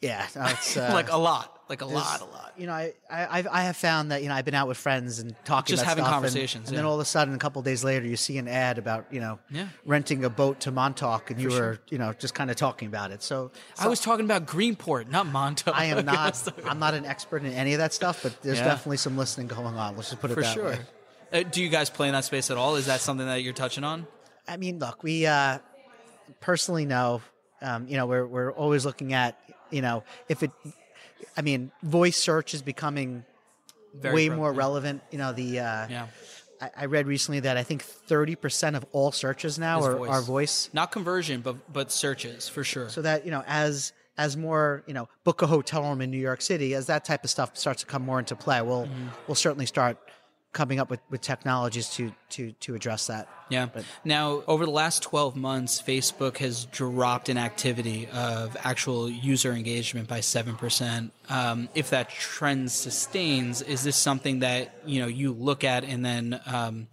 Yeah, 0.00 0.24
no, 0.36 0.44
it's 0.46 0.76
uh, 0.76 0.90
like 0.92 1.10
a 1.10 1.16
lot 1.16 1.61
like 1.72 1.82
a 1.82 1.86
there's- 1.86 2.00
lot 2.04 2.20
a 2.20 2.24
lot 2.24 2.52
You 2.56 2.66
know, 2.66 2.74
I, 2.74 2.92
I 3.10 3.44
I've- 3.50 3.72
found 3.72 4.10
that 4.12 4.22
you 4.22 4.28
know 4.28 4.34
I've 4.34 4.44
been 4.44 4.54
out 4.54 4.68
with 4.68 4.76
friends 4.76 5.18
and 5.18 5.34
talking, 5.44 5.72
Just 5.72 5.82
about 5.82 5.88
having 5.90 6.04
stuff, 6.04 6.14
and- 6.14 6.22
conversations, 6.22 6.68
and, 6.68 6.76
then 6.76 6.84
all 6.84 6.94
of 6.94 7.00
a 7.00 7.04
sudden, 7.04 7.34
a 7.34 7.38
couple 7.38 7.62
days 7.62 7.82
later, 7.82 8.06
you 8.06 8.16
see 8.16 8.36
an 8.38 8.46
ad 8.46 8.76
about 8.78 9.06
you 9.10 9.20
know 9.20 9.38
Yeah. 9.50 9.68
renting 9.86 10.24
a 10.24 10.30
boat 10.30 10.60
to 10.60 10.70
Montauk, 10.70 11.30
and 11.30 11.40
you 11.40 11.48
were 11.50 11.80
you 11.88 11.98
know 11.98 12.12
just 12.12 12.34
kind 12.34 12.50
of 12.50 12.56
talking 12.56 12.88
about 12.88 13.10
it. 13.10 13.22
So, 13.22 13.50
i 13.78 13.88
was 13.88 14.00
talking 14.00 14.24
about 14.26 14.46
greenport 14.46 15.08
not 15.08 15.26
montauk 15.26 15.74
I 15.76 15.86
am 15.86 16.04
not 16.16 16.40
I'm 16.66 16.78
not 16.78 16.94
an 16.94 17.06
expert 17.06 17.42
in 17.44 17.52
any 17.52 17.72
of 17.74 17.78
that 17.78 17.92
stuff, 17.94 18.22
but 18.22 18.32
there's 18.42 18.58
Yeah. 18.58 18.64
definitely 18.66 18.98
some 18.98 19.16
listening 19.16 19.46
going 19.48 19.74
on. 19.76 19.96
Let's 19.96 20.10
just 20.10 20.20
put 20.20 20.30
it 20.30 20.34
for 20.34 20.42
that 20.42 20.54
sure 20.54 20.64
way. 20.64 20.78
uh, 21.32 21.42
do 21.50 21.62
you 21.62 21.70
guys 21.70 21.88
play 21.90 22.08
in 22.08 22.12
that 22.12 22.24
space 22.24 22.50
at 22.50 22.56
all 22.58 22.76
is 22.76 22.86
that 22.86 23.00
something 23.00 23.26
that 23.26 23.42
you're 23.42 23.54
touching 23.54 23.82
on 23.84 24.06
I 24.46 24.56
mean, 24.58 24.78
look, 24.78 25.02
we 25.02 25.24
uh, 25.24 25.58
personally 26.40 26.84
know, 26.84 27.22
um, 27.62 27.86
you 27.88 27.96
know, 27.96 28.06
we're 28.06 28.26
we're 28.26 28.52
always 28.52 28.84
looking 28.84 29.12
at, 29.12 29.38
you 29.70 29.80
know, 29.82 30.02
if 30.28 30.42
it, 30.42 30.50
I 31.36 31.42
mean, 31.42 31.70
voice 31.82 32.16
search 32.16 32.54
is 32.54 32.62
becoming 32.62 33.24
Very 33.94 34.14
way 34.14 34.28
more 34.28 34.52
relevant. 34.52 35.02
You 35.10 35.18
know, 35.18 35.32
the 35.32 35.60
uh, 35.60 35.86
yeah 35.88 36.06
I, 36.62 36.70
I 36.76 36.84
read 36.86 37.06
recently 37.06 37.40
that 37.40 37.56
I 37.56 37.64
think 37.64 37.84
30% 37.84 38.76
of 38.76 38.86
all 38.92 39.10
searches 39.10 39.58
now 39.58 39.80
Is 39.80 39.86
are 39.86 39.96
voice. 39.96 40.10
are 40.10 40.22
voice. 40.22 40.70
Not 40.72 40.92
conversion, 40.92 41.40
but 41.40 41.56
but 41.72 41.90
searches 41.90 42.48
for 42.48 42.62
sure. 42.62 42.88
So 42.88 43.02
that, 43.02 43.24
you 43.24 43.30
know, 43.32 43.42
as 43.46 43.92
as 44.16 44.36
more, 44.36 44.84
you 44.86 44.94
know, 44.94 45.08
book 45.24 45.42
a 45.42 45.46
hotel 45.46 45.82
room 45.82 46.00
in 46.00 46.10
New 46.10 46.18
York 46.18 46.40
City, 46.40 46.74
as 46.74 46.86
that 46.86 47.04
type 47.04 47.24
of 47.24 47.30
stuff 47.30 47.56
starts 47.56 47.80
to 47.80 47.86
come 47.86 48.02
more 48.02 48.18
into 48.20 48.36
play, 48.36 48.62
we'll 48.62 48.84
Mm-hmm. 48.84 49.08
we'll 49.26 49.34
certainly 49.34 49.66
start 49.66 49.98
coming 50.52 50.78
up 50.78 50.90
with, 50.90 51.00
with 51.10 51.20
technologies 51.20 51.88
to 51.90 52.12
to 52.30 52.52
to 52.52 52.74
address 52.74 53.06
that. 53.06 53.28
Yeah. 53.48 53.68
now, 54.04 54.42
over 54.46 54.64
the 54.64 54.70
last 54.70 55.02
12 55.02 55.36
months, 55.36 55.82
Facebook 55.82 56.38
has 56.38 56.64
dropped 56.66 57.28
in 57.28 57.36
activity 57.36 58.08
of 58.12 58.56
actual 58.64 59.10
user 59.10 59.52
engagement 59.52 60.08
by 60.08 60.20
7%. 60.20 61.10
Um, 61.28 61.68
if 61.74 61.90
that 61.90 62.08
trend 62.08 62.72
sustains, 62.72 63.60
is 63.60 63.84
this 63.84 63.96
something 63.96 64.38
that, 64.38 64.74
you 64.86 65.02
know, 65.02 65.06
you 65.06 65.32
look 65.32 65.64
at 65.64 65.84
and 65.84 66.02
then, 66.02 66.40
um, 66.46 66.88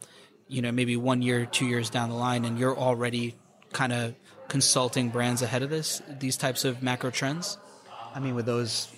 you 0.49 0.61
know, 0.61 0.73
maybe 0.73 0.97
one 0.97 1.21
year, 1.21 1.45
two 1.45 1.65
years 1.65 1.89
down 1.89 2.09
the 2.09 2.15
line, 2.15 2.43
and 2.43 2.59
you're 2.59 2.77
already 2.77 3.35
kind 3.71 3.93
of 3.93 4.15
consulting 4.49 5.09
brands 5.09 5.41
ahead 5.41 5.63
of 5.63 5.69
this, 5.69 6.01
these 6.19 6.35
types 6.35 6.65
of 6.65 6.83
macro 6.83 7.09
trends? 7.09 7.57
I 8.13 8.19
mean, 8.19 8.35
with 8.35 8.45
those 8.45 8.89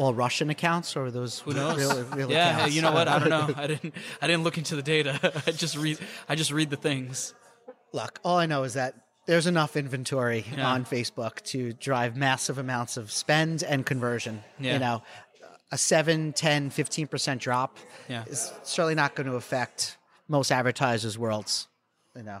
all 0.00 0.14
Russian 0.14 0.48
accounts 0.48 0.96
or 0.96 1.10
those 1.10 1.40
Who 1.40 1.52
knows? 1.52 1.76
real, 1.78 2.04
real 2.16 2.30
yeah, 2.30 2.56
accounts? 2.56 2.74
you 2.74 2.80
know 2.82 2.92
what? 2.92 3.06
I 3.06 3.18
don't 3.18 3.28
know. 3.28 3.54
I 3.64 3.66
didn't. 3.66 3.94
I 4.22 4.26
didn't 4.26 4.44
look 4.44 4.56
into 4.56 4.74
the 4.74 4.82
data. 4.82 5.42
I 5.46 5.50
just 5.50 5.76
read. 5.76 5.98
I 6.28 6.34
just 6.36 6.50
read 6.52 6.70
the 6.70 6.76
things. 6.76 7.34
Look, 7.92 8.18
all 8.24 8.38
I 8.38 8.46
know 8.46 8.62
is 8.62 8.74
that 8.74 8.94
there's 9.26 9.46
enough 9.46 9.76
inventory 9.76 10.44
Yeah. 10.56 10.66
on 10.72 10.84
Facebook 10.84 11.42
to 11.52 11.72
drive 11.74 12.16
massive 12.16 12.56
amounts 12.56 12.96
of 12.96 13.12
spend 13.12 13.62
and 13.62 13.84
conversion. 13.84 14.42
Yeah. 14.58 14.72
You 14.74 14.78
know, 14.78 15.02
a 15.70 15.76
7, 15.78 16.32
10, 16.32 16.70
15% 16.70 17.38
drop 17.38 17.76
Yeah. 18.08 18.24
is 18.26 18.52
certainly 18.62 18.94
not 18.94 19.14
going 19.14 19.26
to 19.28 19.34
affect 19.36 19.98
most 20.28 20.50
advertisers' 20.50 21.18
worlds. 21.18 21.68
You 22.16 22.22
know, 22.22 22.40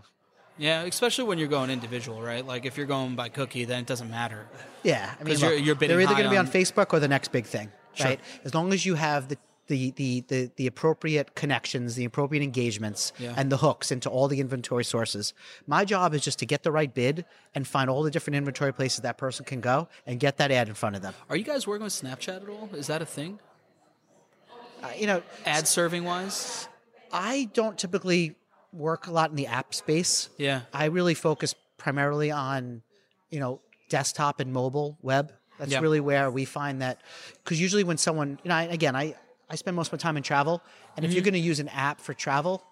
Yeah, 0.60 0.82
especially 0.82 1.24
when 1.24 1.38
you're 1.38 1.48
going 1.48 1.70
individual, 1.70 2.20
right? 2.20 2.46
Like 2.46 2.66
if 2.66 2.76
you're 2.76 2.86
going 2.86 3.16
by 3.16 3.30
cookie, 3.30 3.64
then 3.64 3.80
it 3.80 3.86
doesn't 3.86 4.10
matter. 4.10 4.46
yeah. 4.82 5.14
I 5.18 5.24
mean, 5.24 5.32
'Cause 5.34 5.42
you're- 5.42 5.56
look, 5.56 5.64
you're 5.64 5.74
they're 5.74 6.00
either 6.02 6.12
going 6.12 6.24
to 6.24 6.30
be 6.30 6.36
on 6.36 6.46
on- 6.46 6.52
Facebook 6.52 6.92
or 6.92 7.00
the 7.00 7.08
next 7.08 7.32
big 7.32 7.46
thing, 7.46 7.72
Sure. 7.94 8.06
right? 8.08 8.20
As 8.44 8.54
long 8.54 8.72
as 8.72 8.84
you 8.84 8.94
have 8.94 9.28
the 9.28 9.38
the, 9.68 9.92
the, 9.92 10.24
the, 10.26 10.50
the 10.56 10.66
appropriate 10.66 11.36
connections, 11.36 11.94
the 11.94 12.04
appropriate 12.04 12.42
engagements, 12.42 13.12
Yeah. 13.20 13.34
and 13.36 13.52
the 13.52 13.58
hooks 13.58 13.92
into 13.92 14.10
all 14.10 14.26
the 14.26 14.40
inventory 14.40 14.82
sources. 14.84 15.32
My 15.64 15.84
job 15.84 16.12
is 16.12 16.22
just 16.24 16.40
to 16.40 16.46
get 16.46 16.64
the 16.64 16.72
right 16.72 16.92
bid 16.92 17.24
and 17.54 17.64
find 17.68 17.88
all 17.88 18.02
the 18.02 18.10
different 18.10 18.36
inventory 18.36 18.72
places 18.74 19.02
that 19.02 19.16
person 19.16 19.44
can 19.44 19.60
go 19.60 19.86
and 20.08 20.18
get 20.18 20.38
that 20.38 20.50
ad 20.50 20.66
in 20.68 20.74
front 20.74 20.96
of 20.96 21.02
them. 21.02 21.14
Are 21.28 21.36
you 21.36 21.44
guys 21.44 21.68
working 21.68 21.84
with 21.84 21.92
Snapchat 21.92 22.42
at 22.42 22.48
all? 22.48 22.68
Is 22.74 22.88
that 22.88 23.00
a 23.00 23.06
thing? 23.06 23.38
Uh, 24.82 24.88
you 24.98 25.06
know, 25.06 25.22
Ad 25.46 25.68
serving 25.68 26.02
wise? 26.02 26.66
I 27.12 27.48
don't 27.54 27.78
typically 27.78 28.34
work 28.72 29.06
a 29.06 29.10
lot 29.12 29.30
in 29.30 29.36
the 29.36 29.46
app 29.46 29.74
space. 29.74 30.28
Yeah. 30.38 30.62
I 30.72 30.86
really 30.86 31.14
focus 31.14 31.54
primarily 31.76 32.30
on, 32.30 32.82
you 33.30 33.40
know, 33.40 33.60
desktop 33.88 34.40
and 34.40 34.52
mobile 34.52 34.98
web. 35.02 35.32
That's 35.58 35.72
Yeah. 35.72 35.80
really 35.80 36.00
where 36.00 36.30
we 36.30 36.44
find 36.44 36.80
that, 36.82 37.00
because 37.44 37.60
usually 37.60 37.84
when 37.84 37.98
someone, 37.98 38.38
you 38.42 38.48
know, 38.48 38.54
I, 38.54 38.62
again, 38.64 38.96
I, 38.96 39.14
I 39.48 39.56
spend 39.56 39.76
most 39.76 39.88
of 39.88 39.92
my 39.94 39.98
time 39.98 40.16
in 40.16 40.22
travel, 40.22 40.62
and 40.96 41.04
Mm-hmm. 41.04 41.04
if 41.10 41.14
you're 41.14 41.24
going 41.24 41.34
to 41.34 41.40
use 41.40 41.60
an 41.60 41.68
app 41.68 42.00
for 42.00 42.14
travel, 42.14 42.62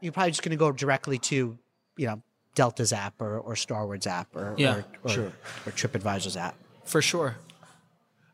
you're 0.00 0.12
probably 0.12 0.30
just 0.30 0.42
going 0.42 0.50
to 0.50 0.56
go 0.56 0.70
directly 0.72 1.18
to, 1.18 1.58
you 1.96 2.06
know, 2.06 2.22
Delta's 2.54 2.92
app 2.92 3.20
or, 3.22 3.38
or 3.38 3.56
Starwood's 3.56 4.06
app 4.06 4.34
or, 4.36 4.54
Yeah, 4.58 4.74
or, 4.76 4.84
or, 5.04 5.08
sure. 5.10 5.32
or 5.66 5.72
TripAdvisor's 5.72 6.36
app. 6.36 6.54
For 6.84 7.00
sure. 7.00 7.36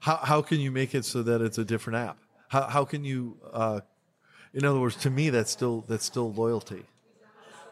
How 0.01 0.17
how 0.17 0.43
can 0.43 0.61
you 0.61 0.71
make 0.71 0.95
it 0.95 1.05
so 1.05 1.23
that 1.23 1.41
it's 1.41 1.59
a 1.59 1.65
different 1.65 1.99
app? 1.99 2.19
How 2.49 2.63
how 2.63 2.85
can 2.85 3.05
you? 3.05 3.37
Uh, 3.53 3.81
in 4.59 4.65
other 4.65 4.81
words, 4.81 4.97
to 4.97 5.11
me, 5.11 5.31
that's 5.31 5.53
still 5.53 5.85
that's 5.87 6.05
still 6.05 6.33
loyalty. 6.33 6.83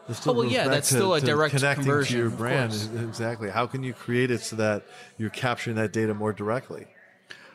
That 0.07 0.15
still 0.15 0.31
Oh, 0.31 0.35
well, 0.37 0.45
yeah, 0.45 0.63
back 0.63 0.75
that's 0.75 0.87
still 0.87 1.15
a 1.15 1.19
direct 1.19 1.53
connecting 1.53 1.83
conversion, 1.83 2.15
to 2.15 2.21
your 2.21 2.29
brand. 2.29 2.71
Exactly. 3.03 3.49
How 3.49 3.67
can 3.67 3.83
you 3.83 3.93
create 3.93 4.31
it 4.31 4.39
so 4.39 4.55
that 4.55 4.83
you're 5.17 5.29
capturing 5.29 5.75
that 5.75 5.91
data 5.91 6.13
more 6.13 6.31
directly? 6.31 6.87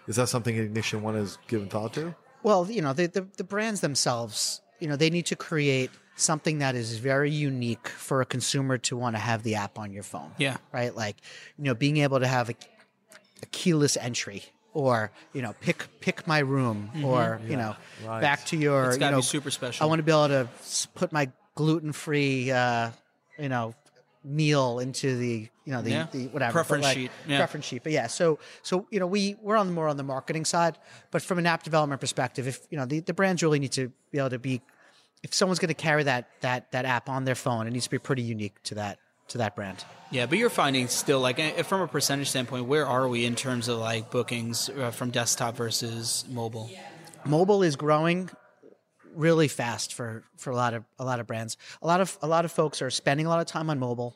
Is 0.07 0.17
that 0.17 0.29
something 0.29 0.55
Ignition 0.55 1.01
One 1.01 1.15
has 1.15 1.39
given 1.49 1.71
thought 1.71 1.95
to? 1.95 2.15
Well, 2.43 2.71
you 2.71 2.83
know, 2.83 2.93
the, 2.93 3.07
the, 3.07 3.27
the 3.39 3.45
brands 3.45 3.81
themselves, 3.81 4.61
you 4.81 4.87
know, 4.87 4.97
they 4.97 5.09
need 5.09 5.25
to 5.27 5.37
create 5.37 5.91
something 6.17 6.59
that 6.59 6.75
is 6.75 6.99
very 6.99 7.31
unique 7.31 7.89
for 7.89 8.21
a 8.21 8.27
consumer 8.27 8.77
to 8.77 8.99
want 8.99 9.17
to 9.17 9.21
have 9.21 9.45
the 9.45 9.55
app 9.55 9.79
on 9.79 9.95
your 9.95 10.03
phone. 10.03 10.33
Yeah. 10.37 10.59
Right? 10.73 10.95
Like, 10.95 11.17
you 11.57 11.65
know, 11.65 11.75
being 11.75 11.97
able 11.99 12.21
to 12.21 12.27
have 12.27 12.51
a, 12.51 12.55
a 13.43 13.47
keyless 13.47 13.97
entry 13.97 14.43
or, 14.75 15.11
you 15.33 15.43
know, 15.43 15.55
pick 15.61 15.87
pick 16.01 16.27
my 16.27 16.39
room 16.41 16.91
or, 17.05 17.41
you 17.47 17.57
know, 17.57 17.77
Right. 18.05 18.21
back 18.21 18.45
to 18.47 18.57
your, 18.57 18.83
Mm-hmm. 18.83 18.89
It's 18.89 18.97
you 18.97 19.01
gotta 19.01 19.13
know, 19.17 19.19
be 19.19 19.23
super 19.23 19.51
special. 19.51 19.85
I 19.85 19.89
want 19.89 19.99
to 19.99 20.03
be 20.03 20.13
able 20.13 20.29
to 20.29 20.49
put 20.95 21.13
my 21.13 21.31
gluten-free 21.55 22.51
uh, 22.51 22.91
you 23.39 23.49
know, 23.49 23.75
meal 24.25 24.79
into 24.79 25.17
the, 25.17 25.49
you 25.65 25.73
know, 25.73 25.83
the, 25.83 25.91
Yeah. 25.91 26.07
the 26.13 26.27
whatever 26.29 26.53
Preference 26.53 26.85
like, 26.85 26.97
sheet. 26.97 27.11
Yeah. 27.27 27.39
preference 27.39 27.67
sheet. 27.67 27.83
But 27.83 27.93
yeah, 27.93 28.07
so 28.07 28.39
so 28.63 28.87
you 28.91 29.01
know, 29.01 29.07
we 29.07 29.37
we're 29.43 29.57
on 29.57 29.67
the 29.67 29.73
more 29.73 29.89
on 29.89 29.97
the 29.97 30.03
marketing 30.05 30.45
side, 30.45 30.79
but 31.11 31.23
from 31.23 31.39
an 31.39 31.47
app 31.47 31.63
development 31.63 32.01
perspective, 32.01 32.47
if 32.47 32.61
you 32.71 32.79
know 32.79 32.85
the, 32.87 33.01
the 33.01 33.15
brands 33.15 33.43
really 33.43 33.59
need 33.59 33.73
to 33.73 33.91
be 34.11 34.19
able 34.19 34.31
to 34.31 34.39
be 34.39 34.61
if 35.23 35.33
someone's 35.35 35.59
going 35.61 35.69
to 35.69 35.75
carry 35.75 36.03
that 36.05 36.29
that 36.41 36.71
that 36.73 36.85
app 36.85 37.09
on 37.09 37.25
their 37.25 37.35
phone, 37.35 37.67
it 37.67 37.71
needs 37.73 37.85
to 37.85 37.91
be 37.91 37.99
pretty 37.99 38.23
unique 38.23 38.61
to 38.65 38.75
that 38.77 38.99
to 39.33 39.39
that 39.39 39.57
brand. 39.57 39.85
Yeah, 40.11 40.27
but 40.27 40.39
you're 40.39 40.51
finding 40.51 40.89
still 40.89 41.21
like 41.21 41.39
eh, 41.39 41.63
from 41.63 41.81
a 41.81 41.89
percentage 41.89 42.29
standpoint, 42.29 42.67
where 42.67 42.87
are 42.87 43.09
we 43.09 43.25
in 43.25 43.35
terms 43.35 43.69
of 43.69 43.79
like 43.79 44.11
bookings 44.11 44.69
uh, 44.69 44.91
from 44.91 45.11
desktop 45.11 45.57
versus 45.57 46.25
mobile? 46.31 46.71
Mobile 47.25 47.63
is 47.63 47.77
growing 47.77 48.31
really 49.15 49.49
fast 49.49 49.93
for 49.95 50.23
for 50.37 50.51
a 50.51 50.57
lot 50.57 50.75
of 50.75 50.85
a 50.99 51.05
lot 51.05 51.21
of 51.21 51.27
brands. 51.27 51.57
A 51.83 51.87
lot 51.87 52.01
of 52.01 52.17
a 52.23 52.27
lot 52.27 52.45
of 52.45 52.53
folks 52.53 52.83
are 52.83 52.91
spending 52.91 53.27
a 53.27 53.29
lot 53.29 53.41
of 53.41 53.47
time 53.47 53.71
on 53.71 53.79
mobile. 53.79 54.15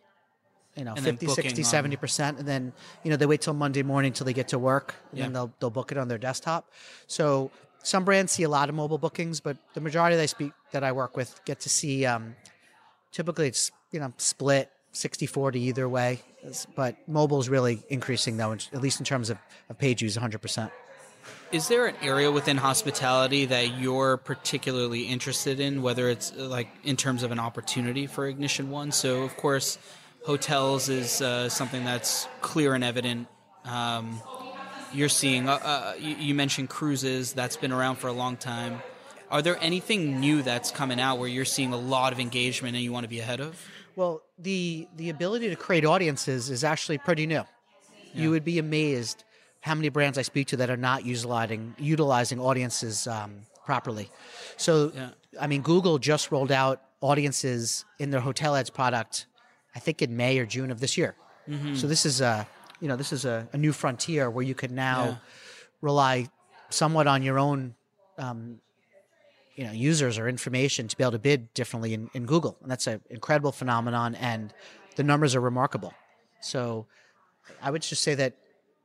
You 0.77 0.85
know, 0.85 0.93
And 0.95 1.03
50, 1.03 1.29
60, 1.29 1.63
70%. 1.63 2.39
And 2.39 2.47
then, 2.47 2.71
you 3.03 3.11
know, 3.11 3.17
they 3.17 3.25
wait 3.25 3.41
till 3.41 3.55
Monday 3.55 3.83
morning 3.83 4.13
till 4.13 4.27
they 4.27 4.35
get 4.35 4.49
to 4.49 4.59
work 4.59 4.95
and 5.11 5.19
Yeah. 5.19 5.25
then 5.25 5.33
they'll, 5.33 5.53
they'll 5.59 5.71
book 5.71 5.91
it 5.91 5.97
on 5.97 6.09
their 6.09 6.19
desktop. 6.19 6.71
So 7.07 7.51
some 7.83 8.05
brands 8.05 8.33
see 8.33 8.43
a 8.43 8.51
lot 8.51 8.69
of 8.69 8.75
mobile 8.75 8.99
bookings, 8.99 9.41
but 9.41 9.57
the 9.73 9.81
majority 9.81 10.17
that 10.17 10.23
I 10.23 10.27
speak, 10.27 10.53
that 10.73 10.85
I 10.85 10.93
work 10.93 11.17
with 11.17 11.41
get 11.47 11.61
to 11.61 11.71
see, 11.71 12.05
um, 12.05 12.37
typically 13.11 13.49
it's, 13.49 13.73
you 13.91 14.01
know, 14.01 14.13
split 14.19 14.71
60, 14.97 15.27
40 15.27 15.61
either 15.61 15.89
way. 15.89 16.21
But 16.75 16.97
mobile 17.09 17.41
is 17.41 17.49
really 17.49 17.83
increasing 17.89 18.37
though, 18.37 18.53
at 18.53 18.81
least 18.81 18.99
in 18.99 19.05
terms 19.05 19.31
of, 19.31 19.39
of 19.69 19.79
page 19.79 20.03
use 20.03 20.17
100%. 20.17 20.71
Is 21.53 21.69
there 21.69 21.87
an 21.87 21.95
area 22.03 22.31
within 22.31 22.57
hospitality 22.57 23.47
that 23.47 23.79
you're 23.79 24.17
particularly 24.17 25.03
interested 25.03 25.61
in, 25.61 25.83
whether 25.83 26.09
it's 26.09 26.33
uh, 26.33 26.47
like 26.47 26.69
in 26.83 26.97
terms 26.97 27.23
of 27.23 27.31
an 27.31 27.39
opportunity 27.39 28.07
for 28.07 28.27
Ignition 28.27 28.71
One? 28.71 28.91
So, 28.91 29.23
of 29.23 29.37
course, 29.37 29.79
hotels 30.25 30.89
is 30.89 31.23
uh, 31.23 31.49
something 31.49 31.85
that's 31.85 32.27
clear 32.41 32.75
and 32.75 32.83
evident. 32.83 33.29
Um, 33.65 34.21
you're 34.93 35.09
seeing, 35.09 35.49
uh, 35.49 35.55
uh, 35.55 35.95
you 35.99 36.35
mentioned 36.35 36.69
cruises, 36.69 37.33
that's 37.33 37.57
been 37.57 37.73
around 37.73 37.97
for 37.97 38.09
a 38.09 38.13
long 38.13 38.37
time. 38.37 38.83
Are 39.31 39.43
there 39.43 39.59
anything 39.61 40.21
new 40.21 40.43
that's 40.43 40.71
coming 40.71 41.01
out 41.01 41.19
where 41.19 41.29
you're 41.29 41.45
seeing 41.45 41.73
a 41.73 41.77
lot 41.77 42.13
of 42.13 42.21
engagement 42.21 42.75
and 42.75 42.85
you 42.85 42.93
want 42.93 43.05
to 43.05 43.09
be 43.09 43.21
ahead 43.21 43.41
of? 43.41 43.61
Well, 43.97 44.23
the 44.39 44.87
the 44.97 45.09
ability 45.11 45.49
to 45.49 45.57
create 45.57 45.85
audiences 45.85 46.51
is 46.51 46.63
actually 46.65 46.99
pretty 46.99 47.27
new. 47.27 47.45
You 48.15 48.31
would 48.31 48.45
be 48.45 48.59
amazed 48.59 49.25
how 49.61 49.75
many 49.75 49.89
brands 49.91 50.17
I 50.17 50.23
speak 50.23 50.47
to 50.49 50.57
that 50.59 50.71
are 50.71 50.77
not 50.77 51.05
utilizing 51.05 51.75
utilizing 51.79 52.39
audiences 52.41 53.07
um, 53.07 53.41
properly. 53.65 54.11
So, 54.57 54.93
Yeah. 54.95 55.11
I 55.41 55.47
mean, 55.49 55.61
Google 55.63 55.99
just 55.99 56.31
rolled 56.31 56.53
out 56.53 56.81
audiences 57.01 57.85
in 57.99 58.11
their 58.11 58.21
hotel 58.21 58.55
ads 58.57 58.71
product, 58.71 59.27
I 59.75 59.81
think 59.81 60.01
in 60.03 60.17
May 60.17 60.39
or 60.39 60.47
June 60.47 60.71
of 60.71 60.79
this 60.81 60.97
year. 60.97 61.15
So 61.75 61.87
this 61.87 62.05
is 62.07 62.21
a 62.21 62.47
you 62.81 62.89
know 62.89 62.97
this 62.97 63.13
is 63.13 63.25
a, 63.25 63.49
a 63.53 63.57
new 63.59 63.73
frontier 63.73 64.29
where 64.31 64.45
you 64.45 64.55
can 64.55 64.75
now 64.75 65.05
Yeah. 65.05 65.17
rely 65.81 66.29
somewhat 66.71 67.07
on 67.07 67.23
your 67.23 67.39
own 67.39 67.75
um, 68.19 68.61
you 69.57 69.65
know 69.65 69.73
users 69.73 70.19
or 70.19 70.29
information 70.29 70.87
to 70.87 70.97
be 70.97 71.03
able 71.03 71.13
to 71.13 71.19
bid 71.19 71.53
differently 71.55 71.95
in, 71.95 72.11
in 72.15 72.27
Google, 72.27 72.57
and 72.63 72.71
that's 72.71 72.87
an 72.87 73.01
incredible 73.11 73.53
phenomenon, 73.53 74.15
and 74.15 74.53
the 74.95 75.03
numbers 75.03 75.35
are 75.35 75.41
remarkable. 75.41 75.93
So, 76.41 76.87
I 77.63 77.71
would 77.71 77.83
just 77.83 78.03
say 78.03 78.15
that 78.15 78.37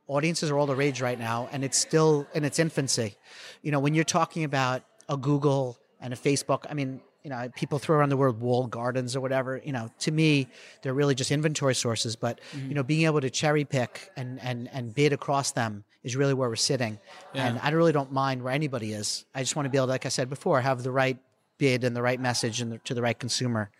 audiences 0.08 0.50
are 0.50 0.58
all 0.58 0.66
the 0.66 0.74
rage 0.74 1.00
right 1.00 1.18
now, 1.18 1.48
and 1.52 1.62
it's 1.64 1.78
still 1.78 2.26
in 2.34 2.44
its 2.44 2.58
infancy. 2.58 3.16
You 3.62 3.70
know, 3.70 3.80
when 3.80 3.94
you're 3.94 4.04
talking 4.04 4.44
about 4.44 4.82
a 5.08 5.16
Google 5.16 5.78
and 6.00 6.12
a 6.12 6.16
Facebook, 6.16 6.64
I 6.68 6.74
mean, 6.74 7.00
you 7.22 7.30
know, 7.30 7.48
people 7.54 7.78
throw 7.78 7.96
around 7.96 8.08
the 8.08 8.16
word 8.16 8.40
walled 8.40 8.70
gardens 8.70 9.14
or 9.14 9.20
whatever. 9.20 9.60
You 9.64 9.72
know, 9.72 9.90
to 10.00 10.10
me, 10.10 10.48
they're 10.82 10.94
really 10.94 11.14
just 11.14 11.30
inventory 11.30 11.74
sources. 11.74 12.16
But 12.16 12.40
you 12.54 12.74
know, 12.74 12.82
being 12.82 13.06
able 13.06 13.20
to 13.20 13.30
cherry 13.30 13.64
pick 13.64 14.10
and 14.16 14.40
and 14.40 14.68
and 14.72 14.94
bid 14.94 15.12
across 15.12 15.52
them 15.52 15.84
is 16.02 16.16
really 16.16 16.34
where 16.34 16.48
we're 16.48 16.56
sitting. 16.56 16.98
And 17.34 17.58
I 17.62 17.70
really 17.70 17.92
don't 17.92 18.12
mind 18.12 18.42
where 18.42 18.52
anybody 18.52 18.92
is. 18.92 19.24
I 19.34 19.40
just 19.40 19.54
want 19.54 19.66
to 19.66 19.70
be 19.70 19.78
able, 19.78 19.86
to, 19.86 19.92
like 19.92 20.06
I 20.06 20.08
said 20.08 20.28
before, 20.28 20.60
have 20.60 20.82
the 20.82 20.90
right 20.90 21.16
bid 21.58 21.84
and 21.84 21.94
the 21.94 22.02
right 22.02 22.18
message 22.18 22.60
and 22.60 22.72
the, 22.72 22.78
to 22.78 22.94
the 22.94 23.02
right 23.02 23.18
consumer, 23.18 23.70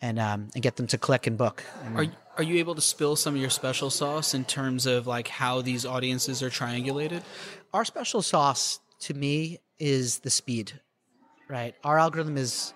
and 0.00 0.18
um, 0.18 0.48
and 0.54 0.62
get 0.62 0.76
them 0.76 0.86
to 0.88 0.98
click 0.98 1.26
and 1.26 1.36
book. 1.36 1.64
And, 1.84 1.98
Are, 1.98 2.06
are 2.36 2.42
you 2.42 2.58
able 2.58 2.74
to 2.74 2.82
spill 2.82 3.16
some 3.16 3.34
of 3.34 3.40
your 3.40 3.50
special 3.50 3.90
sauce 3.90 4.34
in 4.34 4.44
terms 4.44 4.86
of 4.86 5.06
like 5.06 5.26
how 5.26 5.62
these 5.62 5.84
audiences 5.86 6.42
are 6.42 6.50
triangulated? 6.50 7.22
our 7.76 7.84
special 7.84 8.22
sauce 8.22 8.80
to 9.00 9.12
me 9.12 9.58
is 9.78 10.20
the 10.20 10.30
speed 10.30 10.72
right 11.48 11.74
our 11.84 11.98
algorithm 11.98 12.38
is 12.38 12.72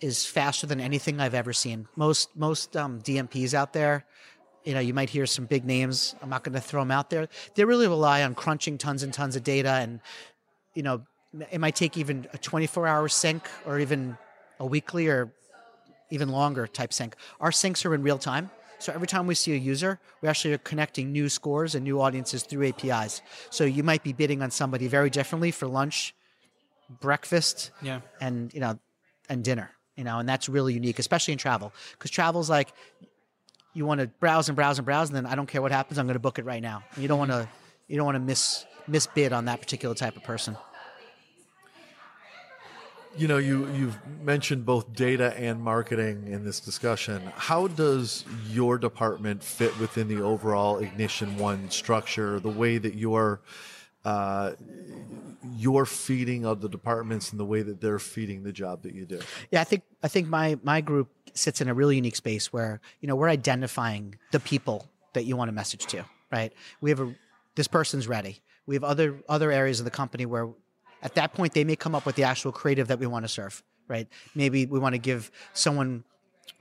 is 0.00 0.24
faster 0.26 0.66
than 0.66 0.80
anything 0.80 1.20
I've 1.20 1.34
ever 1.34 1.52
seen. 1.52 1.86
Most 1.96 2.34
most 2.36 2.76
um, 2.76 3.00
DMPs 3.00 3.54
out 3.54 3.72
there, 3.72 4.04
you 4.64 4.74
know, 4.74 4.80
you 4.80 4.94
might 4.94 5.10
hear 5.10 5.26
some 5.26 5.46
big 5.46 5.64
names. 5.64 6.14
I'm 6.22 6.30
not 6.30 6.42
going 6.44 6.54
to 6.54 6.60
throw 6.60 6.80
them 6.80 6.90
out 6.90 7.10
there. 7.10 7.28
They 7.54 7.64
really 7.64 7.86
rely 7.88 8.22
on 8.22 8.34
crunching 8.34 8.78
tons 8.78 9.02
and 9.02 9.12
tons 9.12 9.36
of 9.36 9.42
data, 9.44 9.70
and 9.70 10.00
you 10.74 10.82
know, 10.82 11.02
it 11.50 11.60
might 11.60 11.76
take 11.76 11.96
even 11.96 12.26
a 12.32 12.38
24 12.38 12.86
hour 12.86 13.08
sync 13.08 13.48
or 13.66 13.78
even 13.78 14.16
a 14.58 14.66
weekly 14.66 15.08
or 15.08 15.32
even 16.10 16.28
longer 16.28 16.66
type 16.66 16.92
sync. 16.92 17.14
Our 17.40 17.50
syncs 17.50 17.84
are 17.84 17.94
in 17.94 18.02
real 18.02 18.18
time. 18.18 18.50
So 18.78 18.92
every 18.94 19.06
time 19.06 19.26
we 19.26 19.34
see 19.34 19.52
a 19.52 19.56
user, 19.56 20.00
we 20.22 20.28
actually 20.28 20.54
are 20.54 20.58
connecting 20.58 21.12
new 21.12 21.28
scores 21.28 21.74
and 21.74 21.84
new 21.84 22.00
audiences 22.00 22.42
through 22.44 22.66
APIs. 22.68 23.20
So 23.50 23.64
you 23.64 23.82
might 23.82 24.02
be 24.02 24.14
bidding 24.14 24.40
on 24.42 24.50
somebody 24.50 24.88
very 24.88 25.10
differently 25.10 25.50
for 25.50 25.66
lunch, 25.68 26.14
breakfast, 26.88 27.70
Yeah. 27.82 28.00
and 28.20 28.52
you 28.54 28.60
know, 28.60 28.78
and 29.28 29.44
dinner. 29.44 29.70
You 30.00 30.04
know, 30.04 30.18
and 30.18 30.26
that's 30.26 30.48
really 30.48 30.72
unique, 30.72 30.98
especially 30.98 31.32
in 31.32 31.38
travel, 31.38 31.74
because 31.92 32.10
travel's 32.10 32.48
like 32.48 32.72
you 33.74 33.84
want 33.84 34.00
to 34.00 34.06
browse 34.06 34.48
and 34.48 34.56
browse 34.56 34.78
and 34.78 34.86
browse, 34.86 35.10
and 35.10 35.16
then 35.16 35.26
I 35.26 35.34
don't 35.34 35.44
care 35.44 35.60
what 35.60 35.72
happens, 35.72 35.98
I'm 35.98 36.06
going 36.06 36.14
to 36.14 36.20
book 36.20 36.38
it 36.38 36.46
right 36.46 36.62
now. 36.62 36.84
You 36.96 37.06
don't 37.06 37.18
want 37.18 37.32
to, 37.32 37.46
you 37.86 37.98
don't 37.98 38.06
want 38.06 38.14
to 38.14 38.20
miss 38.20 38.64
miss 38.88 39.06
bid 39.06 39.34
on 39.34 39.44
that 39.44 39.60
particular 39.60 39.94
type 39.94 40.16
of 40.16 40.24
person. 40.24 40.56
You 43.14 43.28
know, 43.28 43.36
you 43.36 43.68
you've 43.74 43.98
mentioned 44.22 44.64
both 44.64 44.94
data 44.94 45.36
and 45.36 45.60
marketing 45.60 46.28
in 46.28 46.42
this 46.42 46.60
discussion. 46.60 47.20
How 47.36 47.66
does 47.66 48.24
your 48.48 48.78
department 48.78 49.44
fit 49.44 49.78
within 49.78 50.08
the 50.08 50.22
overall 50.22 50.78
Ignition 50.78 51.36
One 51.36 51.68
structure? 51.68 52.40
The 52.40 52.48
way 52.48 52.78
that 52.78 52.94
you're 52.94 53.42
uh, 54.06 54.52
you're 55.56 55.86
feeding 55.86 56.44
of 56.44 56.60
the 56.60 56.68
departments 56.68 57.30
and 57.30 57.40
the 57.40 57.44
way 57.44 57.62
that 57.62 57.80
they're 57.80 57.98
feeding 57.98 58.42
the 58.42 58.52
job 58.52 58.82
that 58.82 58.94
you 58.94 59.06
do. 59.06 59.20
Yeah, 59.50 59.60
I 59.60 59.64
think 59.64 59.82
I 60.02 60.08
think 60.08 60.28
my 60.28 60.58
my 60.62 60.80
group 60.80 61.08
sits 61.34 61.60
in 61.60 61.68
a 61.68 61.74
really 61.74 61.96
unique 61.96 62.16
space 62.16 62.52
where 62.52 62.80
you 63.00 63.08
know 63.08 63.16
we're 63.16 63.28
identifying 63.28 64.16
the 64.32 64.40
people 64.40 64.88
that 65.14 65.24
you 65.24 65.36
want 65.36 65.48
to 65.48 65.52
message 65.52 65.86
to. 65.86 66.04
Right? 66.30 66.52
We 66.80 66.90
have 66.90 67.00
a 67.00 67.14
this 67.54 67.68
person's 67.68 68.06
ready. 68.06 68.40
We 68.66 68.74
have 68.74 68.84
other 68.84 69.18
other 69.28 69.50
areas 69.50 69.80
of 69.80 69.84
the 69.84 69.90
company 69.90 70.26
where 70.26 70.48
at 71.02 71.14
that 71.14 71.32
point 71.32 71.54
they 71.54 71.64
may 71.64 71.76
come 71.76 71.94
up 71.94 72.06
with 72.06 72.16
the 72.16 72.24
actual 72.24 72.52
creative 72.52 72.88
that 72.88 72.98
we 72.98 73.06
want 73.06 73.24
to 73.24 73.28
serve. 73.28 73.62
Right? 73.88 74.06
Maybe 74.34 74.66
we 74.66 74.78
want 74.78 74.94
to 74.94 75.00
give 75.00 75.30
someone 75.52 76.04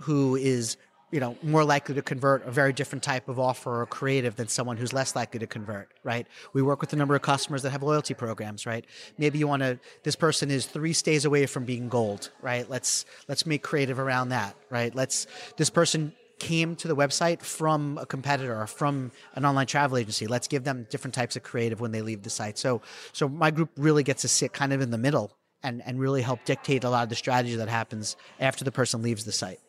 who 0.02 0.36
is 0.36 0.78
you 1.12 1.20
know 1.20 1.36
more 1.41 1.64
likely 1.64 1.95
to 1.95 2.01
convert 2.01 2.45
a 2.45 2.51
very 2.51 2.74
different 2.74 3.03
type 3.03 3.28
of 3.28 3.39
offer 3.39 3.82
or 3.82 3.86
creative 3.86 4.36
than 4.36 4.47
someone 4.47 4.78
who's 4.78 4.93
less 4.93 5.16
likely 5.16 5.39
to 5.39 5.47
convert 5.47 5.91
right? 6.03 6.28
We 6.53 6.62
work 6.62 6.82
with 6.82 6.93
a 6.93 6.95
number 6.95 7.16
of 7.16 7.22
customers 7.22 7.64
that 7.64 7.72
have 7.72 7.84
loyalty 7.84 8.14
programs 8.14 8.66
right? 8.66 8.86
Maybe 9.18 9.39
you 9.39 9.47
want 9.47 9.64
to 9.64 9.80
this 10.03 10.16
person 10.16 10.51
is 10.51 10.66
three 10.66 10.93
stays 10.93 11.26
away 11.26 11.45
from 11.45 11.66
being 11.66 11.89
gold 11.89 12.32
right? 12.41 12.70
Let's 12.70 13.05
let's 13.28 13.45
make 13.45 13.64
creative 13.64 13.99
around 13.99 14.30
that 14.30 14.55
right? 14.70 14.93
Let's 14.93 15.28
this 15.57 15.70
person 15.70 16.14
came 16.39 16.76
to 16.78 16.88
the 16.88 16.95
website 16.95 17.41
from 17.41 17.97
a 17.97 18.05
competitor 18.05 18.60
or 18.62 18.66
from 18.66 19.12
an 19.36 19.43
online 19.43 19.68
travel 19.68 19.97
agency. 19.97 20.26
Let's 20.26 20.47
give 20.47 20.64
them 20.64 20.88
different 20.89 21.14
types 21.14 21.36
of 21.36 21.43
creative 21.43 21.82
when 21.82 21.91
they 21.91 22.01
leave 22.01 22.24
the 22.24 22.30
site. 22.30 22.57
So 22.57 22.82
so 23.14 23.28
my 23.28 23.51
group 23.51 23.72
really 23.78 24.03
gets 24.03 24.22
to 24.22 24.28
sit 24.28 24.53
kind 24.53 24.74
of 24.74 24.82
in 24.82 24.91
the 24.91 24.97
middle 24.97 25.36
and 25.64 25.82
and 25.86 25.99
really 25.99 26.22
help 26.22 26.45
dictate 26.45 26.84
a 26.84 26.89
lot 26.89 27.03
of 27.03 27.10
the 27.10 27.16
strategy 27.16 27.55
that 27.55 27.68
happens 27.68 28.16
after 28.39 28.64
the 28.64 28.72
person 28.72 29.01
leaves 29.01 29.26
the 29.26 29.32
site 29.32 29.60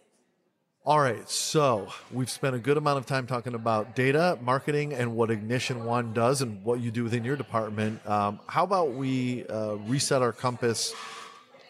All 0.87 0.99
right, 0.99 1.28
so 1.28 1.89
we've 2.11 2.31
spent 2.31 2.57
a 2.57 2.59
good 2.59 2.78
amount 2.78 2.97
of 2.97 3.05
time 3.05 3.26
talking 3.26 3.55
about 3.55 3.95
data, 3.95 4.39
marketing, 4.41 4.95
and 4.95 5.14
what 5.14 5.31
Ignition 5.31 5.85
One 5.85 6.14
does 6.14 6.41
and 6.41 6.64
what 6.64 6.81
you 6.81 6.91
do 6.91 7.05
within 7.05 7.22
your 7.22 7.37
department. 7.37 8.01
Um, 8.09 8.41
how 8.47 8.64
about 8.64 8.95
we 8.95 9.47
uh, 9.49 9.74
reset 9.87 10.22
our 10.22 10.33
compass 10.33 10.95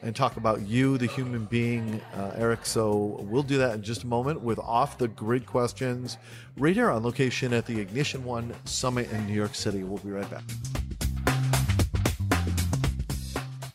and 0.00 0.14
talk 0.14 0.36
about 0.36 0.62
you, 0.62 0.96
the 0.96 1.08
human 1.08 1.46
being, 1.46 2.00
uh, 2.14 2.34
Eric? 2.36 2.64
So 2.64 3.18
we'll 3.28 3.42
do 3.42 3.58
that 3.58 3.74
in 3.74 3.82
just 3.82 4.04
a 4.04 4.06
moment 4.06 4.42
with 4.42 4.61
off 4.61 4.96
the 4.96 5.08
grid 5.08 5.44
questions 5.44 6.16
right 6.56 6.76
here 6.76 6.88
on 6.88 7.02
location 7.02 7.52
at 7.52 7.66
the 7.66 7.80
Ignition 7.80 8.22
One 8.22 8.54
Summit 8.64 9.11
in 9.11 9.26
New 9.26 9.34
York 9.34 9.56
City. 9.56 9.82
We'll 9.82 9.98
be 9.98 10.12
right 10.12 10.30
back. 10.30 10.44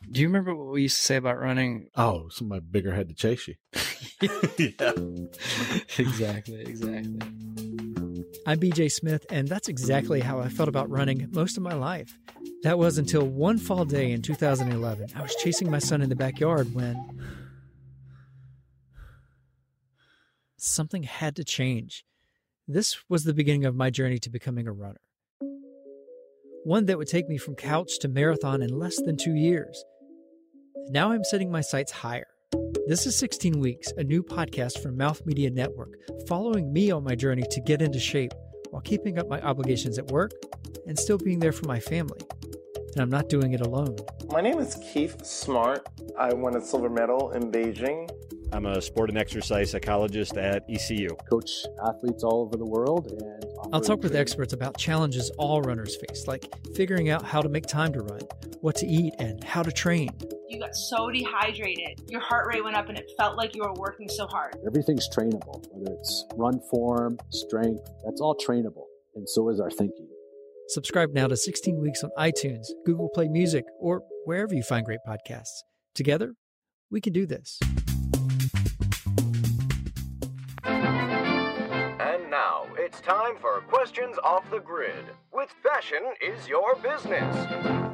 Do 0.09 0.21
you 0.21 0.27
remember 0.27 0.55
what 0.55 0.71
we 0.71 0.83
used 0.83 0.95
to 0.95 1.01
say 1.01 1.17
about 1.17 1.41
running? 1.41 1.89
Oh, 1.93 2.29
somebody 2.29 2.61
bigger 2.61 2.93
had 2.93 3.09
to 3.09 3.13
chase 3.13 3.49
you. 3.49 3.55
exactly, 5.97 6.61
exactly. 6.61 7.20
I'm 8.47 8.59
BJ 8.59 8.91
Smith, 8.91 9.26
and 9.30 9.47
that's 9.47 9.68
exactly 9.68 10.22
how 10.22 10.39
I 10.39 10.49
felt 10.49 10.70
about 10.70 10.89
running 10.89 11.28
most 11.32 11.57
of 11.57 11.63
my 11.63 11.74
life. 11.74 12.18
That 12.63 12.78
was 12.78 12.97
until 12.97 13.28
one 13.28 13.57
fall 13.57 13.86
day 13.86 14.11
in 14.11 14.22
2011. 14.22 15.09
I 15.16 15.22
was 15.22 15.36
chasing 15.36 15.70
my 15.70 15.80
son 15.80 16.01
in 16.01 16.09
the 16.09 16.16
backyard 16.16 16.74
when 16.74 16.95
something 20.57 21.03
had 21.03 21.36
to 21.36 21.43
change. 21.43 22.05
This 22.68 22.97
was 23.09 23.24
the 23.24 23.34
beginning 23.34 23.66
of 23.66 23.76
my 23.76 23.89
journey 23.89 24.20
to 24.20 24.30
becoming 24.30 24.68
a 24.68 24.72
runner. 24.72 25.01
One 26.63 26.86
that 26.86 26.97
would 26.97 27.07
take 27.07 27.30
me 27.30 27.38
from 27.38 27.55
couch 27.55 27.99
to 27.99 28.07
marathon 28.07 28.61
in 28.61 28.70
less 28.70 28.99
than 29.01 29.18
two 29.18 29.36
years. 29.36 29.84
Now 30.89 31.11
I'm 31.11 31.24
setting 31.24 31.51
my 31.51 31.61
sights 31.61 31.91
higher. 31.91 32.28
This 32.87 33.05
is 33.05 33.17
16 33.17 33.59
Weeks, 33.59 33.91
a 33.97 34.03
new 34.03 34.21
podcast 34.21 34.81
from 34.81 34.95
Mouth 34.95 35.25
Media 35.25 35.49
Network, 35.49 35.97
following 36.27 36.71
me 36.71 36.91
on 36.91 37.03
my 37.03 37.15
journey 37.15 37.43
to 37.49 37.61
get 37.61 37.81
into 37.81 37.99
shape 37.99 38.31
while 38.69 38.81
keeping 38.81 39.17
up 39.17 39.27
my 39.27 39.41
obligations 39.41 39.97
at 39.97 40.07
work 40.07 40.31
and 40.85 40.97
still 40.97 41.17
being 41.17 41.39
there 41.39 41.51
for 41.51 41.65
my 41.65 41.79
family. 41.79 42.19
And 42.93 43.01
I'm 43.01 43.09
not 43.09 43.27
doing 43.27 43.53
it 43.53 43.61
alone. 43.61 43.97
My 44.27 44.41
name 44.41 44.59
is 44.59 44.77
Keith 44.93 45.25
Smart. 45.25 45.87
I 46.17 46.33
won 46.33 46.55
a 46.55 46.61
silver 46.61 46.89
medal 46.89 47.31
in 47.31 47.51
Beijing. 47.51 48.09
I'm 48.51 48.65
a 48.65 48.81
sport 48.81 49.09
and 49.09 49.17
exercise 49.17 49.71
psychologist 49.71 50.37
at 50.37 50.63
ECU. 50.69 51.09
Coach 51.29 51.65
athletes 51.85 52.23
all 52.23 52.41
over 52.41 52.55
the 52.55 52.65
world 52.65 53.07
and 53.07 53.45
I'll 53.73 53.81
talk 53.81 54.03
with 54.03 54.15
experts 54.15 54.53
about 54.53 54.77
challenges 54.77 55.31
all 55.37 55.61
runners 55.61 55.97
face, 55.97 56.27
like 56.27 56.53
figuring 56.75 57.09
out 57.09 57.25
how 57.25 57.41
to 57.41 57.49
make 57.49 57.65
time 57.65 57.91
to 57.93 58.01
run, 58.01 58.21
what 58.61 58.75
to 58.77 58.85
eat, 58.85 59.13
and 59.19 59.43
how 59.43 59.63
to 59.63 59.71
train. 59.71 60.11
You 60.47 60.59
got 60.59 60.75
so 60.75 61.09
dehydrated, 61.09 62.01
your 62.07 62.21
heart 62.21 62.47
rate 62.47 62.63
went 62.63 62.75
up, 62.75 62.87
and 62.87 62.97
it 62.97 63.09
felt 63.17 63.35
like 63.35 63.55
you 63.55 63.63
were 63.63 63.73
working 63.73 64.07
so 64.07 64.27
hard. 64.27 64.55
Everything's 64.67 65.09
trainable, 65.09 65.65
whether 65.71 65.95
it's 65.95 66.25
run 66.35 66.59
form, 66.69 67.17
strength, 67.31 67.89
that's 68.03 68.21
all 68.21 68.35
trainable. 68.35 68.85
And 69.15 69.27
so 69.27 69.49
is 69.49 69.59
our 69.59 69.71
thinking. 69.71 70.07
Subscribe 70.67 71.13
now 71.13 71.27
to 71.27 71.35
16 71.35 71.81
Weeks 71.81 72.03
on 72.03 72.11
iTunes, 72.17 72.65
Google 72.85 73.09
Play 73.09 73.27
Music, 73.27 73.65
or 73.79 74.03
wherever 74.25 74.53
you 74.53 74.61
find 74.61 74.85
great 74.85 74.99
podcasts. 75.07 75.63
Together, 75.95 76.35
we 76.91 77.01
can 77.01 77.13
do 77.13 77.25
this. 77.25 77.59
Time 83.05 83.35
for 83.39 83.61
questions 83.69 84.17
off 84.23 84.49
the 84.49 84.59
grid. 84.59 85.05
With 85.31 85.53
fashion 85.61 86.01
is 86.19 86.47
your 86.47 86.75
business. 86.77 87.35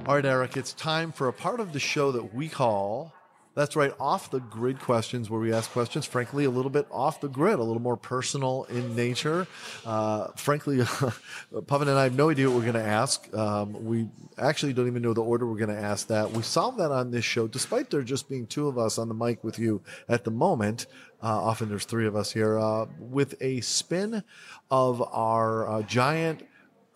All 0.08 0.16
right, 0.16 0.26
Eric, 0.26 0.56
it's 0.56 0.72
time 0.72 1.12
for 1.12 1.28
a 1.28 1.34
part 1.34 1.60
of 1.60 1.74
the 1.74 1.80
show 1.80 2.14
that 2.14 2.34
we 2.34 2.48
call. 2.48 3.14
That's 3.54 3.76
right, 3.76 3.92
off 4.00 4.32
the 4.32 4.40
grid 4.40 4.80
questions, 4.80 5.30
where 5.30 5.42
we 5.42 5.54
ask 5.54 5.70
questions, 5.72 6.06
frankly, 6.06 6.46
a 6.46 6.50
little 6.50 6.72
bit 6.72 6.88
off 6.90 7.20
the 7.20 7.28
grid, 7.28 7.60
a 7.60 7.64
little 7.64 7.82
more 7.82 7.98
personal 7.98 8.64
in 8.70 8.96
nature. 8.96 9.46
Uh, 9.86 10.28
frankly, 10.38 10.78
Pavan 11.54 11.82
and 11.82 11.92
I 11.92 12.04
have 12.04 12.16
no 12.16 12.30
idea 12.30 12.50
what 12.50 12.56
we're 12.56 12.72
going 12.72 12.82
to 12.82 12.90
ask. 12.90 13.34
Um, 13.36 13.84
we 13.84 14.08
actually 14.38 14.72
don't 14.72 14.88
even 14.88 15.02
know 15.02 15.14
the 15.14 15.22
order 15.22 15.46
we're 15.46 15.58
going 15.58 15.76
to 15.76 15.82
ask 15.82 16.08
that. 16.08 16.32
We 16.32 16.44
solved 16.44 16.80
that 16.80 16.92
on 16.92 17.12
this 17.12 17.26
show, 17.26 17.46
despite 17.48 17.90
there 17.90 18.04
just 18.04 18.30
being 18.30 18.48
two 18.48 18.70
of 18.70 18.78
us 18.78 18.98
on 18.98 19.10
the 19.10 19.14
mic 19.14 19.44
with 19.44 19.60
you 19.60 19.82
at 20.08 20.24
the 20.24 20.32
moment. 20.32 20.86
Uh, 21.22 21.28
often 21.28 21.68
there's 21.68 21.86
three 21.86 22.08
of 22.08 22.16
us 22.16 22.32
here, 22.32 22.58
uh, 22.58 22.86
with 23.00 23.36
a 23.42 23.60
spin 23.62 24.24
of 24.72 25.02
our 25.14 25.70
uh, 25.70 25.82
giant 25.84 26.44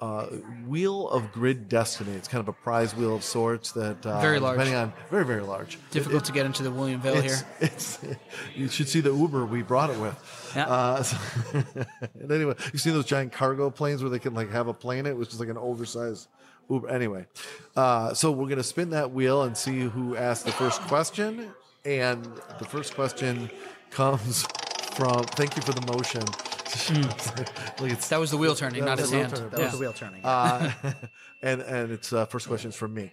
uh, 0.02 0.26
wheel 0.68 1.08
of 1.10 1.32
grid 1.32 1.70
destiny. 1.70 2.12
It's 2.14 2.28
kind 2.28 2.42
of 2.42 2.48
a 2.50 2.54
prize 2.54 2.96
wheel 2.96 3.16
of 3.16 3.24
sorts 3.24 3.72
that 3.74 4.06
uh, 4.06 4.20
Very 4.22 4.40
large. 4.40 4.58
depending 4.58 4.76
on 4.76 4.94
very 5.10 5.26
very 5.26 5.42
large. 5.42 5.78
Difficult 5.92 6.24
It- 6.24 6.26
to 6.26 6.32
get 6.34 6.46
into 6.46 6.64
the 6.64 6.70
Williamville 6.70 7.24
it's, 7.24 7.26
here. 7.26 7.48
It's 7.62 8.00
you 8.56 8.68
should 8.68 8.90
see 8.90 9.00
the 9.00 9.14
Uber 9.14 9.46
we 9.46 9.62
brought 9.62 9.90
it 9.90 10.00
with. 10.00 10.52
Yeah. 10.56 10.66
Uh, 10.68 11.04
so- 11.04 11.18
and 12.20 12.32
anyway, 12.32 12.56
you 12.74 12.80
see 12.80 12.92
those 12.92 13.06
giant 13.06 13.32
cargo 13.32 13.70
planes 13.70 14.02
where 14.04 14.10
they 14.10 14.20
can 14.20 14.34
like 14.34 14.52
have 14.52 14.68
a 14.68 14.74
plane. 14.74 15.06
It 15.06 15.16
was 15.16 15.28
just 15.30 15.40
like 15.40 15.50
an 15.50 15.58
oversized 15.58 16.28
Uber. 16.70 16.90
Anyway, 16.90 17.26
uh, 17.76 18.14
so 18.14 18.32
we're 18.32 18.50
gonna 18.50 18.64
spin 18.64 18.90
that 18.90 19.12
wheel 19.12 19.44
and 19.44 19.56
see 19.58 19.80
who 19.82 20.16
asked 20.18 20.46
the 20.46 20.52
first 20.52 20.82
question. 20.82 21.52
And 21.86 22.26
the 22.60 22.66
first 22.66 22.96
question 22.96 23.50
comes 23.92 24.44
from. 24.96 25.24
Thank 25.24 25.56
you 25.56 25.62
for 25.62 25.72
the 25.72 25.86
motion. 25.94 26.24
Look, 27.80 27.92
it's- 27.92 28.10
That 28.10 28.20
was 28.20 28.32
the 28.32 28.38
wheel 28.38 28.56
turning, 28.56 28.84
not 28.86 29.00
his 29.00 29.12
hand. 29.12 29.34
turning. 29.36 29.50
That 29.50 29.60
was 29.60 29.72
the 29.74 29.78
wheel 29.80 29.94
turning. 29.94 30.24
Uh, 30.24 30.72
and 31.42 31.62
and 31.62 31.92
it's 31.92 32.12
uh, 32.14 32.26
first 32.26 32.48
question 32.48 32.70
is 32.70 32.76
from 32.76 32.94
me. 32.94 33.12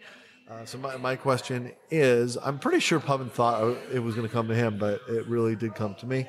Uh, 0.51 0.65
so 0.65 0.77
my, 0.79 0.97
my 0.97 1.17
question 1.17 1.73
is, 1.91 2.37
I'm 2.37 2.59
pretty 2.59 2.81
sure 2.81 3.01
Pavan 3.01 3.31
thought 3.31 3.77
it 3.93 4.01
was 4.01 4.15
going 4.15 4.27
to 4.27 4.33
come 4.33 4.49
to 4.49 4.55
him, 4.55 4.77
but 4.77 5.01
it 5.09 5.27
really 5.27 5.57
did 5.57 5.75
come 5.75 5.95
to 5.97 6.07
me. 6.07 6.27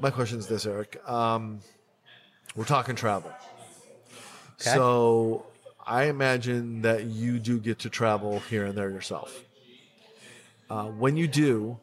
My 0.00 0.10
question 0.10 0.38
is 0.38 0.46
this, 0.48 0.66
Eric. 0.66 1.00
Um, 1.08 1.60
we're 2.56 2.64
talking 2.64 2.96
travel. 2.96 3.30
Okay. 4.60 4.74
So 4.74 5.46
I 5.86 6.04
imagine 6.04 6.82
that 6.82 7.04
you 7.04 7.38
do 7.38 7.58
get 7.60 7.78
to 7.80 7.88
travel 7.88 8.40
here 8.40 8.66
and 8.66 8.76
there 8.76 8.90
yourself. 8.90 9.42
Uh, 10.68 10.86
when 10.86 11.16
you 11.16 11.28
do, 11.28 11.78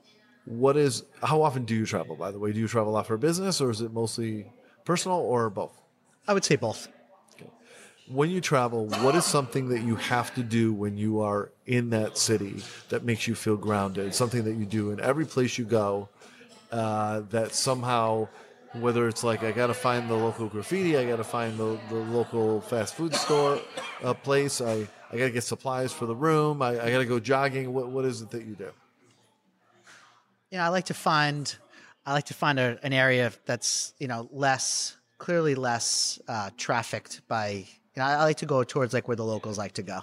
What 0.49 0.77
is 0.77 1.03
how 1.21 1.43
often 1.43 1.63
do 1.63 1.75
you 1.75 1.85
travel? 1.85 2.15
By 2.15 2.31
the 2.31 2.39
way, 2.39 2.51
do 2.51 2.59
you 2.59 2.67
travel 2.67 2.91
a 2.91 2.95
lot 2.95 3.05
for 3.05 3.17
business, 3.17 3.61
or 3.61 3.69
is 3.69 3.81
it 3.81 3.93
mostly 3.93 4.51
personal, 4.83 5.19
or 5.19 5.47
both? 5.51 5.79
I 6.27 6.33
would 6.33 6.43
say 6.43 6.55
both. 6.55 6.87
When 8.07 8.31
you 8.31 8.41
travel, 8.41 8.87
what 8.87 9.13
is 9.13 9.25
something 9.25 9.69
that 9.69 9.81
you 9.81 9.95
have 9.95 10.33
to 10.33 10.41
do 10.41 10.73
when 10.73 10.97
you 10.97 11.21
are 11.21 11.51
in 11.67 11.91
that 11.91 12.17
city 12.17 12.63
that 12.89 13.03
makes 13.03 13.27
you 13.27 13.35
feel 13.35 13.57
grounded? 13.57 14.15
Something 14.15 14.43
that 14.45 14.55
you 14.55 14.65
do 14.65 14.89
in 14.89 14.99
every 14.99 15.27
place 15.27 15.59
you 15.59 15.65
go 15.65 16.09
uh, 16.71 17.21
that 17.29 17.53
somehow, 17.53 18.27
whether 18.73 19.07
it's 19.07 19.23
like 19.23 19.43
I 19.43 19.51
got 19.51 19.67
to 19.67 19.75
find 19.75 20.09
the 20.09 20.15
local 20.15 20.47
graffiti, 20.47 20.97
I 20.97 21.05
got 21.05 21.17
to 21.17 21.23
find 21.23 21.59
the, 21.59 21.79
the 21.89 21.97
local 21.97 22.61
fast 22.61 22.95
food 22.95 23.13
store 23.13 23.59
uh, 24.03 24.15
place, 24.15 24.61
I, 24.61 24.87
I 25.11 25.17
got 25.17 25.25
to 25.25 25.31
get 25.31 25.43
supplies 25.43 25.93
for 25.93 26.07
the 26.07 26.15
room, 26.15 26.63
I, 26.63 26.83
I 26.83 26.89
got 26.89 26.97
to 26.97 27.05
go 27.05 27.19
jogging. 27.19 27.71
What, 27.71 27.89
what 27.89 28.05
is 28.05 28.23
it 28.23 28.31
that 28.31 28.45
you 28.45 28.55
do? 28.55 28.71
Yeah, 30.51 30.65
I 30.65 30.69
like 30.69 30.85
to 30.85 30.95
find 30.95 31.55
I 32.05 32.13
like 32.13 32.25
to 32.25 32.33
find 32.33 32.59
a, 32.59 32.79
an 32.81 32.91
area 32.91 33.31
that's 33.45 33.93
you 33.99 34.07
know 34.07 34.27
less 34.31 34.97
clearly 35.19 35.53
less 35.53 36.19
uh, 36.27 36.49
trafficked 36.57 37.21
by. 37.27 37.65
You 37.95 38.01
know, 38.01 38.05
I, 38.05 38.13
I 38.13 38.23
like 38.23 38.37
to 38.37 38.45
go 38.45 38.63
towards 38.63 38.93
like 38.93 39.07
where 39.07 39.17
the 39.17 39.25
locals 39.25 39.57
like 39.57 39.73
to 39.73 39.83
go. 39.83 39.97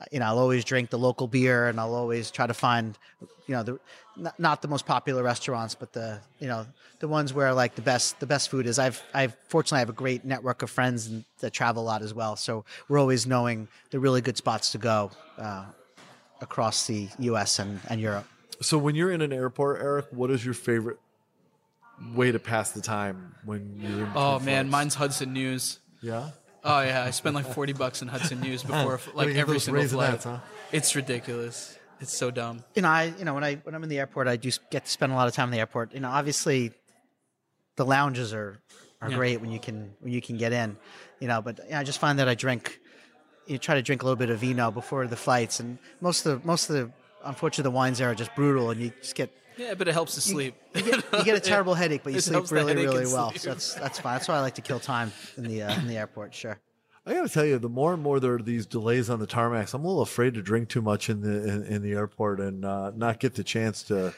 Uh, 0.00 0.04
you 0.12 0.20
know, 0.20 0.26
I'll 0.26 0.38
always 0.38 0.64
drink 0.64 0.90
the 0.90 0.98
local 0.98 1.26
beer, 1.26 1.68
and 1.68 1.80
I'll 1.80 1.94
always 1.94 2.30
try 2.30 2.46
to 2.46 2.54
find, 2.54 2.98
you 3.46 3.54
know, 3.54 3.62
the 3.62 3.80
not, 4.16 4.38
not 4.38 4.62
the 4.62 4.68
most 4.68 4.86
popular 4.86 5.22
restaurants, 5.22 5.74
but 5.74 5.92
the 5.92 6.20
you 6.38 6.46
know 6.46 6.64
the 7.00 7.08
ones 7.08 7.34
where 7.34 7.52
like 7.52 7.74
the 7.74 7.82
best 7.82 8.20
the 8.20 8.26
best 8.26 8.50
food 8.50 8.66
is. 8.66 8.78
I've 8.78 9.02
I've 9.12 9.36
fortunately 9.48 9.78
I 9.78 9.80
have 9.80 9.88
a 9.88 9.94
great 10.04 10.24
network 10.24 10.62
of 10.62 10.70
friends 10.70 11.10
that 11.40 11.52
travel 11.52 11.82
a 11.82 11.86
lot 11.86 12.02
as 12.02 12.14
well, 12.14 12.36
so 12.36 12.64
we're 12.88 12.98
always 12.98 13.26
knowing 13.26 13.66
the 13.90 13.98
really 13.98 14.20
good 14.20 14.36
spots 14.36 14.70
to 14.72 14.78
go 14.78 15.10
uh, 15.38 15.64
across 16.40 16.86
the 16.86 17.08
U.S. 17.18 17.58
and, 17.58 17.80
and 17.88 18.00
Europe. 18.00 18.26
So 18.62 18.78
when 18.78 18.94
you're 18.94 19.10
in 19.10 19.20
an 19.20 19.32
airport, 19.32 19.80
Eric, 19.80 20.06
what 20.10 20.30
is 20.30 20.44
your 20.44 20.54
favorite 20.54 20.98
way 22.14 22.32
to 22.32 22.38
pass 22.38 22.70
the 22.72 22.80
time 22.80 23.34
when 23.44 23.78
you're 23.80 24.06
in 24.06 24.12
Oh 24.14 24.38
man, 24.38 24.64
flights? 24.66 24.70
mine's 24.72 24.94
Hudson 24.94 25.32
News. 25.32 25.78
Yeah? 26.00 26.30
Oh 26.64 26.80
yeah, 26.80 27.02
I 27.04 27.10
spend 27.10 27.34
like 27.34 27.46
forty 27.46 27.72
bucks 27.72 28.02
in 28.02 28.08
Hudson 28.08 28.40
News 28.40 28.62
before 28.72 29.00
like 29.14 29.34
every 29.34 29.58
single 29.58 29.82
Raisinets, 29.82 29.88
flight. 29.90 30.22
huh? 30.22 30.38
It's 30.70 30.94
ridiculous. 30.96 31.76
It's 32.00 32.16
so 32.16 32.30
dumb. 32.30 32.64
you 32.74 32.82
know, 32.82 32.88
I 32.88 33.12
you 33.18 33.24
know 33.24 33.34
when 33.34 33.44
I 33.44 33.56
when 33.56 33.74
I'm 33.74 33.82
in 33.82 33.88
the 33.88 33.98
airport, 33.98 34.26
I 34.28 34.36
do 34.36 34.50
get 34.70 34.84
to 34.84 34.90
spend 34.90 35.12
a 35.12 35.14
lot 35.14 35.28
of 35.28 35.34
time 35.34 35.48
in 35.48 35.52
the 35.52 35.58
airport. 35.58 35.92
You 35.94 36.00
know, 36.00 36.10
obviously, 36.10 36.72
the 37.76 37.84
lounges 37.84 38.32
are 38.32 38.58
are 39.00 39.10
Yeah. 39.10 39.16
great 39.16 39.40
when 39.40 39.50
you 39.50 39.58
can 39.58 39.94
when 40.00 40.12
you 40.12 40.20
can 40.22 40.36
get 40.36 40.52
in. 40.52 40.76
You 41.20 41.28
know, 41.28 41.42
but 41.42 41.58
you 41.64 41.70
know, 41.72 41.78
I 41.78 41.84
just 41.84 41.98
find 41.98 42.18
that 42.20 42.28
I 42.28 42.34
drink. 42.34 42.80
You 43.46 43.58
try 43.58 43.74
to 43.74 43.82
drink 43.82 44.02
a 44.02 44.04
little 44.04 44.16
bit 44.16 44.30
of 44.30 44.38
vino 44.38 44.70
before 44.70 45.06
the 45.08 45.16
flights, 45.16 45.58
and 45.60 45.78
most 46.00 46.26
of 46.26 46.40
the 46.40 46.46
most 46.46 46.70
of 46.70 46.76
the 46.76 46.90
unfortunately 47.24 47.64
the 47.70 47.74
wines 47.74 47.98
there 47.98 48.10
are 48.10 48.14
just 48.14 48.34
brutal, 48.34 48.70
and 48.70 48.80
you 48.80 48.92
just 49.00 49.14
get 49.14 49.30
Yeah, 49.56 49.74
but 49.74 49.88
it 49.88 49.92
helps 49.92 50.14
to 50.14 50.20
sleep. 50.20 50.54
you 50.74 50.82
get, 50.82 51.04
you 51.12 51.24
get 51.24 51.36
a 51.36 51.40
terrible 51.52 51.74
headache, 51.74 52.02
but 52.04 52.12
you 52.12 52.18
It 52.18 52.22
sleep 52.22 52.50
really 52.50 52.74
really 52.74 53.06
well. 53.06 53.30
sleep. 53.30 53.40
So 53.40 53.48
that's 53.50 53.74
that's 53.74 53.98
fine. 54.00 54.14
That's 54.14 54.28
why 54.28 54.36
I 54.36 54.40
like 54.40 54.54
to 54.56 54.62
kill 54.62 54.80
time 54.80 55.12
in 55.36 55.44
the 55.44 55.62
uh, 55.62 55.74
in 55.80 55.86
the 55.88 55.96
airport. 55.98 56.34
Sure. 56.34 56.58
I 57.04 57.14
got 57.14 57.22
to 57.26 57.28
tell 57.28 57.44
you, 57.44 57.58
the 57.58 57.68
more 57.68 57.92
and 57.94 58.00
more 58.00 58.20
there 58.20 58.34
are 58.34 58.42
these 58.42 58.64
delays 58.64 59.10
on 59.10 59.18
the 59.18 59.26
tarmacs, 59.26 59.74
I'm 59.74 59.84
a 59.84 59.88
little 59.88 60.02
afraid 60.02 60.34
to 60.34 60.42
drink 60.42 60.68
too 60.68 60.80
much 60.82 61.10
in 61.10 61.20
the 61.20 61.48
in, 61.48 61.64
in 61.64 61.82
the 61.82 61.92
airport 61.94 62.38
and 62.40 62.64
uh, 62.64 62.92
not 62.94 63.18
get 63.18 63.34
the 63.34 63.42
chance 63.44 63.82
to. 63.84 64.14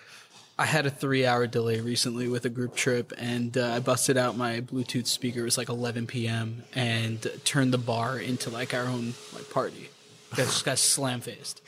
I 0.56 0.66
had 0.66 0.86
a 0.86 0.90
three-hour 0.90 1.48
delay 1.48 1.80
recently 1.80 2.28
with 2.28 2.44
a 2.44 2.48
group 2.50 2.76
trip, 2.76 3.12
and 3.18 3.56
uh, 3.58 3.72
I 3.72 3.80
busted 3.80 4.16
out 4.16 4.36
my 4.36 4.60
Bluetooth 4.60 5.06
speaker. 5.08 5.40
It 5.40 5.44
was 5.44 5.58
like 5.58 5.68
11 5.68 6.06
p.m. 6.06 6.62
and 6.74 7.26
turned 7.44 7.72
the 7.72 7.78
bar 7.78 8.18
into 8.20 8.50
like 8.50 8.72
our 8.72 8.84
own 8.84 9.14
like 9.32 9.50
party. 9.50 9.88
I 10.32 10.36
just 10.36 10.64
got 10.64 10.78
slam-faced. 10.78 11.60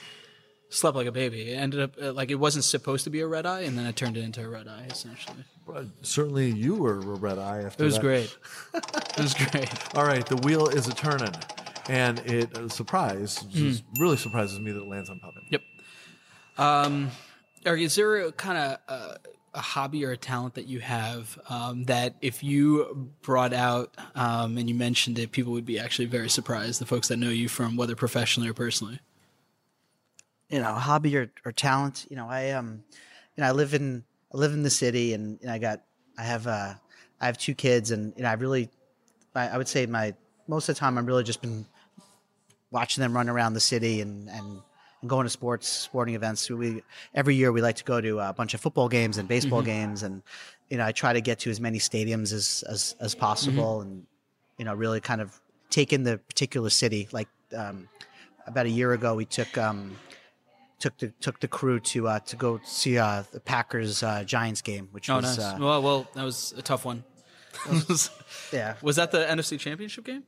Slept 0.77 0.95
like 0.95 1.07
a 1.07 1.13
baby. 1.13 1.53
It 1.53 1.55
ended 1.55 1.81
up 1.81 1.95
uh, 2.01 2.13
like 2.13 2.31
it 2.31 2.35
wasn't 2.35 2.65
supposed 2.65 3.05
to 3.05 3.11
be 3.11 3.21
a 3.21 3.27
red 3.27 3.47
eye, 3.47 3.61
and 3.61 3.79
then 3.79 3.87
I 3.87 3.93
turned 3.93 4.19
it 4.19 4.25
into 4.25 4.45
a 4.45 4.49
red 4.49 4.69
eye 4.69 4.87
essentially. 4.91 5.43
Certainly, 6.03 6.51
you 6.51 6.75
were 6.75 6.99
a 6.99 7.17
red 7.17 7.39
eye 7.39 7.63
after 7.63 7.83
It 7.83 7.87
was 7.87 7.95
that. 7.95 8.03
great. 8.03 8.37
It 8.75 9.23
was 9.23 9.33
great. 9.33 9.71
All 9.97 10.05
right, 10.05 10.27
the 10.27 10.37
wheel 10.37 10.69
is 10.69 10.87
a 10.87 10.93
turning, 10.95 11.33
and 11.89 12.19
it 12.27 12.55
uh, 12.59 12.69
surprise 12.69 13.43
just 13.45 13.85
really 13.99 14.19
surprises 14.19 14.61
me 14.61 14.71
that 14.73 14.83
it 14.83 14.87
lands 14.87 15.09
on 15.09 15.19
Pavan. 15.19 15.51
Yep. 15.51 15.63
Um, 16.59 17.11
Eric, 17.65 17.81
is 17.81 17.95
there 17.95 18.17
a 18.27 18.33
kind 18.33 18.59
of 18.59 18.79
uh, 18.89 19.15
a 19.55 19.61
hobby 19.61 20.05
or 20.05 20.11
a 20.11 20.17
talent 20.19 20.55
that 20.57 20.67
you 20.67 20.81
have 20.81 21.39
um, 21.49 21.85
that 21.85 22.17
if 22.21 22.45
you 22.45 23.11
brought 23.23 23.55
out 23.55 23.95
um, 24.15 24.59
and 24.59 24.69
you 24.69 24.75
mentioned 24.75 25.19
it, 25.19 25.33
people 25.33 25.53
would 25.55 25.65
be 25.65 25.79
actually 25.79 26.05
very 26.05 26.29
surprised, 26.29 26.81
the 26.83 26.87
folks 26.87 27.09
that 27.09 27.17
know 27.17 27.31
you 27.31 27.49
from 27.49 27.77
whether 27.77 27.97
professionally 27.97 28.51
or 28.51 28.55
personally? 28.55 29.01
You 30.49 30.61
know, 30.61 30.73
hobby 30.75 31.17
or, 31.17 31.31
or 31.45 31.53
talent. 31.53 32.07
You 32.11 32.17
know, 32.17 32.29
I 32.29 32.51
um, 32.51 32.83
you 33.37 33.43
know, 33.43 33.49
I 33.49 33.53
live 33.53 33.75
in 33.75 34.05
I 34.33 34.37
live 34.37 34.53
in 34.53 34.63
the 34.63 34.71
city, 34.71 35.15
and 35.15 35.39
know, 35.47 35.53
I 35.53 35.59
got 35.59 35.83
I 36.19 36.23
have 36.23 36.47
uh, 36.47 36.75
I 37.21 37.27
have 37.27 37.39
two 37.39 37.55
kids, 37.55 37.91
and 37.91 38.13
you 38.17 38.23
know, 38.23 38.29
I 38.31 38.35
really, 38.35 38.71
I, 39.35 39.49
I 39.49 39.59
would 39.59 39.69
say 39.69 39.87
my 39.87 40.15
most 40.49 40.69
of 40.69 40.75
the 40.75 40.79
time 40.81 40.99
I'm 40.99 41.07
really 41.07 41.25
just 41.25 41.41
been 41.43 41.67
watching 42.71 43.03
them 43.03 43.15
run 43.15 43.29
around 43.29 43.55
the 43.55 43.61
city 43.61 44.01
and 44.01 44.29
and. 44.29 44.63
And 45.03 45.11
going 45.11 45.25
to 45.25 45.31
sports, 45.31 45.69
sporting 45.69 46.15
events. 46.15 46.49
We 46.51 46.83
every 47.15 47.35
year 47.35 47.53
we 47.53 47.61
like 47.61 47.77
to 47.77 47.85
go 47.85 48.01
to 48.01 48.19
a 48.19 48.33
bunch 48.33 48.55
of 48.55 48.63
football 48.63 48.89
games 48.89 49.19
and 49.19 49.29
baseball 49.29 49.61
Mhm. 49.61 49.67
games, 49.67 50.03
and 50.03 50.23
you 50.71 50.79
know 50.79 50.87
I 50.87 50.93
try 50.93 51.13
to 51.13 51.21
get 51.21 51.39
to 51.41 51.51
as 51.51 51.61
many 51.61 51.79
stadiums 51.79 52.33
as 52.33 52.65
as, 52.67 52.97
as 52.99 53.15
possible, 53.15 53.83
and 53.83 54.07
you 54.57 54.65
know 54.65 54.75
really 54.75 55.01
kind 55.03 55.21
of 55.21 55.39
take 55.69 55.93
in 55.93 56.03
the 56.03 56.17
particular 56.17 56.71
city. 56.71 57.09
Like 57.13 57.29
um, 57.55 57.91
about 58.47 58.65
a 58.65 58.71
year 58.71 58.95
ago, 58.95 59.15
we 59.15 59.27
took 59.27 59.59
um, 59.59 59.99
took 60.79 60.97
the 60.99 61.09
took 61.21 61.41
the 61.41 61.49
crew 61.49 61.81
to 61.81 62.09
uh, 62.09 62.21
to 62.21 62.37
go 62.37 62.61
see 62.65 62.99
uh, 62.99 63.23
the 63.33 63.41
Packers 63.41 64.03
uh, 64.03 64.25
Giants 64.25 64.63
game, 64.63 64.89
which 64.93 65.09
Oh, 65.11 65.17
was 65.17 65.39
nice. 65.39 65.39
uh, 65.39 65.57
well, 65.61 65.83
well, 65.83 66.07
that 66.15 66.25
was 66.25 66.53
a 66.57 66.63
tough 66.63 66.85
one. 66.85 67.05
yeah. 68.53 68.75
Was 68.83 68.97
that 68.97 69.11
the 69.13 69.19
NFC 69.25 69.59
Championship 69.59 70.05
game? 70.05 70.25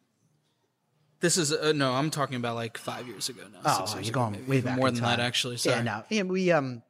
This 1.20 1.36
is 1.36 1.53
uh, 1.53 1.72
no. 1.74 1.92
I'm 1.92 2.11
talking 2.11 2.36
about 2.36 2.55
like 2.55 2.78
five 2.78 3.07
years 3.09 3.28
ago 3.28 3.42
now. 3.53 3.59
Oh, 3.64 3.78
six 3.80 3.94
years 3.94 4.07
you're 4.07 4.12
ago, 4.12 4.20
going 4.20 4.32
maybe. 4.32 4.46
way 4.46 4.61
back. 4.61 4.76
More 4.78 4.90
than 4.90 5.01
time. 5.01 5.18
that, 5.18 5.20
actually. 5.24 5.57
Sorry. 5.59 5.76
Yeah, 5.76 5.82
no. 5.82 6.05
Yeah, 6.09 6.22
we 6.22 6.51
um, 6.53 6.82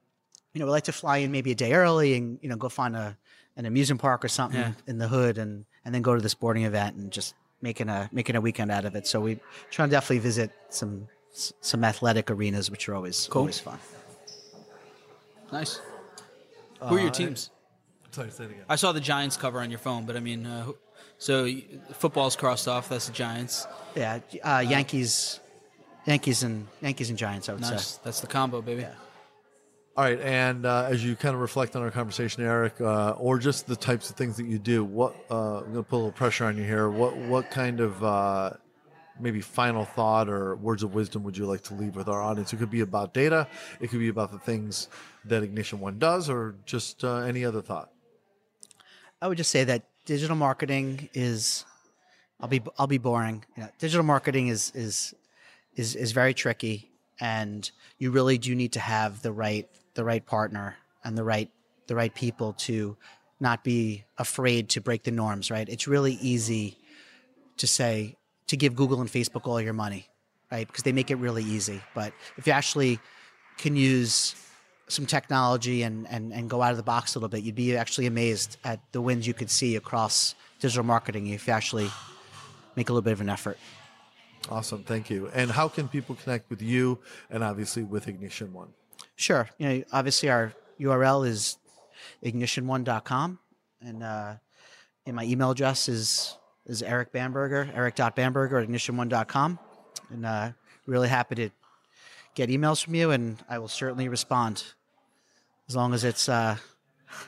you 0.52 0.60
know, 0.60 0.66
we 0.66 0.70
like 0.72 0.84
to 0.84 0.92
fly 0.92 1.18
in 1.18 1.32
maybe 1.32 1.50
a 1.52 1.54
day 1.54 1.72
early 1.72 2.14
and 2.14 2.38
you 2.42 2.48
know 2.48 2.56
go 2.56 2.68
find 2.68 2.94
a 2.94 3.16
an 3.56 3.64
amusement 3.66 4.00
park 4.00 4.24
or 4.24 4.28
something 4.28 4.60
Yeah. 4.60 4.72
in 4.86 4.98
the 4.98 5.08
hood 5.08 5.38
and 5.38 5.64
and 5.84 5.94
then 5.94 6.02
go 6.02 6.14
to 6.14 6.20
the 6.20 6.28
sporting 6.28 6.64
event 6.64 6.96
and 6.96 7.10
just 7.10 7.34
making 7.62 7.88
a 7.88 8.08
making 8.12 8.36
a 8.36 8.40
weekend 8.40 8.70
out 8.70 8.84
of 8.84 8.94
it. 8.94 9.06
So 9.06 9.20
we 9.20 9.40
try 9.70 9.86
to 9.86 9.90
definitely 9.90 10.18
visit 10.20 10.52
some 10.68 11.08
some 11.60 11.84
athletic 11.84 12.30
arenas, 12.30 12.70
which 12.70 12.88
are 12.88 12.94
always 12.94 13.26
Cool. 13.30 13.40
always 13.42 13.58
fun. 13.60 13.78
Nice. 15.52 15.80
Who 16.80 16.96
are 16.96 17.00
your 17.00 17.08
Uh, 17.08 17.12
teams? 17.12 17.50
Sorry, 18.10 18.30
say 18.30 18.44
it 18.44 18.50
again. 18.50 18.64
I 18.68 18.76
saw 18.76 18.92
the 18.92 19.00
Giants 19.00 19.36
cover 19.36 19.60
on 19.60 19.70
your 19.70 19.78
phone, 19.78 20.04
but 20.06 20.16
I 20.16 20.20
mean, 20.20 20.46
uh, 20.46 20.64
who- 20.64 20.78
so 21.18 21.44
y- 21.44 21.64
football's 21.92 22.36
crossed 22.36 22.68
off. 22.68 22.88
That's 22.88 23.06
the 23.06 23.12
Giants. 23.12 23.66
Yeah, 23.94 24.20
uh, 24.44 24.64
Yankees, 24.66 25.40
Yankees 26.06 26.42
and 26.42 26.66
Yankees 26.80 27.10
and 27.10 27.18
Giants. 27.18 27.48
I 27.48 27.52
would 27.52 27.62
Nice. 27.62 27.86
say. 27.86 28.00
That's 28.04 28.20
the 28.20 28.26
combo, 28.26 28.62
baby. 28.62 28.86
All 29.96 30.04
right, 30.04 30.20
and 30.20 30.64
uh, 30.64 30.86
as 30.88 31.04
you 31.04 31.16
kind 31.16 31.34
of 31.34 31.40
reflect 31.40 31.74
on 31.74 31.82
our 31.82 31.90
conversation, 31.90 32.42
Eric, 32.44 32.80
uh, 32.80 33.10
or 33.18 33.38
just 33.38 33.66
the 33.66 33.74
types 33.74 34.08
of 34.10 34.16
things 34.16 34.36
that 34.36 34.46
you 34.46 34.58
do, 34.58 34.84
what 34.84 35.14
uh, 35.30 35.58
I'm 35.58 35.72
going 35.72 35.74
to 35.74 35.82
put 35.82 35.96
a 35.96 35.98
little 35.98 36.12
pressure 36.12 36.44
on 36.44 36.56
you 36.56 36.62
here. 36.64 36.88
What 36.88 37.16
what 37.16 37.50
kind 37.50 37.80
of 37.80 38.02
uh, 38.04 38.50
maybe 39.20 39.40
final 39.40 39.84
thought 39.84 40.28
or 40.28 40.56
words 40.56 40.82
of 40.82 40.94
wisdom 40.94 41.24
would 41.24 41.36
you 41.36 41.46
like 41.46 41.62
to 41.64 41.74
leave 41.74 41.96
with 41.96 42.08
our 42.08 42.22
audience? 42.22 42.52
It 42.52 42.56
could 42.56 42.70
be 42.70 42.80
about 42.80 43.14
data, 43.14 43.48
it 43.80 43.88
could 43.88 44.00
be 44.00 44.08
about 44.08 44.32
the 44.32 44.38
things 44.38 44.88
that 45.24 45.42
Ignition 45.42 45.80
One 45.80 45.98
does, 45.98 46.28
or 46.28 46.54
just 46.64 47.04
uh, 47.04 47.18
any 47.18 47.44
other 47.44 47.60
thought. 47.60 47.90
I 49.20 49.28
would 49.28 49.36
just 49.36 49.50
say 49.50 49.64
that 49.64 49.84
digital 50.04 50.36
marketing 50.36 51.08
is 51.12 51.64
I'll 52.40 52.48
be 52.48 52.62
I'll 52.78 52.86
be 52.86 52.98
boring. 52.98 53.44
Digital 53.78 54.04
marketing 54.04 54.48
is 54.48 54.72
is 54.74 55.14
is 55.74 55.96
is 55.96 56.12
very 56.12 56.34
tricky 56.34 56.90
and 57.20 57.70
you 57.98 58.10
really 58.10 58.38
do 58.38 58.54
need 58.54 58.72
to 58.72 58.80
have 58.80 59.22
the 59.22 59.32
right 59.32 59.68
the 59.94 60.04
right 60.04 60.24
partner 60.24 60.76
and 61.04 61.18
the 61.18 61.24
right 61.24 61.50
the 61.88 61.94
right 61.94 62.14
people 62.14 62.52
to 62.52 62.96
not 63.40 63.64
be 63.64 64.04
afraid 64.18 64.68
to 64.70 64.80
break 64.80 65.04
the 65.04 65.10
norms, 65.10 65.50
right? 65.50 65.68
It's 65.68 65.86
really 65.86 66.14
easy 66.14 66.76
to 67.56 67.66
say 67.66 68.16
to 68.48 68.56
give 68.56 68.74
Google 68.74 69.00
and 69.00 69.08
Facebook 69.08 69.46
all 69.46 69.60
your 69.60 69.72
money, 69.72 70.08
right? 70.50 70.66
Because 70.66 70.82
they 70.82 70.92
make 70.92 71.10
it 71.10 71.16
really 71.16 71.44
easy. 71.44 71.80
But 71.94 72.12
if 72.36 72.46
you 72.46 72.52
actually 72.52 72.98
can 73.56 73.76
use 73.76 74.34
some 74.88 75.06
technology 75.06 75.82
and, 75.82 76.08
and, 76.08 76.32
and 76.32 76.48
go 76.48 76.62
out 76.62 76.70
of 76.70 76.76
the 76.76 76.82
box 76.82 77.14
a 77.14 77.18
little 77.18 77.28
bit, 77.28 77.42
you'd 77.42 77.54
be 77.54 77.76
actually 77.76 78.06
amazed 78.06 78.56
at 78.64 78.80
the 78.92 79.00
wins 79.00 79.26
you 79.26 79.34
could 79.34 79.50
see 79.50 79.76
across 79.76 80.34
digital 80.60 80.84
marketing 80.84 81.28
if 81.28 81.46
you 81.46 81.52
actually 81.52 81.90
make 82.74 82.88
a 82.88 82.92
little 82.92 83.02
bit 83.02 83.12
of 83.12 83.20
an 83.20 83.28
effort. 83.28 83.58
Awesome, 84.48 84.82
thank 84.82 85.10
you. 85.10 85.28
And 85.34 85.50
how 85.50 85.68
can 85.68 85.88
people 85.88 86.14
connect 86.14 86.48
with 86.48 86.62
you 86.62 86.98
and 87.28 87.44
obviously 87.44 87.82
with 87.82 88.08
Ignition 88.08 88.52
One? 88.52 88.68
Sure. 89.16 89.48
You 89.58 89.68
know, 89.68 89.82
obviously 89.92 90.30
our 90.30 90.54
URL 90.80 91.26
is 91.26 91.58
ignition1.com 92.24 93.38
and, 93.82 94.02
uh, 94.02 94.34
and 95.04 95.16
my 95.16 95.24
email 95.24 95.50
address 95.50 95.88
is, 95.88 96.36
is 96.68 96.82
Eric 96.82 97.12
Bamberger, 97.12 97.68
eric.bamberger 97.74 98.58
at 98.58 98.68
ignition1.com. 98.68 99.58
And, 100.10 100.24
uh, 100.26 100.50
really 100.86 101.08
happy 101.08 101.34
to 101.34 101.50
get 102.34 102.48
emails 102.50 102.82
from 102.84 102.94
you 102.94 103.10
and 103.10 103.36
I 103.48 103.58
will 103.58 103.68
certainly 103.68 104.08
respond 104.08 104.64
as 105.68 105.76
long 105.76 105.92
as 105.92 106.04
it's 106.04 106.28
uh, 106.28 106.56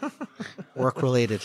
work 0.77 1.03
related 1.03 1.43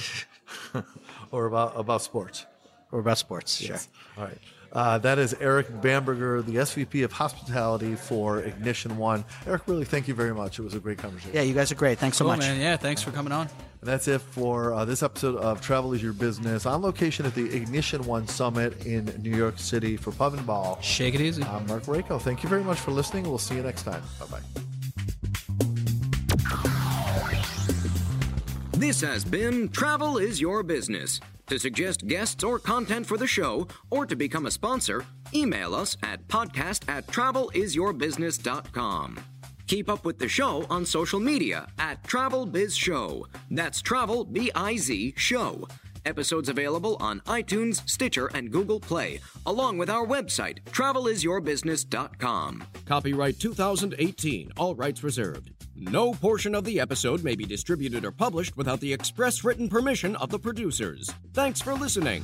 or 1.31 1.45
about 1.47 1.73
about 1.75 2.01
sports. 2.01 2.45
or 2.91 2.99
about 2.99 3.17
sports. 3.17 3.61
Yes. 3.61 3.87
Sure. 4.15 4.23
All 4.23 4.29
right. 4.29 4.37
Uh, 4.71 4.97
that 4.97 5.17
is 5.19 5.33
Eric 5.39 5.81
Bamberger, 5.81 6.41
the 6.41 6.55
SVP 6.57 7.05
of 7.05 7.11
Hospitality 7.13 7.95
for 7.95 8.39
Ignition 8.41 8.97
One. 8.97 9.23
Eric, 9.47 9.61
really, 9.67 9.85
thank 9.85 10.07
you 10.09 10.13
very 10.13 10.33
much. 10.33 10.59
It 10.59 10.63
was 10.63 10.73
a 10.73 10.79
great 10.81 10.97
conversation. 10.97 11.33
Yeah, 11.33 11.43
you 11.43 11.53
guys 11.53 11.71
are 11.71 11.75
great. 11.75 11.97
Thanks 11.97 12.17
so 12.17 12.25
Cool, 12.25 12.33
much. 12.33 12.41
man. 12.41 12.59
Yeah, 12.59 12.75
thanks 12.75 13.01
for 13.01 13.11
coming 13.11 13.31
on. 13.31 13.47
And 13.85 13.93
that's 13.93 14.07
it 14.07 14.19
for 14.19 14.73
uh, 14.73 14.83
this 14.83 15.03
episode 15.03 15.35
of 15.35 15.61
Travel 15.61 15.93
is 15.93 16.01
Your 16.01 16.11
Business 16.11 16.65
on 16.65 16.81
location 16.81 17.23
at 17.23 17.35
the 17.35 17.55
Ignition 17.55 18.03
One 18.05 18.27
Summit 18.27 18.83
in 18.83 19.05
New 19.21 19.29
York 19.29 19.59
City 19.59 19.95
for 19.95 20.11
Pub 20.11 20.33
and 20.33 20.43
Ball. 20.43 20.79
Shake 20.81 21.13
it 21.13 21.21
easy. 21.21 21.43
I'm 21.43 21.67
Mark 21.67 21.83
Rako. 21.83 22.19
Thank 22.19 22.41
you 22.41 22.49
very 22.49 22.63
much 22.63 22.79
for 22.79 22.89
listening. 22.89 23.25
We'll 23.25 23.37
see 23.37 23.53
you 23.53 23.61
next 23.61 23.83
time. 23.83 24.01
Bye 24.19 24.25
bye. 24.25 24.39
This 28.71 29.01
has 29.01 29.23
been 29.23 29.69
Travel 29.69 30.17
is 30.17 30.41
Your 30.41 30.63
Business. 30.63 31.19
To 31.45 31.59
suggest 31.59 32.07
guests 32.07 32.43
or 32.43 32.57
content 32.57 33.05
for 33.05 33.17
the 33.17 33.27
show, 33.27 33.67
or 33.91 34.07
to 34.07 34.15
become 34.15 34.47
a 34.47 34.51
sponsor, 34.51 35.05
email 35.31 35.75
us 35.75 35.95
at 36.01 36.27
podcast 36.27 36.89
at 36.89 37.05
travelisyourbusiness.com. 37.05 39.34
Keep 39.67 39.89
up 39.89 40.05
with 40.05 40.19
the 40.19 40.27
show 40.29 40.65
on 40.69 40.85
social 40.85 41.19
media 41.19 41.67
at 41.79 42.03
Travel 42.03 42.45
Biz 42.45 42.75
Show. 42.75 43.27
That's 43.49 43.81
Travel 43.81 44.25
B 44.25 44.51
I 44.53 44.77
Z 44.77 45.15
Show. 45.17 45.67
Episodes 46.05 46.49
available 46.49 46.97
on 46.99 47.21
iTunes, 47.21 47.81
Stitcher, 47.89 48.27
and 48.27 48.51
Google 48.51 48.79
Play, 48.79 49.19
along 49.47 49.79
with 49.79 49.89
our 49.89 50.05
website, 50.05 50.61
travelisyourbusiness.com. 50.65 52.63
Copyright 52.85 53.39
2018, 53.39 54.51
all 54.55 54.75
rights 54.75 55.03
reserved. 55.03 55.49
No 55.75 56.13
portion 56.13 56.53
of 56.53 56.63
the 56.63 56.79
episode 56.79 57.23
may 57.23 57.35
be 57.35 57.45
distributed 57.45 58.05
or 58.05 58.11
published 58.11 58.55
without 58.55 58.79
the 58.81 58.93
express 58.93 59.43
written 59.43 59.67
permission 59.67 60.15
of 60.17 60.29
the 60.29 60.37
producers. 60.39 61.11
Thanks 61.33 61.59
for 61.59 61.73
listening. 61.73 62.23